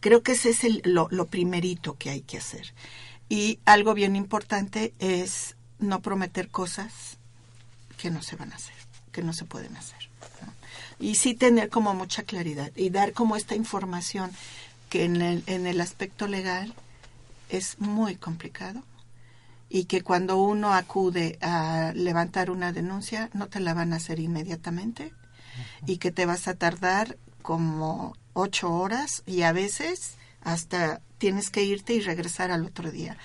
Creo 0.00 0.22
que 0.22 0.32
ese 0.32 0.50
es 0.50 0.64
el, 0.64 0.82
lo, 0.84 1.08
lo, 1.10 1.26
primerito 1.26 1.96
que 1.96 2.10
hay 2.10 2.22
que 2.22 2.38
hacer. 2.38 2.72
Y 3.28 3.60
algo 3.64 3.94
bien 3.94 4.16
importante 4.16 4.94
es 4.98 5.56
no 5.78 6.00
prometer 6.00 6.48
cosas 6.48 7.18
que 7.96 8.10
no 8.10 8.22
se 8.22 8.36
van 8.36 8.52
a 8.52 8.56
hacer, 8.56 8.74
que 9.12 9.22
no 9.22 9.32
se 9.32 9.44
pueden 9.44 9.76
hacer. 9.76 10.08
Y 10.98 11.14
sí 11.14 11.34
tener 11.34 11.70
como 11.70 11.94
mucha 11.94 12.22
claridad 12.22 12.72
y 12.76 12.90
dar 12.90 13.12
como 13.12 13.36
esta 13.36 13.54
información 13.54 14.30
que 14.88 15.04
en 15.04 15.22
el, 15.22 15.44
en 15.46 15.66
el 15.66 15.80
aspecto 15.80 16.26
legal 16.26 16.74
es 17.48 17.78
muy 17.78 18.16
complicado 18.16 18.82
y 19.68 19.84
que 19.84 20.02
cuando 20.02 20.42
uno 20.42 20.74
acude 20.74 21.38
a 21.40 21.92
levantar 21.94 22.50
una 22.50 22.72
denuncia 22.72 23.30
no 23.32 23.46
te 23.46 23.60
la 23.60 23.72
van 23.72 23.92
a 23.92 23.96
hacer 23.96 24.18
inmediatamente 24.18 25.14
y 25.86 25.98
que 25.98 26.10
te 26.10 26.26
vas 26.26 26.48
a 26.48 26.54
tardar 26.54 27.16
como 27.42 28.16
ocho 28.32 28.72
horas 28.72 29.22
y 29.26 29.42
a 29.42 29.52
veces 29.52 30.14
hasta 30.42 31.00
tienes 31.18 31.50
que 31.50 31.62
irte 31.62 31.94
y 31.94 32.00
regresar 32.00 32.50
al 32.50 32.64
otro 32.64 32.90
día 32.90 33.16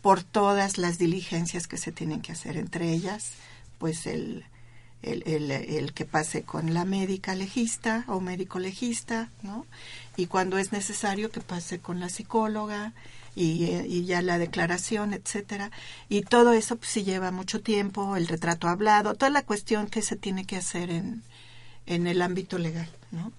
por 0.00 0.22
todas 0.22 0.78
las 0.78 0.98
diligencias 0.98 1.66
que 1.66 1.76
se 1.76 1.92
tienen 1.92 2.22
que 2.22 2.32
hacer, 2.32 2.56
entre 2.56 2.92
ellas 2.92 3.32
pues 3.78 4.06
el, 4.06 4.44
el, 5.02 5.50
el, 5.50 5.92
que 5.92 6.04
pase 6.04 6.42
con 6.42 6.72
la 6.72 6.84
médica 6.84 7.34
legista 7.34 8.04
o 8.06 8.20
médico 8.20 8.58
legista, 8.58 9.30
¿no? 9.42 9.66
Y 10.16 10.26
cuando 10.26 10.58
es 10.58 10.72
necesario 10.72 11.30
que 11.30 11.40
pase 11.40 11.80
con 11.80 11.98
la 11.98 12.08
psicóloga 12.08 12.92
y, 13.34 13.64
y 13.64 14.04
ya 14.04 14.22
la 14.22 14.38
declaración, 14.38 15.14
etcétera. 15.14 15.72
Y 16.08 16.22
todo 16.22 16.52
eso 16.52 16.76
pues 16.76 16.90
sí 16.90 17.02
lleva 17.02 17.32
mucho 17.32 17.60
tiempo, 17.60 18.16
el 18.16 18.28
retrato 18.28 18.68
hablado, 18.68 19.14
toda 19.14 19.30
la 19.30 19.42
cuestión 19.42 19.88
que 19.88 20.02
se 20.02 20.14
tiene 20.14 20.44
que 20.44 20.56
hacer 20.56 20.90
en, 20.90 21.22
en 21.86 22.06
el 22.06 22.22
ámbito 22.22 22.58
legal, 22.58 22.88
¿no? 23.10 23.32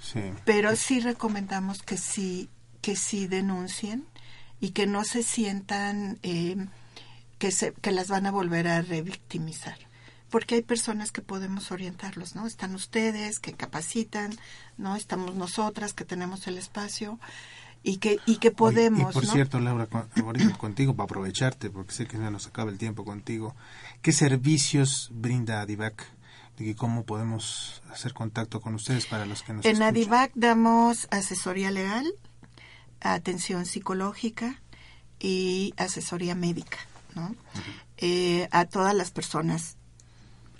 Sí. 0.00 0.20
Pero 0.44 0.76
sí 0.76 1.00
recomendamos 1.00 1.82
que 1.82 1.96
sí, 1.96 2.48
que 2.80 2.96
sí 2.96 3.26
denuncien 3.26 4.04
y 4.60 4.70
que 4.70 4.86
no 4.86 5.04
se 5.04 5.22
sientan 5.22 6.18
eh, 6.22 6.56
que, 7.38 7.50
se, 7.50 7.72
que 7.72 7.92
las 7.92 8.08
van 8.08 8.26
a 8.26 8.30
volver 8.30 8.68
a 8.68 8.82
revictimizar 8.82 9.78
porque 10.30 10.56
hay 10.56 10.62
personas 10.62 11.12
que 11.12 11.22
podemos 11.22 11.70
orientarlos, 11.70 12.34
¿no? 12.34 12.46
Están 12.46 12.74
ustedes 12.74 13.38
que 13.38 13.52
capacitan, 13.52 14.36
¿no? 14.76 14.96
Estamos 14.96 15.34
nosotras 15.34 15.92
que 15.92 16.04
tenemos 16.04 16.46
el 16.46 16.58
espacio 16.58 17.18
y 17.82 17.98
que 17.98 18.18
y 18.26 18.36
que 18.36 18.50
podemos. 18.50 19.10
y 19.10 19.14
por 19.14 19.26
cierto, 19.26 19.60
Laura, 19.60 19.86
contigo 20.58 20.94
para 20.94 21.04
aprovecharte 21.04 21.70
porque 21.70 21.92
sé 21.92 22.06
que 22.06 22.18
ya 22.18 22.30
nos 22.30 22.46
acaba 22.46 22.70
el 22.70 22.78
tiempo 22.78 23.04
contigo. 23.04 23.54
¿Qué 24.02 24.12
servicios 24.12 25.10
brinda 25.14 25.60
Adivac? 25.60 26.04
Y 26.58 26.74
cómo 26.74 27.04
podemos 27.04 27.82
hacer 27.90 28.14
contacto 28.14 28.60
con 28.60 28.74
ustedes 28.74 29.06
para 29.06 29.26
los 29.26 29.42
que 29.42 29.52
nos 29.52 29.64
En 29.64 29.82
Adivac 29.82 30.32
damos 30.34 31.06
asesoría 31.10 31.70
legal, 31.70 32.06
atención 33.00 33.66
psicológica 33.66 34.60
y 35.18 35.74
asesoría 35.76 36.34
médica, 36.34 36.78
¿no? 37.14 37.34
eh, 37.98 38.48
a 38.50 38.64
todas 38.66 38.94
las 38.94 39.10
personas 39.10 39.76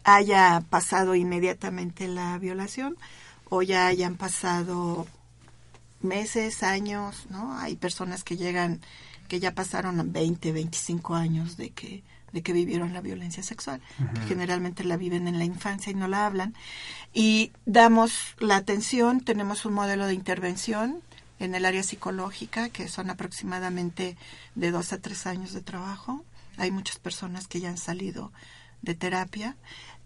haya 0.05 0.63
pasado 0.71 1.15
inmediatamente 1.15 2.09
la 2.09 2.39
violación 2.39 2.97
o 3.49 3.63
ya 3.63 3.89
hayan 3.89 4.17
pasado 4.17 5.07
meses, 6.01 6.63
años, 6.63 7.27
¿no? 7.31 7.59
Hay 7.59 7.77
personas 7.77 8.23
que 8.23 8.37
llegan, 8.37 8.81
que 9.29 9.41
ya 9.41 9.55
pasaron 9.55 10.13
20, 10.13 10.53
25 10.53 11.15
años 11.15 11.57
de 11.57 11.71
que, 11.71 12.05
de 12.33 12.43
que 12.43 12.53
vivieron 12.53 12.93
la 12.93 13.01
violencia 13.01 13.43
sexual. 13.43 13.81
Generalmente 14.29 14.85
la 14.85 14.97
viven 14.97 15.29
en 15.29 15.39
la 15.39 15.45
infancia 15.45 15.91
y 15.91 15.95
no 15.95 16.09
la 16.09 16.27
hablan. 16.27 16.55
Y 17.15 17.53
damos 17.65 18.35
la 18.39 18.57
atención, 18.57 19.21
tenemos 19.21 19.65
un 19.65 19.75
modelo 19.75 20.07
de 20.07 20.15
intervención 20.15 21.01
en 21.39 21.55
el 21.55 21.65
área 21.65 21.83
psicológica, 21.83 22.69
que 22.69 22.89
son 22.89 23.11
aproximadamente 23.11 24.17
de 24.55 24.71
dos 24.71 24.93
a 24.93 25.01
tres 25.01 25.27
años 25.27 25.53
de 25.53 25.63
trabajo. 25.63 26.25
Hay 26.57 26.71
muchas 26.71 26.99
personas 26.99 27.47
que 27.47 27.61
ya 27.61 27.69
han 27.69 27.79
salido 27.79 28.33
de 28.83 28.95
terapia. 28.95 29.57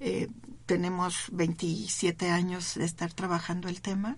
Eh, 0.00 0.28
tenemos 0.66 1.26
27 1.32 2.30
años 2.30 2.74
de 2.74 2.84
estar 2.84 3.12
trabajando 3.12 3.68
el 3.68 3.80
tema 3.80 4.16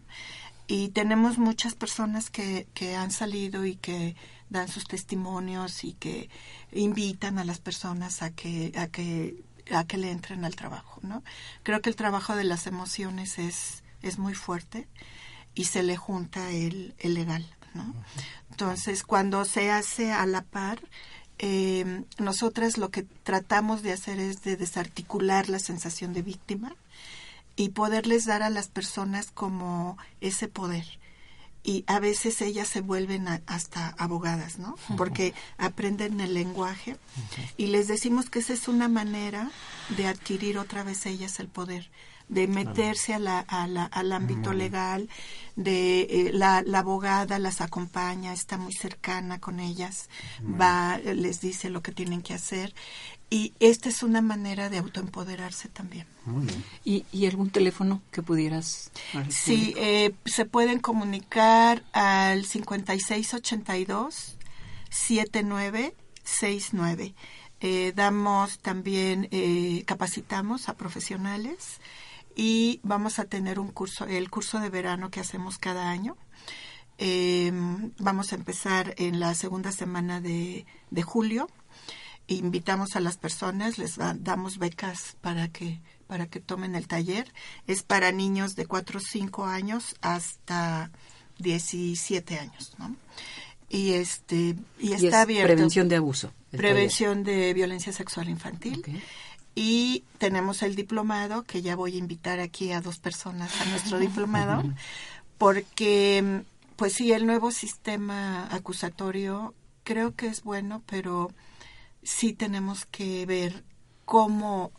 y 0.67 0.91
tenemos 0.91 1.39
muchas 1.39 1.75
personas 1.75 2.31
que, 2.31 2.67
que 2.73 2.95
han 2.97 3.11
salido 3.11 3.65
y 3.67 3.77
que 3.77 4.17
dan 4.53 4.69
sus 4.69 4.85
testimonios 4.85 5.85
y 5.85 5.95
que 5.95 6.29
invitan 6.73 7.39
a 7.39 7.45
las 7.45 7.59
personas 7.59 8.23
a 8.23 8.31
que 8.31 8.73
a 8.77 8.87
que 8.87 9.43
a 9.73 9.85
que 9.85 9.97
le 9.97 10.11
entren 10.11 10.45
al 10.45 10.57
trabajo, 10.57 11.01
¿no? 11.03 11.23
Creo 11.63 11.81
que 11.81 11.91
el 11.91 11.97
trabajo 11.97 12.37
de 12.37 12.45
las 12.45 12.67
emociones 12.67 13.39
es 13.39 13.83
es 14.03 14.19
muy 14.19 14.35
fuerte 14.35 14.89
y 15.55 15.65
se 15.65 15.83
le 15.83 15.97
junta 15.97 16.51
el, 16.51 16.95
el 16.99 17.15
legal, 17.15 17.47
¿no? 17.75 17.95
Entonces, 18.51 19.03
cuando 19.03 19.45
se 19.45 19.71
hace 19.71 20.13
a 20.13 20.27
la 20.27 20.43
par, 20.43 20.81
eh, 21.39 22.05
nosotras 22.19 22.79
lo 22.79 22.91
que 22.91 23.03
tratamos 23.03 23.83
de 23.83 23.93
hacer 23.93 24.19
es 24.19 24.43
de 24.43 24.57
desarticular 24.57 25.49
la 25.49 25.59
sensación 25.59 26.13
de 26.13 26.23
víctima 26.23 26.77
y 27.57 27.71
poderles 27.71 28.27
dar 28.27 28.43
a 28.43 28.51
las 28.51 28.69
personas 28.69 29.31
como 29.31 29.99
ese 30.21 30.49
poder. 30.49 30.87
Y 31.65 31.85
a 31.87 32.01
veces 32.01 32.43
ellas 32.43 32.69
se 32.69 32.81
vuelven 32.81 33.29
hasta 33.47 33.89
abogadas, 33.99 34.59
¿no? 34.59 34.77
Porque 34.97 35.33
aprenden 35.59 36.21
el 36.21 36.35
lenguaje 36.35 36.97
y 37.57 37.67
les 37.69 37.87
decimos 37.87 38.31
que 38.31 38.41
esa 38.41 38.53
es 38.53 38.67
una 38.67 38.89
manera 38.89 39.51
de 39.97 40.07
adquirir 40.09 40.59
otra 40.59 40.83
vez 40.83 41.07
ellas 41.07 41.39
el 41.39 41.49
poder 41.49 41.91
de 42.29 42.47
meterse 42.47 43.13
a 43.13 43.19
la, 43.19 43.41
a 43.41 43.67
la, 43.67 43.85
al 43.85 44.11
ámbito 44.13 44.55
legal, 44.55 45.09
de 45.55 46.01
eh, 46.03 46.31
la, 46.33 46.63
la, 46.65 46.79
abogada 46.79 47.39
las 47.39 47.61
acompaña, 47.61 48.33
está 48.33 48.57
muy 48.57 48.73
cercana 48.73 49.39
con 49.39 49.61
ellas, 49.61 50.09
va, 50.43 50.97
les 50.99 51.43
dice 51.43 51.69
lo 51.69 51.83
que 51.83 51.93
tienen 51.93 52.23
que 52.23 52.33
hacer 52.33 52.75
y 53.33 53.55
esta 53.61 53.89
es 53.89 54.03
una 54.03 54.21
manera 54.21 54.69
de 54.69 54.77
autoempoderarse 54.77 55.71
también. 55.71 56.07
¿Y, 56.85 57.07
¿Y, 57.13 57.25
algún 57.25 57.49
teléfono 57.49 58.03
que 58.11 58.21
pudieras? 58.21 58.91
Sí, 59.31 59.73
eh, 59.79 60.13
se 60.27 60.45
pueden 60.45 60.81
comunicar 60.81 61.83
al 61.93 62.45
5682 62.45 64.37
7969. 64.91 67.15
Eh, 67.63 67.95
damos 67.97 68.59
también, 68.59 69.29
eh, 69.31 69.83
capacitamos 69.87 70.69
a 70.69 70.75
profesionales 70.75 71.81
y 72.37 72.81
vamos 72.83 73.19
a 73.19 73.25
tener 73.25 73.59
un 73.59 73.69
curso, 73.69 74.05
el 74.05 74.29
curso 74.29 74.61
de 74.61 74.69
verano 74.69 75.11
que 75.11 75.21
hacemos 75.21 75.57
cada 75.57 75.89
año. 75.89 76.19
Em, 76.99 77.93
vamos 77.99 78.33
a 78.33 78.37
empezar 78.37 78.95
en 78.99 79.21
la 79.21 79.35
segunda 79.35 79.73
semana 79.73 80.21
de, 80.21 80.67
de 80.91 81.03
julio. 81.03 81.49
Invitamos 82.29 82.97
a 82.97 83.01
las 83.01 83.17
personas, 83.17 83.79
les 83.79 83.97
damos 83.97 84.59
becas 84.59 85.17
para 85.21 85.49
que 85.49 85.81
para 86.07 86.27
que 86.27 86.41
tomen 86.41 86.75
el 86.75 86.89
taller. 86.89 87.33
Es 87.67 87.83
para 87.83 88.13
niños 88.13 88.55
de 88.55 88.67
4 88.67 88.99
o 88.99 89.03
5 89.03 89.45
años 89.47 89.97
hasta 90.03 90.91
17 91.39 92.39
años, 92.39 92.75
¿no? 92.79 92.95
Y 93.71 93.93
este 93.93 94.57
y, 94.79 94.93
está 94.93 95.23
abierto. 95.23 95.55
Prevención 95.55 95.89
de 95.89 95.97
abuso. 95.97 96.31
Prevención 96.51 97.25
de 97.25 97.55
violencia 97.55 97.95
sexual 97.95 98.29
infantil. 98.29 98.85
Y 99.55 100.05
tenemos 100.19 100.63
el 100.63 100.77
diplomado, 100.77 101.45
que 101.45 101.63
ya 101.63 101.77
voy 101.77 101.95
a 101.95 101.99
invitar 101.99 102.41
aquí 102.41 102.73
a 102.73 102.83
dos 102.83 102.99
personas 102.99 103.59
a 103.63 103.65
nuestro 103.67 103.99
diplomado, 103.99 104.63
porque, 105.39 106.43
pues 106.77 106.93
sí, 106.93 107.13
el 107.13 107.25
nuevo 107.25 107.51
sistema 107.51 108.49
acusatorio 108.55 109.55
creo 109.83 110.15
que 110.15 110.27
es 110.27 110.43
bueno, 110.43 110.83
pero 110.87 111.33
sí 112.03 112.33
tenemos 112.33 112.87
que 112.87 113.27
ver 113.27 113.65
cómo 114.05 114.73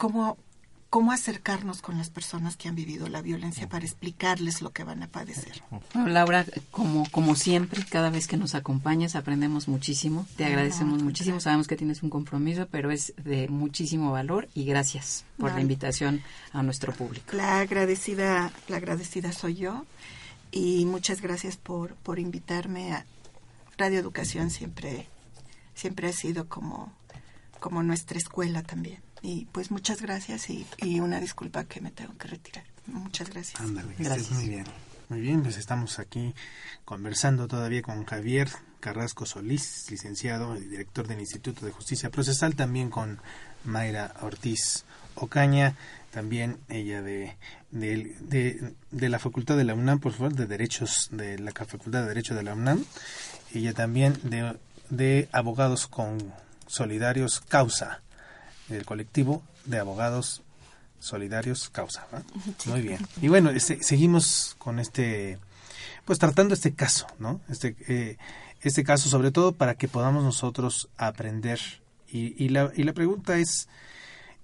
cómo, 0.00 0.38
cómo 0.88 1.12
acercarnos 1.12 1.82
con 1.82 1.98
las 1.98 2.08
personas 2.08 2.56
que 2.56 2.68
han 2.68 2.74
vivido 2.74 3.06
la 3.08 3.20
violencia 3.20 3.68
para 3.68 3.84
explicarles 3.84 4.62
lo 4.62 4.72
que 4.72 4.82
van 4.82 5.02
a 5.02 5.08
padecer. 5.08 5.62
Laura, 5.94 6.46
como, 6.70 7.08
como 7.10 7.34
siempre, 7.36 7.84
cada 7.84 8.08
vez 8.08 8.26
que 8.26 8.38
nos 8.38 8.54
acompañas 8.54 9.14
aprendemos 9.14 9.68
muchísimo, 9.68 10.26
te 10.38 10.46
agradecemos 10.46 11.02
muchísimo, 11.02 11.38
sabemos 11.38 11.68
que 11.68 11.76
tienes 11.76 12.02
un 12.02 12.08
compromiso, 12.08 12.66
pero 12.70 12.90
es 12.90 13.12
de 13.22 13.46
muchísimo 13.48 14.10
valor 14.10 14.48
y 14.54 14.64
gracias 14.64 15.26
por 15.36 15.52
la 15.52 15.60
invitación 15.60 16.22
a 16.52 16.62
nuestro 16.62 16.94
público. 16.94 17.36
La 17.36 17.60
agradecida, 17.60 18.50
la 18.68 18.78
agradecida 18.78 19.32
soy 19.32 19.56
yo 19.56 19.84
y 20.50 20.86
muchas 20.86 21.20
gracias 21.20 21.58
por, 21.58 21.94
por 21.96 22.18
invitarme 22.18 22.94
a 22.94 23.04
Radio 23.76 23.98
Educación. 23.98 24.48
Siempre, 24.48 25.08
siempre 25.80 26.08
ha 26.08 26.12
sido 26.12 26.46
como, 26.48 26.92
como 27.58 27.82
nuestra 27.82 28.18
escuela 28.18 28.62
también. 28.62 29.00
Y 29.22 29.46
pues 29.52 29.70
muchas 29.70 30.02
gracias 30.02 30.48
y, 30.50 30.66
una 31.00 31.20
disculpa 31.20 31.64
que 31.64 31.80
me 31.80 31.90
tengo 31.90 32.16
que 32.18 32.28
retirar. 32.28 32.64
Muchas 32.86 33.30
gracias. 33.30 33.60
Ándale, 33.60 33.94
gracias. 33.98 34.30
muy 34.32 34.48
bien. 34.48 34.64
Muy 35.08 35.20
bien, 35.20 35.42
pues 35.42 35.56
estamos 35.56 35.98
aquí 35.98 36.34
conversando 36.84 37.48
todavía 37.48 37.82
con 37.82 38.04
Javier 38.04 38.48
Carrasco 38.78 39.26
Solís, 39.26 39.90
licenciado 39.90 40.56
y 40.56 40.60
director 40.60 41.08
del 41.08 41.18
Instituto 41.18 41.66
de 41.66 41.72
Justicia 41.72 42.10
Procesal, 42.10 42.54
también 42.54 42.90
con 42.90 43.18
Mayra 43.64 44.14
Ortiz 44.20 44.84
Ocaña, 45.16 45.74
también 46.12 46.58
ella 46.68 47.02
de, 47.02 47.36
de, 47.72 48.74
de, 48.90 49.08
la 49.08 49.18
Facultad 49.18 49.56
de 49.56 49.64
la 49.64 49.74
UNAM, 49.74 49.98
por 49.98 50.12
favor, 50.12 50.32
de 50.34 50.46
Derechos, 50.46 51.08
de 51.10 51.40
la 51.40 51.50
Facultad 51.52 52.02
de 52.02 52.08
Derecho 52.08 52.36
de 52.36 52.44
la 52.44 52.54
UNAM, 52.54 52.84
ella 53.52 53.72
también 53.72 54.16
de, 54.22 54.56
de 54.90 55.28
Abogados 55.32 55.86
con 55.86 56.32
Solidarios 56.66 57.40
Causa 57.40 58.02
del 58.70 58.84
colectivo 58.84 59.42
de 59.64 59.78
abogados 59.78 60.42
solidarios 60.98 61.68
causa. 61.70 62.06
Muy 62.66 62.82
bien. 62.82 62.98
Y 63.20 63.28
bueno, 63.28 63.50
este, 63.50 63.82
seguimos 63.82 64.54
con 64.58 64.78
este, 64.78 65.38
pues 66.04 66.18
tratando 66.18 66.54
este 66.54 66.74
caso, 66.74 67.06
¿no? 67.18 67.40
Este, 67.48 67.76
eh, 67.88 68.16
este 68.60 68.84
caso 68.84 69.08
sobre 69.08 69.30
todo 69.30 69.52
para 69.52 69.74
que 69.74 69.88
podamos 69.88 70.22
nosotros 70.22 70.88
aprender. 70.96 71.60
Y, 72.08 72.42
y, 72.42 72.48
la, 72.48 72.72
y 72.76 72.82
la 72.82 72.92
pregunta 72.92 73.38
es, 73.38 73.68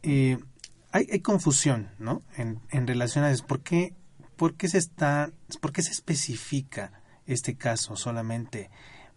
eh, 0.03 0.39
hay, 0.93 1.09
hay, 1.13 1.21
confusión, 1.21 1.91
¿no? 1.99 2.23
En, 2.37 2.61
en 2.71 2.87
relación 2.87 3.25
a 3.25 3.31
eso. 3.31 3.47
¿Por 3.47 3.61
qué, 3.61 3.93
por 4.37 4.55
qué 4.55 4.69
se 4.69 4.79
está, 4.79 5.31
por 5.61 5.73
qué 5.73 5.83
se 5.83 5.91
especifica 5.91 6.93
este 7.27 7.57
caso 7.57 7.97
solamente 7.97 8.71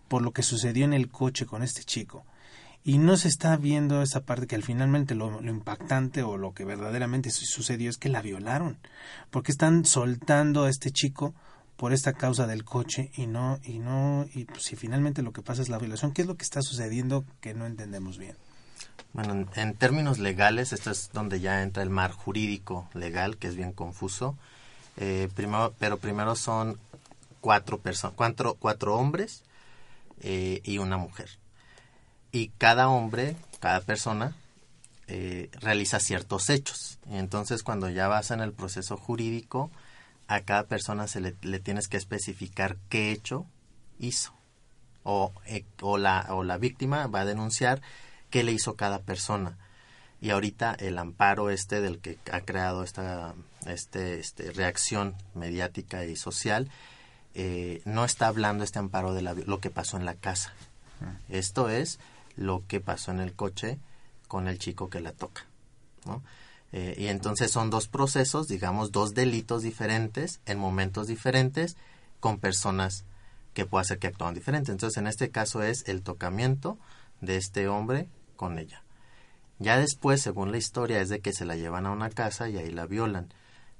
por 0.10 0.22
lo 0.22 0.34
que 0.34 0.44
sucedió 0.44 0.84
en 0.84 0.94
el 0.94 1.10
coche 1.10 1.46
con 1.46 1.64
este 1.64 1.84
chico? 1.86 2.26
y 2.84 2.98
no 2.98 3.18
se 3.18 3.28
está 3.28 3.58
viendo 3.58 4.02
esa 4.02 4.22
parte 4.22 4.48
que 4.48 4.56
al 4.56 4.64
finalmente 4.64 5.16
lo, 5.16 5.42
impactante 5.42 6.24
o 6.24 6.38
lo 6.38 6.54
que 6.54 6.66
verdaderamente 6.66 7.30
sucedió 7.30 7.90
es 7.90 7.98
que 7.98 8.10
la 8.10 8.22
violaron. 8.22 8.78
Porque 9.32 9.52
están 9.52 9.86
soltando 9.86 10.64
a 10.64 10.70
este 10.70 10.92
chico 10.92 11.34
por 11.76 11.94
esta 11.94 12.14
causa 12.14 12.48
del 12.48 12.64
coche 12.64 13.12
y 13.16 13.28
no 13.28 13.60
y 13.64 13.80
no 13.80 14.28
y 14.34 14.46
pues, 14.46 14.64
si 14.64 14.76
finalmente 14.76 15.22
lo 15.22 15.32
que 15.32 15.42
pasa 15.42 15.62
es 15.62 15.70
la 15.70 15.78
violación 15.78 16.12
qué 16.12 16.24
es 16.24 16.28
lo 16.28 16.36
que 16.36 16.44
está 16.44 16.62
sucediendo 16.62 17.24
que 17.40 17.54
no 17.54 17.66
entendemos 17.66 18.18
bien 18.18 18.36
bueno 19.14 19.48
en, 19.56 19.74
términos 19.76 20.20
legales 20.20 20.74
esto 20.74 20.92
es 20.92 21.10
donde 21.14 21.40
ya 21.40 21.64
entra 21.64 21.82
el 21.82 21.90
mar 21.90 22.12
jurídico 22.12 22.90
legal 22.94 23.38
que 23.38 23.48
es 23.48 23.56
bien 23.56 23.72
confuso. 23.72 24.36
Eh, 24.98 25.30
primero 25.34 25.74
pero 25.80 25.98
primero 25.98 26.36
son 26.36 26.78
cuatro 27.40 27.78
personas 27.78 28.14
cuatro 28.18 28.58
cuatro 28.60 28.96
hombres 28.96 29.44
eh, 30.22 30.62
y 30.64 30.78
una 30.78 30.98
mujer 30.98 31.30
y 32.32 32.50
cada 32.58 32.90
hombre, 32.90 33.36
cada 33.60 33.82
persona, 33.82 34.36
eh, 35.08 35.50
realiza 35.60 36.00
ciertos 36.00 36.50
hechos. 36.50 37.00
Entonces 37.10 37.64
cuando 37.64 37.90
ya 37.90 38.08
vas 38.08 38.32
en 38.32 38.42
el 38.42 38.54
proceso 38.54 38.98
jurídico, 38.98 39.72
a 40.28 40.42
cada 40.42 40.68
persona 40.68 41.08
se 41.08 41.22
le, 41.22 41.32
tienes 41.60 41.88
que 41.88 41.98
especificar 41.98 42.78
qué 42.90 43.12
hecho 43.12 43.46
hizo. 43.98 44.34
O, 45.04 45.34
eh, 45.48 45.66
o, 45.82 45.98
la, 45.98 46.28
o 46.30 46.44
la 46.44 46.58
víctima 46.58 47.08
va 47.08 47.22
a 47.22 47.26
denunciar 47.26 47.82
qué 48.30 48.44
le 48.44 48.52
hizo 48.52 48.76
cada 48.76 49.00
persona. 49.00 49.58
Y 50.22 50.30
ahorita 50.32 50.76
el 50.78 50.98
amparo 50.98 51.50
este 51.50 51.82
del 51.82 52.00
que 52.00 52.20
ha 52.32 52.42
creado 52.42 52.84
esta 52.84 53.34
este, 53.66 54.20
este, 54.20 54.52
reacción 54.52 55.16
mediática 55.34 56.06
y 56.06 56.16
social, 56.16 56.70
eh, 57.34 57.82
no 57.86 58.06
está 58.06 58.28
hablando 58.28 58.64
este 58.64 58.80
amparo 58.80 59.14
de 59.14 59.22
lo 59.22 59.60
que 59.60 59.70
pasó 59.70 59.98
en 59.98 60.06
la 60.06 60.16
casa. 60.16 60.54
Esto 61.30 61.70
es 61.70 62.00
lo 62.36 62.64
que 62.68 62.82
pasó 62.82 63.12
en 63.12 63.20
el 63.20 63.34
coche 63.34 63.80
con 64.28 64.48
el 64.48 64.60
chico 64.60 64.90
que 64.90 65.00
la 65.00 65.12
toca. 65.14 65.46
¿no? 66.06 66.22
Eh, 66.72 66.96
y 66.98 67.08
entonces 67.08 67.52
son 67.52 67.70
dos 67.70 67.88
procesos, 67.88 68.48
digamos, 68.48 68.92
dos 68.92 69.14
delitos 69.14 69.64
diferentes 69.64 70.40
en 70.46 70.60
momentos 70.60 71.08
diferentes 71.08 71.78
con 72.20 72.38
personas 72.38 73.06
que 73.54 73.66
puede 73.66 73.82
hacer 73.82 74.00
que 74.00 74.08
actúan 74.08 74.34
diferentes. 74.34 74.70
Entonces, 74.70 74.98
en 74.98 75.08
este 75.08 75.30
caso 75.30 75.64
es 75.64 75.88
el 75.88 76.04
tocamiento 76.04 76.78
de 77.22 77.38
este 77.38 77.68
hombre 77.68 78.08
con 78.36 78.60
ella. 78.60 78.84
Ya 79.58 79.78
después, 79.78 80.22
según 80.22 80.52
la 80.52 80.58
historia, 80.58 81.02
es 81.02 81.10
de 81.10 81.20
que 81.20 81.34
se 81.34 81.46
la 81.46 81.56
llevan 81.56 81.86
a 81.86 81.92
una 81.92 82.10
casa 82.10 82.48
y 82.50 82.58
ahí 82.58 82.72
la 82.72 82.86
violan. 82.86 83.34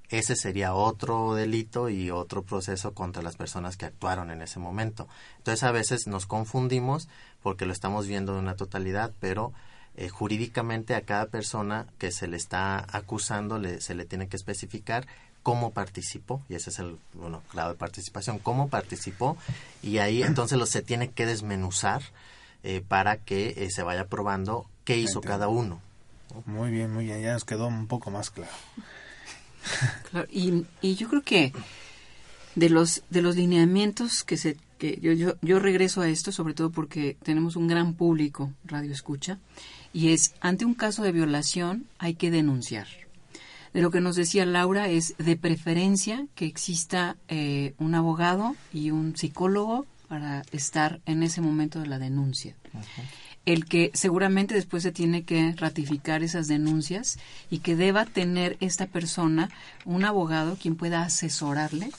Ese 0.10 0.36
sería 0.36 0.74
otro 0.74 1.36
delito 1.36 1.90
y 1.90 2.10
otro 2.10 2.44
proceso 2.44 2.94
contra 2.94 3.22
las 3.22 3.36
personas 3.36 3.78
que 3.78 3.86
actuaron 3.86 4.32
en 4.32 4.42
ese 4.42 4.60
momento. 4.60 5.08
Entonces, 5.38 5.64
a 5.64 5.72
veces 5.72 6.08
nos 6.08 6.26
confundimos 6.26 7.08
porque 7.44 7.66
lo 7.66 7.74
estamos 7.74 8.08
viendo 8.08 8.34
en 8.34 8.40
una 8.40 8.56
totalidad, 8.56 9.12
pero 9.20 9.54
eh, 9.96 10.10
jurídicamente 10.10 10.96
a 10.96 11.02
cada 11.02 11.28
persona 11.28 11.88
que 11.98 12.12
se 12.12 12.28
le 12.28 12.38
está 12.38 12.86
acusando 12.96 13.60
le, 13.60 13.82
se 13.82 13.96
le 13.96 14.06
tiene 14.06 14.28
que 14.28 14.38
especificar 14.38 15.08
cómo 15.44 15.72
participó, 15.72 16.44
y 16.50 16.56
ese 16.56 16.70
es 16.70 16.80
el 16.80 16.98
bueno, 17.14 17.42
grado 17.54 17.70
de 17.70 17.76
participación, 17.76 18.40
cómo 18.40 18.70
participó, 18.70 19.38
y 19.82 20.00
ahí 20.00 20.24
entonces 20.24 20.58
lo 20.58 20.66
se 20.66 20.82
tiene 20.82 21.10
que 21.10 21.26
desmenuzar 21.26 22.02
eh, 22.64 22.84
para 22.88 23.18
que 23.18 23.56
eh, 23.58 23.70
se 23.72 23.84
vaya 23.84 24.08
probando 24.08 24.68
qué 24.84 24.98
hizo 24.98 25.22
cada 25.22 25.48
uno. 25.48 25.82
Muy 26.46 26.72
bien, 26.72 26.94
muy 26.94 27.06
bien, 27.06 27.22
ya 27.22 27.34
nos 27.34 27.46
quedó 27.46 27.68
un 27.68 27.88
poco 27.88 28.12
más 28.12 28.30
claro. 28.30 28.52
Y, 30.32 30.66
y 30.82 30.96
yo 30.96 31.10
creo 31.10 31.22
que 31.22 31.54
de 32.56 32.70
los, 32.70 33.04
de 33.10 33.22
los 33.22 33.36
lineamientos 33.36 34.24
que 34.24 34.38
se 34.38 34.58
que 34.78 34.98
yo, 35.02 35.12
yo, 35.12 35.36
yo 35.42 35.60
regreso 35.60 36.02
a 36.02 36.08
esto 36.08 36.32
sobre 36.32 36.54
todo 36.54 36.72
porque 36.72 37.18
tenemos 37.22 37.56
un 37.56 37.68
gran 37.68 37.94
público 37.94 38.54
radio 38.64 38.92
escucha 38.92 39.38
y 39.94 40.14
es 40.14 40.34
ante 40.40 40.66
un 40.66 40.74
caso 40.74 41.04
de 41.04 41.12
violación 41.12 41.86
hay 41.98 42.16
que 42.16 42.32
denunciar. 42.32 42.88
De 43.74 43.82
lo 43.82 43.92
que 43.92 44.02
nos 44.02 44.16
decía 44.16 44.46
Laura 44.46 44.88
es 44.88 45.16
de 45.18 45.36
preferencia 45.36 46.26
que 46.34 46.46
exista 46.46 47.18
eh, 47.28 47.76
un 47.78 47.94
abogado 47.94 48.56
y 48.74 48.90
un 48.90 49.16
psicólogo 49.16 49.86
para 50.08 50.42
estar 50.52 51.02
en 51.06 51.22
ese 51.22 51.42
momento 51.42 51.80
de 51.80 51.88
la 51.88 52.00
denuncia 52.00 52.56
el 53.46 53.66
que 53.66 53.92
seguramente 53.94 54.54
después 54.54 54.84
se 54.84 54.92
tiene 54.92 55.24
que 55.24 55.54
ratificar 55.58 56.24
esas 56.24 56.48
denuncias 56.48 57.18
y 57.50 57.60
que 57.60 57.76
deba 57.76 58.06
tener 58.06 58.58
esta 58.60 58.88
persona 58.88 59.50
un 59.86 60.06
abogado 60.06 60.58
quien 60.62 60.76
pueda 60.76 61.02
asesorarle 61.02 61.90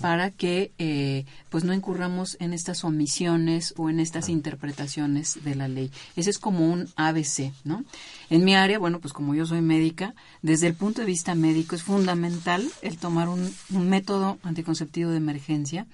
para 0.00 0.30
que 0.30 0.70
eh, 0.78 1.24
pues 1.48 1.64
no 1.64 1.74
incurramos 1.74 2.36
en 2.40 2.52
estas 2.52 2.84
omisiones 2.84 3.74
o 3.76 3.90
en 3.90 3.98
estas 3.98 4.28
interpretaciones 4.28 5.42
de 5.42 5.54
la 5.54 5.68
ley. 5.68 5.90
Ese 6.16 6.30
es 6.30 6.38
como 6.38 6.70
un 6.70 6.88
ABC, 6.96 7.52
¿no? 7.64 7.84
En 8.28 8.44
mi 8.44 8.54
área, 8.54 8.78
bueno, 8.78 9.00
pues 9.00 9.12
como 9.12 9.34
yo 9.34 9.46
soy 9.46 9.62
médica, 9.62 10.14
desde 10.42 10.68
el 10.68 10.74
punto 10.74 11.00
de 11.00 11.06
vista 11.06 11.34
médico 11.34 11.74
es 11.74 11.82
fundamental 11.82 12.64
el 12.82 12.98
tomar 12.98 13.28
un, 13.28 13.52
un 13.70 13.88
método 13.88 14.38
anticonceptivo 14.42 15.10
de 15.10 15.16
emergencia 15.16 15.86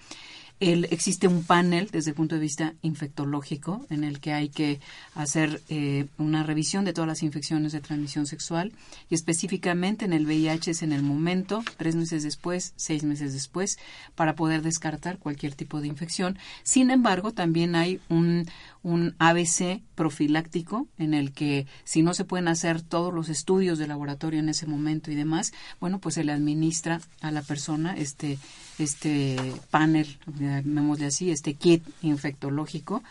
Existe 0.59 1.29
un 1.29 1.45
panel 1.45 1.91
desde 1.93 2.11
el 2.11 2.17
punto 2.17 2.35
de 2.35 2.41
vista 2.41 2.73
infectológico 2.81 3.85
en 3.91 4.05
el 4.05 4.21
que 4.21 4.33
hay 4.33 4.49
que 4.49 4.81
hacer 5.15 5.61
eh, 5.69 6.07
una 6.17 6.45
revisión 6.45 6.87
de 6.87 6.95
todas 6.95 7.07
las 7.07 7.23
infecciones 7.23 7.73
de 7.73 7.83
transmisión 7.83 8.25
sexual 8.25 8.73
y 9.11 9.17
específicamente 9.17 10.07
en 10.07 10.15
el 10.15 10.25
VIH 10.25 10.71
es 10.71 10.83
en 10.83 10.93
el 10.93 11.03
momento, 11.03 11.63
tres 11.77 11.95
meses 11.95 12.23
después, 12.23 12.73
seis 12.77 13.05
meses 13.05 13.35
después, 13.35 13.79
para 14.15 14.35
poder 14.35 14.63
descartar 14.63 15.19
cualquier 15.19 15.55
tipo 15.55 15.83
de 15.83 15.89
infección. 15.89 16.39
Sin 16.63 16.91
embargo, 16.91 17.33
también 17.33 17.75
hay 17.75 18.01
un, 18.09 18.49
un 18.83 19.15
ABC 19.19 19.83
profiláctico 19.95 20.87
en 20.97 21.13
el 21.13 21.33
que 21.33 21.67
si 21.85 22.01
no 22.01 22.15
se 22.15 22.25
pueden 22.25 22.49
hacer 22.49 22.81
todos 22.81 23.13
los 23.13 23.29
estudios 23.29 23.79
de 23.79 23.89
laboratorio 23.89 24.41
en 24.41 24.49
ese 24.49 24.67
momento 24.67 25.11
y 25.11 25.17
demás, 25.17 25.53
bueno, 25.81 25.99
pues 25.99 26.15
se 26.15 26.25
le 26.25 26.33
administra 26.33 27.03
a 27.21 27.31
la 27.31 27.43
persona 27.43 27.95
este 27.95 28.39
este 28.79 29.37
panel, 29.71 30.19
llamémosle 30.39 31.07
así, 31.07 31.31
este 31.31 31.55
kit 31.55 31.83
infectológico. 32.03 33.03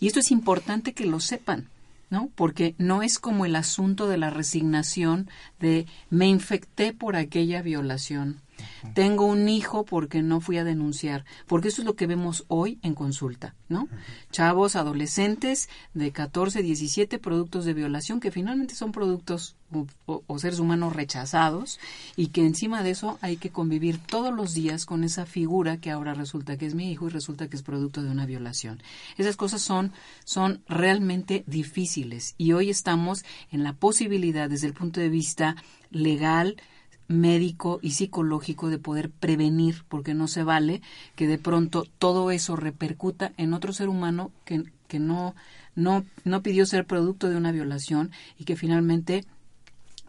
Y 0.00 0.08
esto 0.08 0.20
es 0.20 0.30
importante 0.30 0.92
que 0.92 1.06
lo 1.06 1.20
sepan, 1.20 1.68
¿no? 2.10 2.30
Porque 2.34 2.74
no 2.78 3.02
es 3.02 3.18
como 3.18 3.46
el 3.46 3.56
asunto 3.56 4.08
de 4.08 4.18
la 4.18 4.30
resignación 4.30 5.28
de 5.58 5.86
me 6.10 6.26
infecté 6.26 6.92
por 6.92 7.16
aquella 7.16 7.62
violación 7.62 8.40
tengo 8.94 9.26
un 9.26 9.48
hijo 9.48 9.84
porque 9.84 10.22
no 10.22 10.40
fui 10.40 10.58
a 10.58 10.64
denunciar, 10.64 11.24
porque 11.46 11.68
eso 11.68 11.82
es 11.82 11.86
lo 11.86 11.96
que 11.96 12.06
vemos 12.06 12.44
hoy 12.48 12.78
en 12.82 12.94
consulta, 12.94 13.54
¿no? 13.68 13.88
Chavos, 14.30 14.76
adolescentes 14.76 15.68
de 15.94 16.12
14, 16.12 16.62
17 16.62 17.18
productos 17.18 17.64
de 17.64 17.74
violación 17.74 18.20
que 18.20 18.30
finalmente 18.30 18.74
son 18.74 18.92
productos 18.92 19.56
o, 20.06 20.38
seres 20.38 20.60
humanos 20.60 20.94
rechazados 20.94 21.80
y 22.14 22.28
que 22.28 22.42
encima 22.42 22.82
de 22.82 22.90
eso 22.90 23.18
hay 23.20 23.36
que 23.36 23.50
convivir 23.50 23.98
todos 23.98 24.32
los 24.32 24.54
días 24.54 24.86
con 24.86 25.02
esa 25.02 25.26
figura 25.26 25.78
que 25.78 25.90
ahora 25.90 26.14
resulta 26.14 26.56
que 26.56 26.66
es 26.66 26.74
mi 26.74 26.92
hijo 26.92 27.06
y 27.06 27.10
resulta 27.10 27.48
que 27.48 27.56
es 27.56 27.62
producto 27.62 28.02
de 28.02 28.10
una 28.10 28.26
violación. 28.26 28.80
Esas 29.16 29.36
cosas 29.36 29.62
son, 29.62 29.92
son 30.24 30.62
realmente 30.68 31.44
difíciles 31.46 32.34
y 32.38 32.52
hoy 32.52 32.70
estamos 32.70 33.24
en 33.50 33.64
la 33.64 33.72
posibilidad 33.72 34.48
desde 34.48 34.68
el 34.68 34.74
punto 34.74 35.00
de 35.00 35.08
vista 35.08 35.56
legal, 35.90 36.56
médico 37.08 37.78
y 37.82 37.92
psicológico 37.92 38.68
de 38.68 38.78
poder 38.78 39.10
prevenir, 39.10 39.84
porque 39.88 40.14
no 40.14 40.28
se 40.28 40.42
vale 40.42 40.82
que 41.14 41.26
de 41.26 41.38
pronto 41.38 41.86
todo 41.98 42.30
eso 42.30 42.56
repercuta 42.56 43.32
en 43.36 43.54
otro 43.54 43.72
ser 43.72 43.88
humano 43.88 44.32
que, 44.44 44.64
que 44.88 44.98
no, 44.98 45.34
no, 45.74 46.04
no 46.24 46.42
pidió 46.42 46.66
ser 46.66 46.86
producto 46.86 47.28
de 47.28 47.36
una 47.36 47.52
violación 47.52 48.10
y 48.38 48.44
que 48.44 48.56
finalmente 48.56 49.24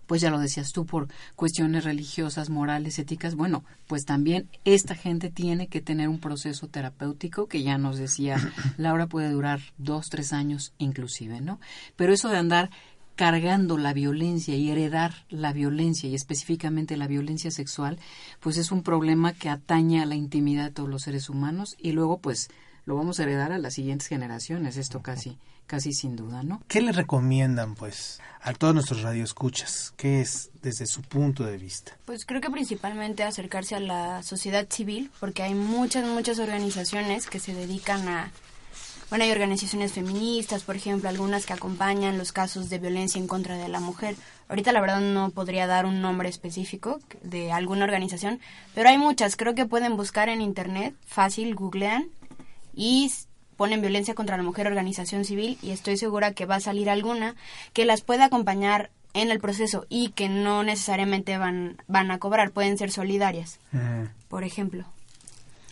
pues 0.07 0.21
ya 0.21 0.31
lo 0.31 0.39
decías 0.39 0.71
tú, 0.71 0.85
por 0.85 1.09
cuestiones 1.35 1.83
religiosas, 1.83 2.49
morales, 2.49 2.97
éticas, 2.97 3.35
bueno, 3.35 3.63
pues 3.87 4.05
también 4.05 4.47
esta 4.63 4.95
gente 4.95 5.29
tiene 5.29 5.67
que 5.67 5.81
tener 5.81 6.07
un 6.07 6.19
proceso 6.19 6.67
terapéutico 6.67 7.47
que 7.47 7.61
ya 7.61 7.77
nos 7.77 7.97
decía 7.97 8.37
Laura 8.77 9.07
puede 9.07 9.29
durar 9.29 9.59
dos, 9.77 10.07
tres 10.09 10.33
años 10.33 10.73
inclusive, 10.77 11.41
¿no? 11.41 11.59
Pero 11.97 12.13
eso 12.13 12.29
de 12.29 12.37
andar 12.37 12.71
cargando 13.17 13.77
la 13.77 13.91
violencia 13.91 14.55
y 14.55 14.69
heredar 14.71 15.25
la 15.27 15.51
violencia 15.51 16.07
y 16.07 16.15
específicamente 16.15 16.95
la 16.95 17.07
violencia 17.07 17.51
sexual, 17.51 17.99
pues 18.39 18.57
es 18.57 18.71
un 18.71 18.83
problema 18.83 19.33
que 19.33 19.49
atañe 19.49 20.01
a 20.01 20.05
la 20.05 20.15
intimidad 20.15 20.65
de 20.65 20.71
todos 20.71 20.87
los 20.87 21.01
seres 21.01 21.29
humanos 21.29 21.75
y 21.77 21.91
luego 21.91 22.19
pues 22.19 22.49
lo 22.85 22.95
vamos 22.95 23.19
a 23.19 23.23
heredar 23.23 23.51
a 23.51 23.57
las 23.57 23.73
siguientes 23.73 24.07
generaciones, 24.07 24.77
esto 24.77 25.01
casi 25.01 25.37
casi 25.65 25.91
sin 25.91 26.15
duda, 26.15 26.43
¿no? 26.43 26.61
¿Qué 26.69 26.79
le 26.79 26.93
recomiendan 26.93 27.75
pues 27.75 28.21
a 28.41 28.53
todos 28.53 28.73
nuestros 28.73 29.01
radioescuchas? 29.01 29.93
¿Qué 29.97 30.21
es 30.21 30.49
desde 30.61 30.85
su 30.85 31.01
punto 31.01 31.43
de 31.43 31.57
vista? 31.57 31.97
Pues 32.05 32.25
creo 32.25 32.39
que 32.39 32.49
principalmente 32.49 33.23
acercarse 33.23 33.75
a 33.75 33.81
la 33.81 34.23
sociedad 34.23 34.65
civil, 34.69 35.11
porque 35.19 35.43
hay 35.43 35.53
muchas 35.53 36.07
muchas 36.07 36.39
organizaciones 36.39 37.27
que 37.27 37.39
se 37.39 37.53
dedican 37.53 38.07
a 38.07 38.31
bueno, 39.09 39.23
hay 39.23 39.31
organizaciones 39.31 39.93
feministas, 39.93 40.63
por 40.63 40.75
ejemplo, 40.75 41.07
algunas 41.07 41.45
que 41.45 41.53
acompañan 41.53 42.17
los 42.17 42.31
casos 42.31 42.69
de 42.69 42.79
violencia 42.79 43.19
en 43.19 43.27
contra 43.27 43.57
de 43.57 43.69
la 43.69 43.79
mujer. 43.79 44.15
Ahorita 44.49 44.71
la 44.71 44.81
verdad 44.81 44.99
no 44.99 45.29
podría 45.29 45.65
dar 45.65 45.85
un 45.85 46.01
nombre 46.01 46.27
específico 46.27 46.99
de 47.21 47.51
alguna 47.51 47.85
organización, 47.85 48.39
pero 48.75 48.89
hay 48.89 48.97
muchas. 48.97 49.35
Creo 49.37 49.55
que 49.55 49.65
pueden 49.65 49.95
buscar 49.95 50.29
en 50.29 50.41
internet, 50.41 50.93
fácil, 51.05 51.55
googlean 51.55 52.07
y 52.73 53.11
ponen 53.55 53.81
violencia 53.81 54.13
contra 54.13 54.37
la 54.37 54.43
mujer 54.43 54.67
organización 54.67 55.25
civil 55.25 55.57
y 55.61 55.71
estoy 55.71 55.97
segura 55.97 56.33
que 56.33 56.45
va 56.45 56.55
a 56.55 56.59
salir 56.59 56.89
alguna 56.89 57.35
que 57.73 57.85
las 57.85 58.01
pueda 58.01 58.25
acompañar 58.25 58.91
en 59.13 59.31
el 59.31 59.39
proceso 59.39 59.85
y 59.89 60.09
que 60.09 60.29
no 60.29 60.63
necesariamente 60.63 61.37
van, 61.37 61.81
van 61.87 62.11
a 62.11 62.19
cobrar, 62.19 62.51
pueden 62.51 62.77
ser 62.77 62.91
solidarias, 62.91 63.59
por 64.27 64.43
ejemplo. 64.43 64.85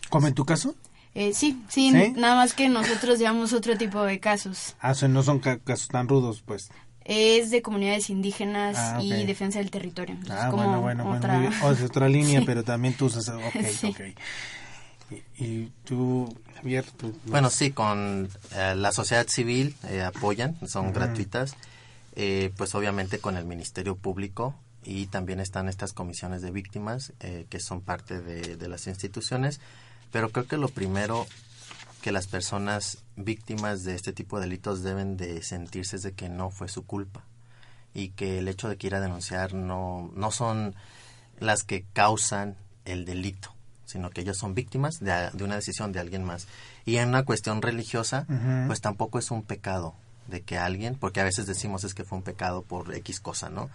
¿Como 0.10 0.28
en 0.28 0.34
tu 0.34 0.46
caso? 0.46 0.74
Eh, 1.16 1.34
sí, 1.34 1.64
sí, 1.70 1.92
nada 1.92 2.36
más 2.36 2.54
que 2.54 2.68
nosotros 2.68 3.20
llevamos 3.20 3.54
otro 3.54 3.78
tipo 3.78 4.04
de 4.04 4.20
casos. 4.20 4.76
Ah, 4.82 4.92
o 4.92 4.96
sea, 4.96 5.08
no 5.08 5.24
son 5.24 5.40
casos 5.40 5.88
tan 5.88 6.10
rudos, 6.10 6.44
pues. 6.46 6.70
Es 7.06 7.52
de 7.52 7.62
comunidades 7.62 8.10
indígenas 8.10 8.76
ah, 8.78 9.00
y 9.02 9.26
defensa 9.26 9.60
del 9.60 9.72
territorio. 9.72 10.18
ah, 10.30 10.50
bueno, 10.52 10.82
bueno, 10.82 11.10
otra... 11.10 11.40
bueno. 11.40 11.56
O 11.64 11.74
sea, 11.74 11.86
otra 11.86 12.10
línea, 12.10 12.42
pero 12.46 12.64
también 12.64 12.96
tú 12.96 13.06
usas... 13.06 13.30
Ok, 13.30 13.42
ok. 13.90 15.20
Y, 15.38 15.68
tú, 15.86 16.28
Javier... 16.56 16.84
Bueno, 17.28 17.50
sí, 17.50 17.72
con 17.72 18.28
eh, 18.54 18.74
la 18.76 18.92
sociedad 18.92 19.26
civil 19.28 19.74
eh, 19.88 20.02
apoyan, 20.02 20.58
son 20.68 20.92
gratuitas. 20.92 21.56
pues 22.58 22.76
obviamente 22.76 23.20
con 23.20 23.38
el 23.38 23.46
Ministerio 23.46 23.96
Público 23.96 24.54
y 24.84 25.06
también 25.08 25.40
están 25.40 25.70
estas 25.70 25.94
comisiones 25.94 26.42
de 26.42 26.52
víctimas 26.52 27.14
que 27.50 27.60
son 27.60 27.82
parte 27.82 28.20
de, 28.20 28.58
de 28.58 28.68
las 28.68 28.88
instituciones 28.88 29.62
pero 30.16 30.30
creo 30.30 30.48
que 30.48 30.56
lo 30.56 30.70
primero 30.70 31.28
que 32.02 32.14
las 32.14 32.26
personas 32.26 33.00
víctimas 33.18 33.84
de 33.84 33.96
este 33.96 34.14
tipo 34.14 34.40
de 34.40 34.46
delitos 34.46 34.82
deben 34.82 35.18
de 35.18 35.44
sentirse 35.44 35.98
es 35.98 36.04
de 36.04 36.14
que 36.14 36.30
no 36.30 36.52
fue 36.52 36.70
su 36.70 36.86
culpa 36.86 37.26
y 37.94 38.12
que 38.12 38.40
el 38.40 38.48
hecho 38.48 38.70
de 38.70 38.78
que 38.78 38.88
ir 38.88 38.96
a 38.96 39.02
denunciar 39.02 39.54
no, 39.54 40.10
no 40.16 40.32
son 40.32 40.74
las 41.42 41.64
que 41.64 41.84
causan 41.92 42.56
el 42.86 43.04
delito, 43.04 43.54
sino 43.84 44.10
que 44.10 44.22
ellos 44.22 44.38
son 44.38 44.56
víctimas 44.56 45.02
de, 45.02 45.32
una 45.44 45.56
decisión 45.56 45.92
de 45.92 46.00
alguien 46.00 46.24
más. 46.24 46.48
Y 46.86 46.96
en 46.96 47.10
una 47.10 47.26
cuestión 47.26 47.62
religiosa, 47.62 48.26
pues 48.68 48.80
tampoco 48.80 49.20
es 49.20 49.32
un 49.32 49.44
pecado 49.44 49.96
de 50.28 50.44
que 50.44 50.58
alguien, 50.58 50.96
porque 50.96 51.20
a 51.20 51.26
veces 51.26 51.46
decimos 51.46 51.84
es 51.84 51.94
que 51.94 52.06
fue 52.06 52.20
un 52.20 52.24
pecado 52.24 52.62
por 52.62 52.96
X 52.96 53.20
cosa, 53.20 53.50
¿no? 53.50 53.70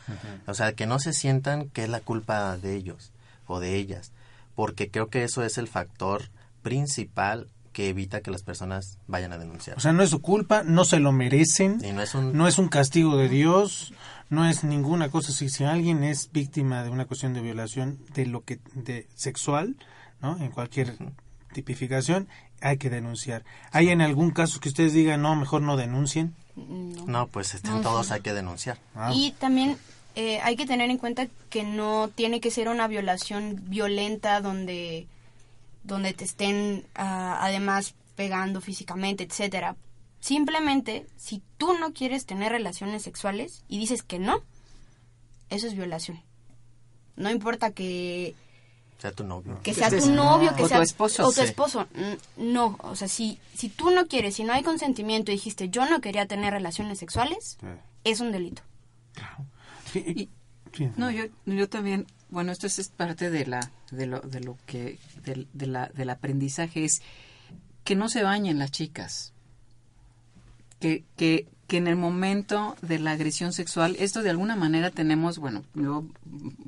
O 0.46 0.54
sea, 0.54 0.72
que 0.72 0.86
no 0.86 1.00
se 1.00 1.12
sientan 1.12 1.68
que 1.68 1.82
es 1.82 1.90
la 1.90 2.00
culpa 2.00 2.56
de 2.56 2.76
ellos 2.76 3.10
o 3.46 3.60
de 3.60 3.76
ellas, 3.76 4.10
porque 4.54 4.90
creo 4.90 5.08
que 5.08 5.24
eso 5.24 5.42
es 5.42 5.58
el 5.58 5.68
factor 5.68 6.30
principal 6.62 7.48
que 7.72 7.88
evita 7.88 8.20
que 8.20 8.30
las 8.30 8.42
personas 8.42 8.98
vayan 9.06 9.32
a 9.32 9.38
denunciar. 9.38 9.76
O 9.76 9.80
sea, 9.80 9.92
no 9.92 10.02
es 10.02 10.10
su 10.10 10.20
culpa, 10.20 10.62
no 10.64 10.84
se 10.84 10.98
lo 10.98 11.12
merecen, 11.12 11.78
no, 11.94 12.02
es 12.02 12.14
un... 12.14 12.36
no 12.36 12.48
es 12.48 12.58
un 12.58 12.68
castigo 12.68 13.16
de 13.16 13.28
Dios, 13.28 13.92
no 14.28 14.46
es 14.48 14.64
ninguna 14.64 15.08
cosa. 15.08 15.32
Si, 15.32 15.48
si 15.48 15.64
alguien 15.64 16.02
es 16.02 16.30
víctima 16.32 16.82
de 16.82 16.90
una 16.90 17.06
cuestión 17.06 17.32
de 17.32 17.40
violación 17.40 17.98
de 18.14 18.26
lo 18.26 18.44
que 18.44 18.58
de 18.74 19.06
sexual, 19.14 19.76
¿no? 20.20 20.36
En 20.38 20.50
cualquier 20.50 20.96
tipificación, 21.52 22.28
hay 22.60 22.76
que 22.76 22.90
denunciar. 22.90 23.44
¿Hay 23.72 23.88
en 23.88 24.02
algún 24.02 24.30
caso 24.30 24.60
que 24.60 24.68
ustedes 24.68 24.92
digan, 24.92 25.22
no, 25.22 25.34
mejor 25.36 25.62
no 25.62 25.76
denuncien? 25.76 26.34
No, 26.56 27.28
pues 27.28 27.54
en 27.54 27.82
todos 27.82 28.10
hay 28.10 28.20
que 28.20 28.34
denunciar. 28.34 28.78
Ah. 28.94 29.12
Y 29.14 29.32
también 29.32 29.78
eh, 30.16 30.40
hay 30.42 30.56
que 30.56 30.66
tener 30.66 30.90
en 30.90 30.98
cuenta 30.98 31.28
que 31.48 31.62
no 31.62 32.10
tiene 32.14 32.40
que 32.40 32.50
ser 32.50 32.68
una 32.68 32.88
violación 32.88 33.60
violenta 33.66 34.40
donde, 34.40 35.06
donde 35.84 36.12
te 36.14 36.24
estén 36.24 36.84
ah, 36.94 37.38
además 37.40 37.94
pegando 38.16 38.60
físicamente, 38.60 39.24
etcétera. 39.24 39.76
Simplemente, 40.18 41.06
si 41.16 41.42
tú 41.56 41.74
no 41.78 41.92
quieres 41.92 42.26
tener 42.26 42.52
relaciones 42.52 43.02
sexuales 43.02 43.64
y 43.68 43.78
dices 43.78 44.02
que 44.02 44.18
no, 44.18 44.42
eso 45.48 45.66
es 45.66 45.74
violación. 45.74 46.20
No 47.16 47.30
importa 47.30 47.70
que 47.70 48.34
sea 48.98 49.12
tu 49.12 49.24
novio. 49.24 49.60
Que 49.62 49.72
sea 49.72 49.88
tu 49.90 50.10
novio, 50.10 50.54
que 50.54 50.66
sea 50.66 50.78
tu 50.78 50.82
esposo. 50.82 51.26
O 51.26 51.32
tu 51.32 51.40
esposo. 51.40 51.86
No, 52.36 52.78
o 52.82 52.96
sea, 52.96 53.08
si, 53.08 53.38
si 53.54 53.68
tú 53.68 53.90
no 53.90 54.06
quieres, 54.08 54.34
si 54.34 54.44
no 54.44 54.52
hay 54.52 54.62
consentimiento 54.62 55.30
y 55.30 55.36
dijiste 55.36 55.70
yo 55.70 55.88
no 55.88 56.00
quería 56.00 56.26
tener 56.26 56.52
relaciones 56.52 56.98
sexuales, 56.98 57.58
es 58.04 58.20
un 58.20 58.32
delito. 58.32 58.62
Claro 59.14 59.46
no, 60.96 61.10
yo, 61.10 61.24
yo 61.46 61.68
también, 61.68 62.06
bueno, 62.28 62.52
esto 62.52 62.66
es 62.66 62.88
parte 62.88 63.30
de 63.30 63.46
la, 63.46 63.70
de 63.90 64.06
lo, 64.06 64.20
de 64.20 64.40
lo 64.40 64.56
que, 64.66 64.98
de, 65.24 65.66
la, 65.66 65.88
del 65.88 66.10
aprendizaje 66.10 66.84
es 66.84 67.02
que 67.84 67.96
no 67.96 68.08
se 68.08 68.22
bañen 68.22 68.58
las 68.58 68.70
chicas, 68.70 69.32
que, 70.78 71.04
que, 71.16 71.48
que 71.66 71.76
en 71.76 71.86
el 71.86 71.96
momento 71.96 72.76
de 72.82 72.98
la 72.98 73.12
agresión 73.12 73.52
sexual, 73.52 73.96
esto 73.98 74.22
de 74.22 74.30
alguna 74.30 74.56
manera 74.56 74.90
tenemos, 74.90 75.38
bueno, 75.38 75.64
yo 75.74 76.06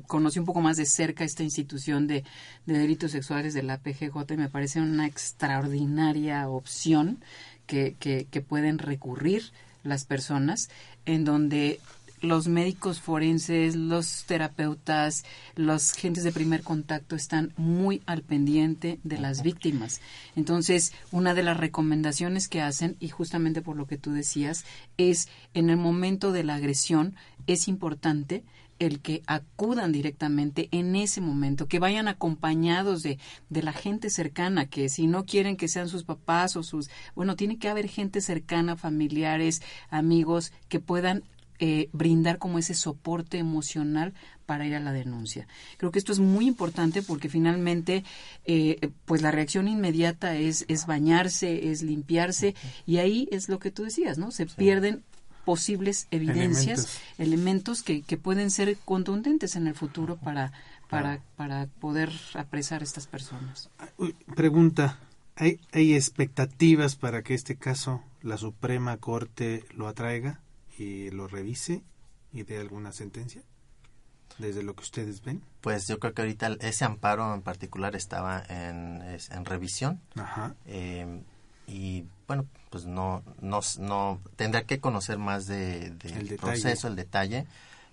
conocí 0.07 0.39
un 0.39 0.45
poco 0.45 0.61
más 0.61 0.77
de 0.77 0.85
cerca 0.85 1.23
esta 1.23 1.43
institución 1.43 2.07
de, 2.07 2.23
de 2.65 2.77
delitos 2.77 3.11
sexuales 3.11 3.53
de 3.53 3.63
la 3.63 3.79
PGJ 3.79 4.33
y 4.33 4.37
me 4.37 4.49
parece 4.49 4.81
una 4.81 5.07
extraordinaria 5.07 6.47
opción 6.49 7.23
que, 7.65 7.95
que, 7.99 8.27
que 8.29 8.41
pueden 8.41 8.77
recurrir 8.77 9.51
las 9.83 10.05
personas 10.05 10.69
en 11.05 11.25
donde 11.25 11.79
los 12.23 12.47
médicos 12.47 13.01
forenses, 13.01 13.75
los 13.75 14.23
terapeutas, 14.23 15.25
los 15.55 15.91
gentes 15.91 16.23
de 16.23 16.31
primer 16.31 16.63
contacto 16.63 17.17
están 17.17 17.53
muy 17.57 18.01
al 18.05 18.21
pendiente 18.21 18.99
de 19.03 19.19
las 19.19 19.43
víctimas. 19.43 19.99
Entonces, 20.37 20.93
una 21.11 21.33
de 21.33 21.43
las 21.43 21.57
recomendaciones 21.57 22.47
que 22.47 22.61
hacen, 22.61 22.95
y 23.01 23.09
justamente 23.09 23.61
por 23.61 23.75
lo 23.75 23.87
que 23.87 23.97
tú 23.97 24.13
decías, 24.13 24.63
es 24.97 25.27
en 25.53 25.69
el 25.69 25.75
momento 25.75 26.31
de 26.31 26.45
la 26.45 26.55
agresión, 26.55 27.13
es 27.45 27.67
importante 27.67 28.45
el 28.79 29.01
que 29.01 29.21
acudan 29.27 29.91
directamente 29.91 30.69
en 30.71 30.95
ese 30.95 31.19
momento, 31.19 31.67
que 31.67 31.79
vayan 31.79 32.07
acompañados 32.07 33.03
de, 33.03 33.19
de 33.49 33.63
la 33.63 33.73
gente 33.73 34.09
cercana, 34.09 34.65
que 34.65 34.87
si 34.87 35.07
no 35.07 35.25
quieren 35.25 35.57
que 35.57 35.67
sean 35.67 35.89
sus 35.89 36.05
papás 36.05 36.55
o 36.55 36.63
sus, 36.63 36.89
bueno, 37.15 37.35
tiene 37.35 37.57
que 37.57 37.67
haber 37.67 37.89
gente 37.89 38.21
cercana, 38.21 38.77
familiares, 38.77 39.61
amigos, 39.89 40.53
que 40.69 40.79
puedan 40.79 41.23
eh, 41.59 41.89
brindar 41.93 42.37
como 42.39 42.59
ese 42.59 42.73
soporte 42.73 43.37
emocional 43.37 44.13
para 44.45 44.65
ir 44.65 44.75
a 44.75 44.79
la 44.79 44.91
denuncia. 44.91 45.47
Creo 45.77 45.91
que 45.91 45.99
esto 45.99 46.11
es 46.11 46.19
muy 46.19 46.47
importante 46.47 47.01
porque 47.01 47.29
finalmente, 47.29 48.03
eh, 48.45 48.89
pues 49.05 49.21
la 49.21 49.31
reacción 49.31 49.67
inmediata 49.67 50.35
es, 50.35 50.65
es 50.67 50.85
bañarse, 50.85 51.71
es 51.71 51.81
limpiarse 51.81 52.55
y 52.85 52.97
ahí 52.97 53.27
es 53.31 53.49
lo 53.49 53.59
que 53.59 53.71
tú 53.71 53.83
decías, 53.83 54.17
¿no? 54.17 54.31
Se 54.31 54.45
pierden 54.45 55.03
posibles 55.45 56.07
evidencias, 56.11 56.99
elementos, 57.17 57.83
que, 57.83 58.01
que, 58.01 58.17
pueden 58.17 58.49
ser 58.49 58.77
contundentes 58.85 59.55
en 59.55 59.67
el 59.67 59.75
futuro 59.75 60.17
para, 60.17 60.53
para, 60.89 61.19
para 61.35 61.67
poder 61.79 62.11
apresar 62.33 62.81
a 62.81 62.85
estas 62.85 63.07
personas. 63.07 63.69
Pregunta, 64.35 64.99
¿hay, 65.35 65.59
¿hay 65.71 65.95
expectativas 65.95 66.95
para 66.95 67.23
que 67.23 67.33
este 67.33 67.55
caso 67.55 68.01
la 68.21 68.37
Suprema 68.37 68.97
Corte 68.97 69.65
lo 69.75 69.87
atraiga? 69.87 70.39
Y 70.77 71.11
lo 71.11 71.27
revise 71.27 71.83
y 72.31 72.43
dé 72.43 72.59
alguna 72.59 72.91
sentencia? 72.91 73.43
Desde 74.39 74.63
lo 74.63 74.75
que 74.75 74.81
ustedes 74.81 75.21
ven. 75.21 75.43
Pues 75.61 75.87
yo 75.87 75.99
creo 75.99 76.13
que 76.13 76.23
ahorita 76.23 76.57
ese 76.61 76.85
amparo 76.85 77.35
en 77.35 77.43
particular 77.43 77.95
estaba 77.95 78.43
en, 78.49 79.01
en 79.01 79.45
revisión. 79.45 80.01
Ajá. 80.15 80.55
Eh, 80.65 81.21
y 81.67 82.05
bueno, 82.27 82.45
pues 82.69 82.85
no, 82.85 83.23
no, 83.41 83.59
no 83.79 84.21
tendrá 84.35 84.63
que 84.63 84.79
conocer 84.79 85.17
más 85.17 85.45
del 85.45 85.97
de, 85.99 86.09
el 86.09 86.35
proceso, 86.37 86.87
el 86.87 86.95
detalle, 86.95 87.45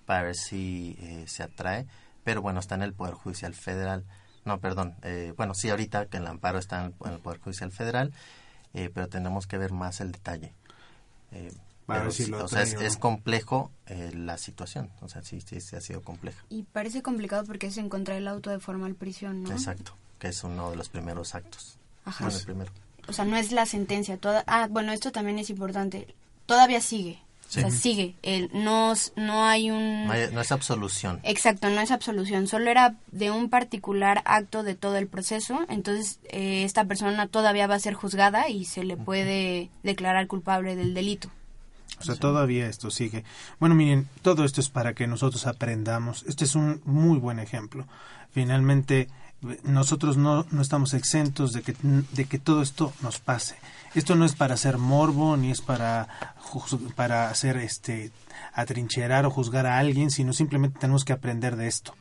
para 0.06 0.22
ver 0.22 0.36
si 0.36 0.96
eh, 1.00 1.24
se 1.26 1.42
atrae. 1.42 1.86
Pero 2.24 2.42
bueno, 2.42 2.60
está 2.60 2.74
en 2.74 2.82
el 2.82 2.94
Poder 2.94 3.14
Judicial 3.14 3.54
Federal. 3.54 4.04
No, 4.44 4.58
perdón. 4.58 4.96
Eh, 5.02 5.34
bueno, 5.36 5.54
sí, 5.54 5.68
ahorita 5.68 6.06
que 6.06 6.16
el 6.16 6.26
amparo 6.26 6.58
está 6.58 6.84
en 6.84 6.94
el, 7.04 7.18
Poder 7.18 7.40
Judicial 7.40 7.70
Federal, 7.72 8.12
eh, 8.74 8.90
pero 8.92 9.08
tenemos 9.08 9.46
que 9.46 9.58
ver 9.58 9.72
más 9.72 10.00
el 10.00 10.12
detalle. 10.12 10.54
Eh, 11.94 12.34
o 12.34 12.48
sea, 12.48 12.62
es, 12.62 12.96
complejo 12.96 13.70
eh, 13.86 14.12
la 14.14 14.38
situación, 14.38 14.90
o 15.00 15.08
sea, 15.08 15.22
sí, 15.22 15.40
sí, 15.40 15.56
ha 15.76 15.80
sido 15.80 16.02
compleja. 16.02 16.44
Y 16.48 16.62
parece 16.64 17.02
complicado 17.02 17.44
porque 17.44 17.68
es 17.68 17.76
encontrar 17.78 18.18
el 18.18 18.28
auto 18.28 18.50
de 18.50 18.60
formal 18.60 18.94
prisión, 18.94 19.42
¿no? 19.42 19.50
Exacto, 19.52 19.94
que 20.18 20.28
es 20.28 20.44
uno 20.44 20.70
de 20.70 20.76
los 20.76 20.88
primeros 20.88 21.34
actos. 21.34 21.76
Ajá. 22.04 22.28
el 22.28 22.44
primero. 22.44 22.70
O 23.08 23.12
sea, 23.12 23.24
no 23.24 23.36
es 23.36 23.52
la 23.52 23.66
sentencia, 23.66 24.16
toda... 24.18 24.44
Ah, 24.46 24.68
bueno, 24.70 24.92
esto 24.92 25.10
también 25.10 25.38
es 25.38 25.50
importante. 25.50 26.14
Todavía 26.46 26.80
sigue, 26.80 27.18
O 27.48 27.52
sea, 27.52 27.70
sigue. 27.70 28.14
El, 28.22 28.50
no, 28.52 28.92
no 29.16 29.44
hay 29.44 29.70
un... 29.70 30.06
No, 30.06 30.40
es 30.40 30.52
absolución. 30.52 31.20
Exacto, 31.24 31.70
no 31.70 31.80
es 31.80 31.90
absolución. 31.90 32.46
Solo 32.46 32.70
era 32.70 32.94
de 33.10 33.30
un 33.30 33.50
particular 33.50 34.22
acto 34.26 34.62
de 34.62 34.74
todo 34.74 34.96
el 34.96 35.08
proceso. 35.08 35.60
Entonces, 35.68 36.20
eh, 36.28 36.62
esta 36.64 36.84
persona 36.84 37.26
todavía 37.26 37.66
va 37.66 37.74
a 37.74 37.80
ser 37.80 37.94
juzgada 37.94 38.48
y 38.48 38.64
se 38.64 38.84
le 38.84 38.96
puede 38.96 39.70
declarar 39.82 40.26
culpable 40.28 40.76
del 40.76 40.94
delito. 40.94 41.30
O 42.00 42.04
sea, 42.04 42.16
todavía 42.16 42.66
esto 42.66 42.90
sigue. 42.90 43.24
Bueno, 43.58 43.74
miren, 43.74 44.08
todo 44.22 44.44
esto 44.44 44.60
es 44.60 44.70
para 44.70 44.94
que 44.94 45.06
nosotros 45.06 45.46
aprendamos. 45.46 46.24
Este 46.26 46.44
es 46.44 46.54
un 46.54 46.80
muy 46.84 47.18
buen 47.18 47.38
ejemplo. 47.38 47.86
Finalmente, 48.32 49.08
nosotros 49.64 50.16
no, 50.16 50.46
no 50.50 50.62
estamos 50.62 50.94
exentos 50.94 51.52
de 51.52 51.62
que, 51.62 51.76
de 51.82 52.24
que 52.24 52.38
todo 52.38 52.62
esto 52.62 52.92
nos 53.02 53.18
pase. 53.18 53.56
Esto 53.94 54.16
no 54.16 54.24
es 54.24 54.34
para 54.34 54.54
hacer 54.54 54.78
morbo, 54.78 55.36
ni 55.36 55.50
es 55.50 55.60
para, 55.60 56.08
para 56.96 57.28
hacer 57.28 57.58
este, 57.58 58.12
atrincherar 58.54 59.26
o 59.26 59.30
juzgar 59.30 59.66
a 59.66 59.78
alguien, 59.78 60.10
sino 60.10 60.32
simplemente 60.32 60.78
tenemos 60.78 61.04
que 61.04 61.12
aprender 61.12 61.56
de 61.56 61.68
esto 61.68 61.94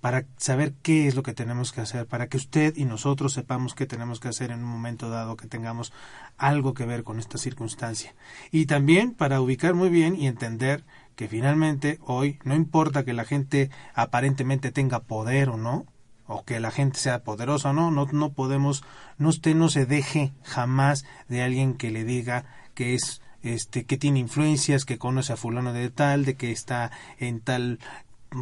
para 0.00 0.24
saber 0.36 0.72
qué 0.82 1.06
es 1.06 1.14
lo 1.14 1.22
que 1.22 1.34
tenemos 1.34 1.72
que 1.72 1.80
hacer, 1.80 2.06
para 2.06 2.28
que 2.28 2.36
usted 2.36 2.76
y 2.76 2.84
nosotros 2.84 3.32
sepamos 3.32 3.74
qué 3.74 3.86
tenemos 3.86 4.20
que 4.20 4.28
hacer 4.28 4.50
en 4.50 4.60
un 4.60 4.70
momento 4.70 5.10
dado 5.10 5.36
que 5.36 5.46
tengamos 5.46 5.92
algo 6.38 6.74
que 6.74 6.86
ver 6.86 7.04
con 7.04 7.18
esta 7.18 7.38
circunstancia. 7.38 8.14
Y 8.50 8.66
también 8.66 9.12
para 9.12 9.40
ubicar 9.40 9.74
muy 9.74 9.90
bien 9.90 10.16
y 10.16 10.26
entender 10.26 10.84
que 11.16 11.28
finalmente 11.28 11.98
hoy 12.06 12.38
no 12.44 12.54
importa 12.54 13.04
que 13.04 13.12
la 13.12 13.24
gente 13.24 13.70
aparentemente 13.94 14.72
tenga 14.72 15.00
poder 15.00 15.50
o 15.50 15.56
no, 15.56 15.86
o 16.26 16.44
que 16.44 16.60
la 16.60 16.70
gente 16.70 16.98
sea 16.98 17.24
poderosa 17.24 17.70
o 17.70 17.72
no, 17.72 17.90
no, 17.90 18.06
no 18.10 18.32
podemos, 18.32 18.84
no 19.18 19.28
usted 19.28 19.54
no 19.54 19.68
se 19.68 19.84
deje 19.84 20.32
jamás 20.44 21.04
de 21.28 21.42
alguien 21.42 21.74
que 21.74 21.90
le 21.90 22.04
diga 22.04 22.44
que 22.74 22.94
es 22.94 23.20
este 23.42 23.84
que 23.84 23.96
tiene 23.96 24.20
influencias, 24.20 24.84
que 24.84 24.98
conoce 24.98 25.32
a 25.32 25.36
fulano 25.36 25.72
de 25.72 25.90
tal, 25.90 26.24
de 26.24 26.36
que 26.36 26.52
está 26.52 26.90
en 27.18 27.40
tal 27.40 27.80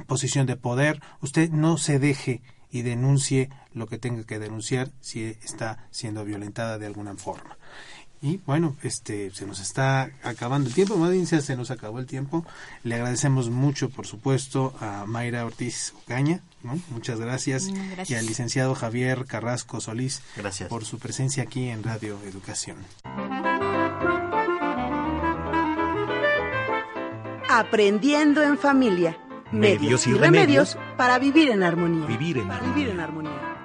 posición 0.06 0.46
de 0.46 0.56
poder, 0.56 1.00
usted 1.20 1.50
no 1.50 1.78
se 1.78 1.98
deje 1.98 2.42
y 2.70 2.82
denuncie 2.82 3.50
lo 3.72 3.86
que 3.86 3.98
tenga 3.98 4.24
que 4.24 4.38
denunciar 4.38 4.90
si 5.00 5.24
está 5.24 5.88
siendo 5.90 6.24
violentada 6.24 6.78
de 6.78 6.86
alguna 6.86 7.14
forma. 7.14 7.56
Y 8.20 8.38
bueno, 8.38 8.76
este 8.82 9.30
se 9.30 9.46
nos 9.46 9.60
está 9.60 10.10
acabando 10.24 10.68
el 10.68 10.74
tiempo, 10.74 10.96
Madincia, 10.96 11.40
se 11.40 11.56
nos 11.56 11.70
acabó 11.70 12.00
el 12.00 12.06
tiempo. 12.06 12.44
Le 12.82 12.96
agradecemos 12.96 13.48
mucho, 13.48 13.90
por 13.90 14.06
supuesto, 14.06 14.74
a 14.80 15.04
Mayra 15.06 15.46
Ortiz 15.46 15.94
Ocaña, 16.02 16.40
muchas 16.90 17.20
gracias, 17.20 17.68
gracias, 17.68 18.10
y 18.10 18.14
al 18.16 18.26
licenciado 18.26 18.74
Javier 18.74 19.24
Carrasco 19.24 19.80
Solís 19.80 20.22
gracias. 20.36 20.68
por 20.68 20.84
su 20.84 20.98
presencia 20.98 21.44
aquí 21.44 21.68
en 21.68 21.84
Radio 21.84 22.18
Educación. 22.24 22.78
Aprendiendo 27.48 28.42
en 28.42 28.58
familia 28.58 29.16
medios 29.52 30.06
y 30.06 30.14
remedios 30.14 30.76
para 30.96 31.18
vivir 31.18 31.50
en 31.50 31.62
armonía. 31.62 32.06
Vivir 32.06 32.38
en, 32.38 32.48
Vivir 32.74 32.90
en 32.90 33.00
armonía. 33.00 33.58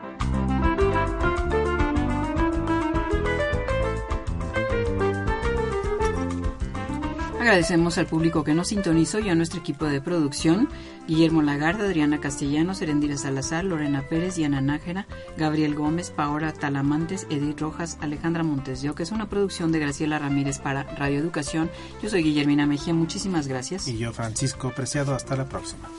Agradecemos 7.39 7.97
al 7.97 8.05
público 8.05 8.45
que 8.45 8.53
nos 8.53 8.69
sintonizó 8.69 9.19
y 9.19 9.27
a 9.27 9.35
nuestro 9.35 9.59
equipo 9.59 9.83
de 9.83 9.99
producción, 9.99 10.69
Guillermo 11.07 11.41
Lagarde, 11.41 11.85
Adriana 11.85 12.19
Castellanos, 12.19 12.81
Erendira 12.81 13.17
Salazar, 13.17 13.63
Lorena 13.63 14.07
Pérez, 14.07 14.35
Diana 14.35 14.61
Nájera, 14.61 15.07
Gabriel 15.37 15.75
Gómez, 15.75 16.11
Paola 16.11 16.53
Talamantes, 16.53 17.27
Edith 17.29 17.59
Rojas, 17.59 17.97
Alejandra 18.01 18.43
Montes 18.43 18.81
de 18.81 18.93
que 18.93 19.03
es 19.03 19.11
una 19.11 19.29
producción 19.29 19.71
de 19.71 19.79
Graciela 19.79 20.19
Ramírez 20.19 20.59
para 20.59 20.83
Radio 20.83 21.19
Educación. 21.19 21.69
Yo 22.01 22.09
soy 22.09 22.23
Guillermina 22.23 22.65
Mejía, 22.65 22.93
muchísimas 22.93 23.47
gracias. 23.47 23.87
Y 23.87 23.97
yo, 23.97 24.13
Francisco 24.13 24.71
Preciado, 24.75 25.15
hasta 25.15 25.35
la 25.35 25.45
próxima. 25.45 25.89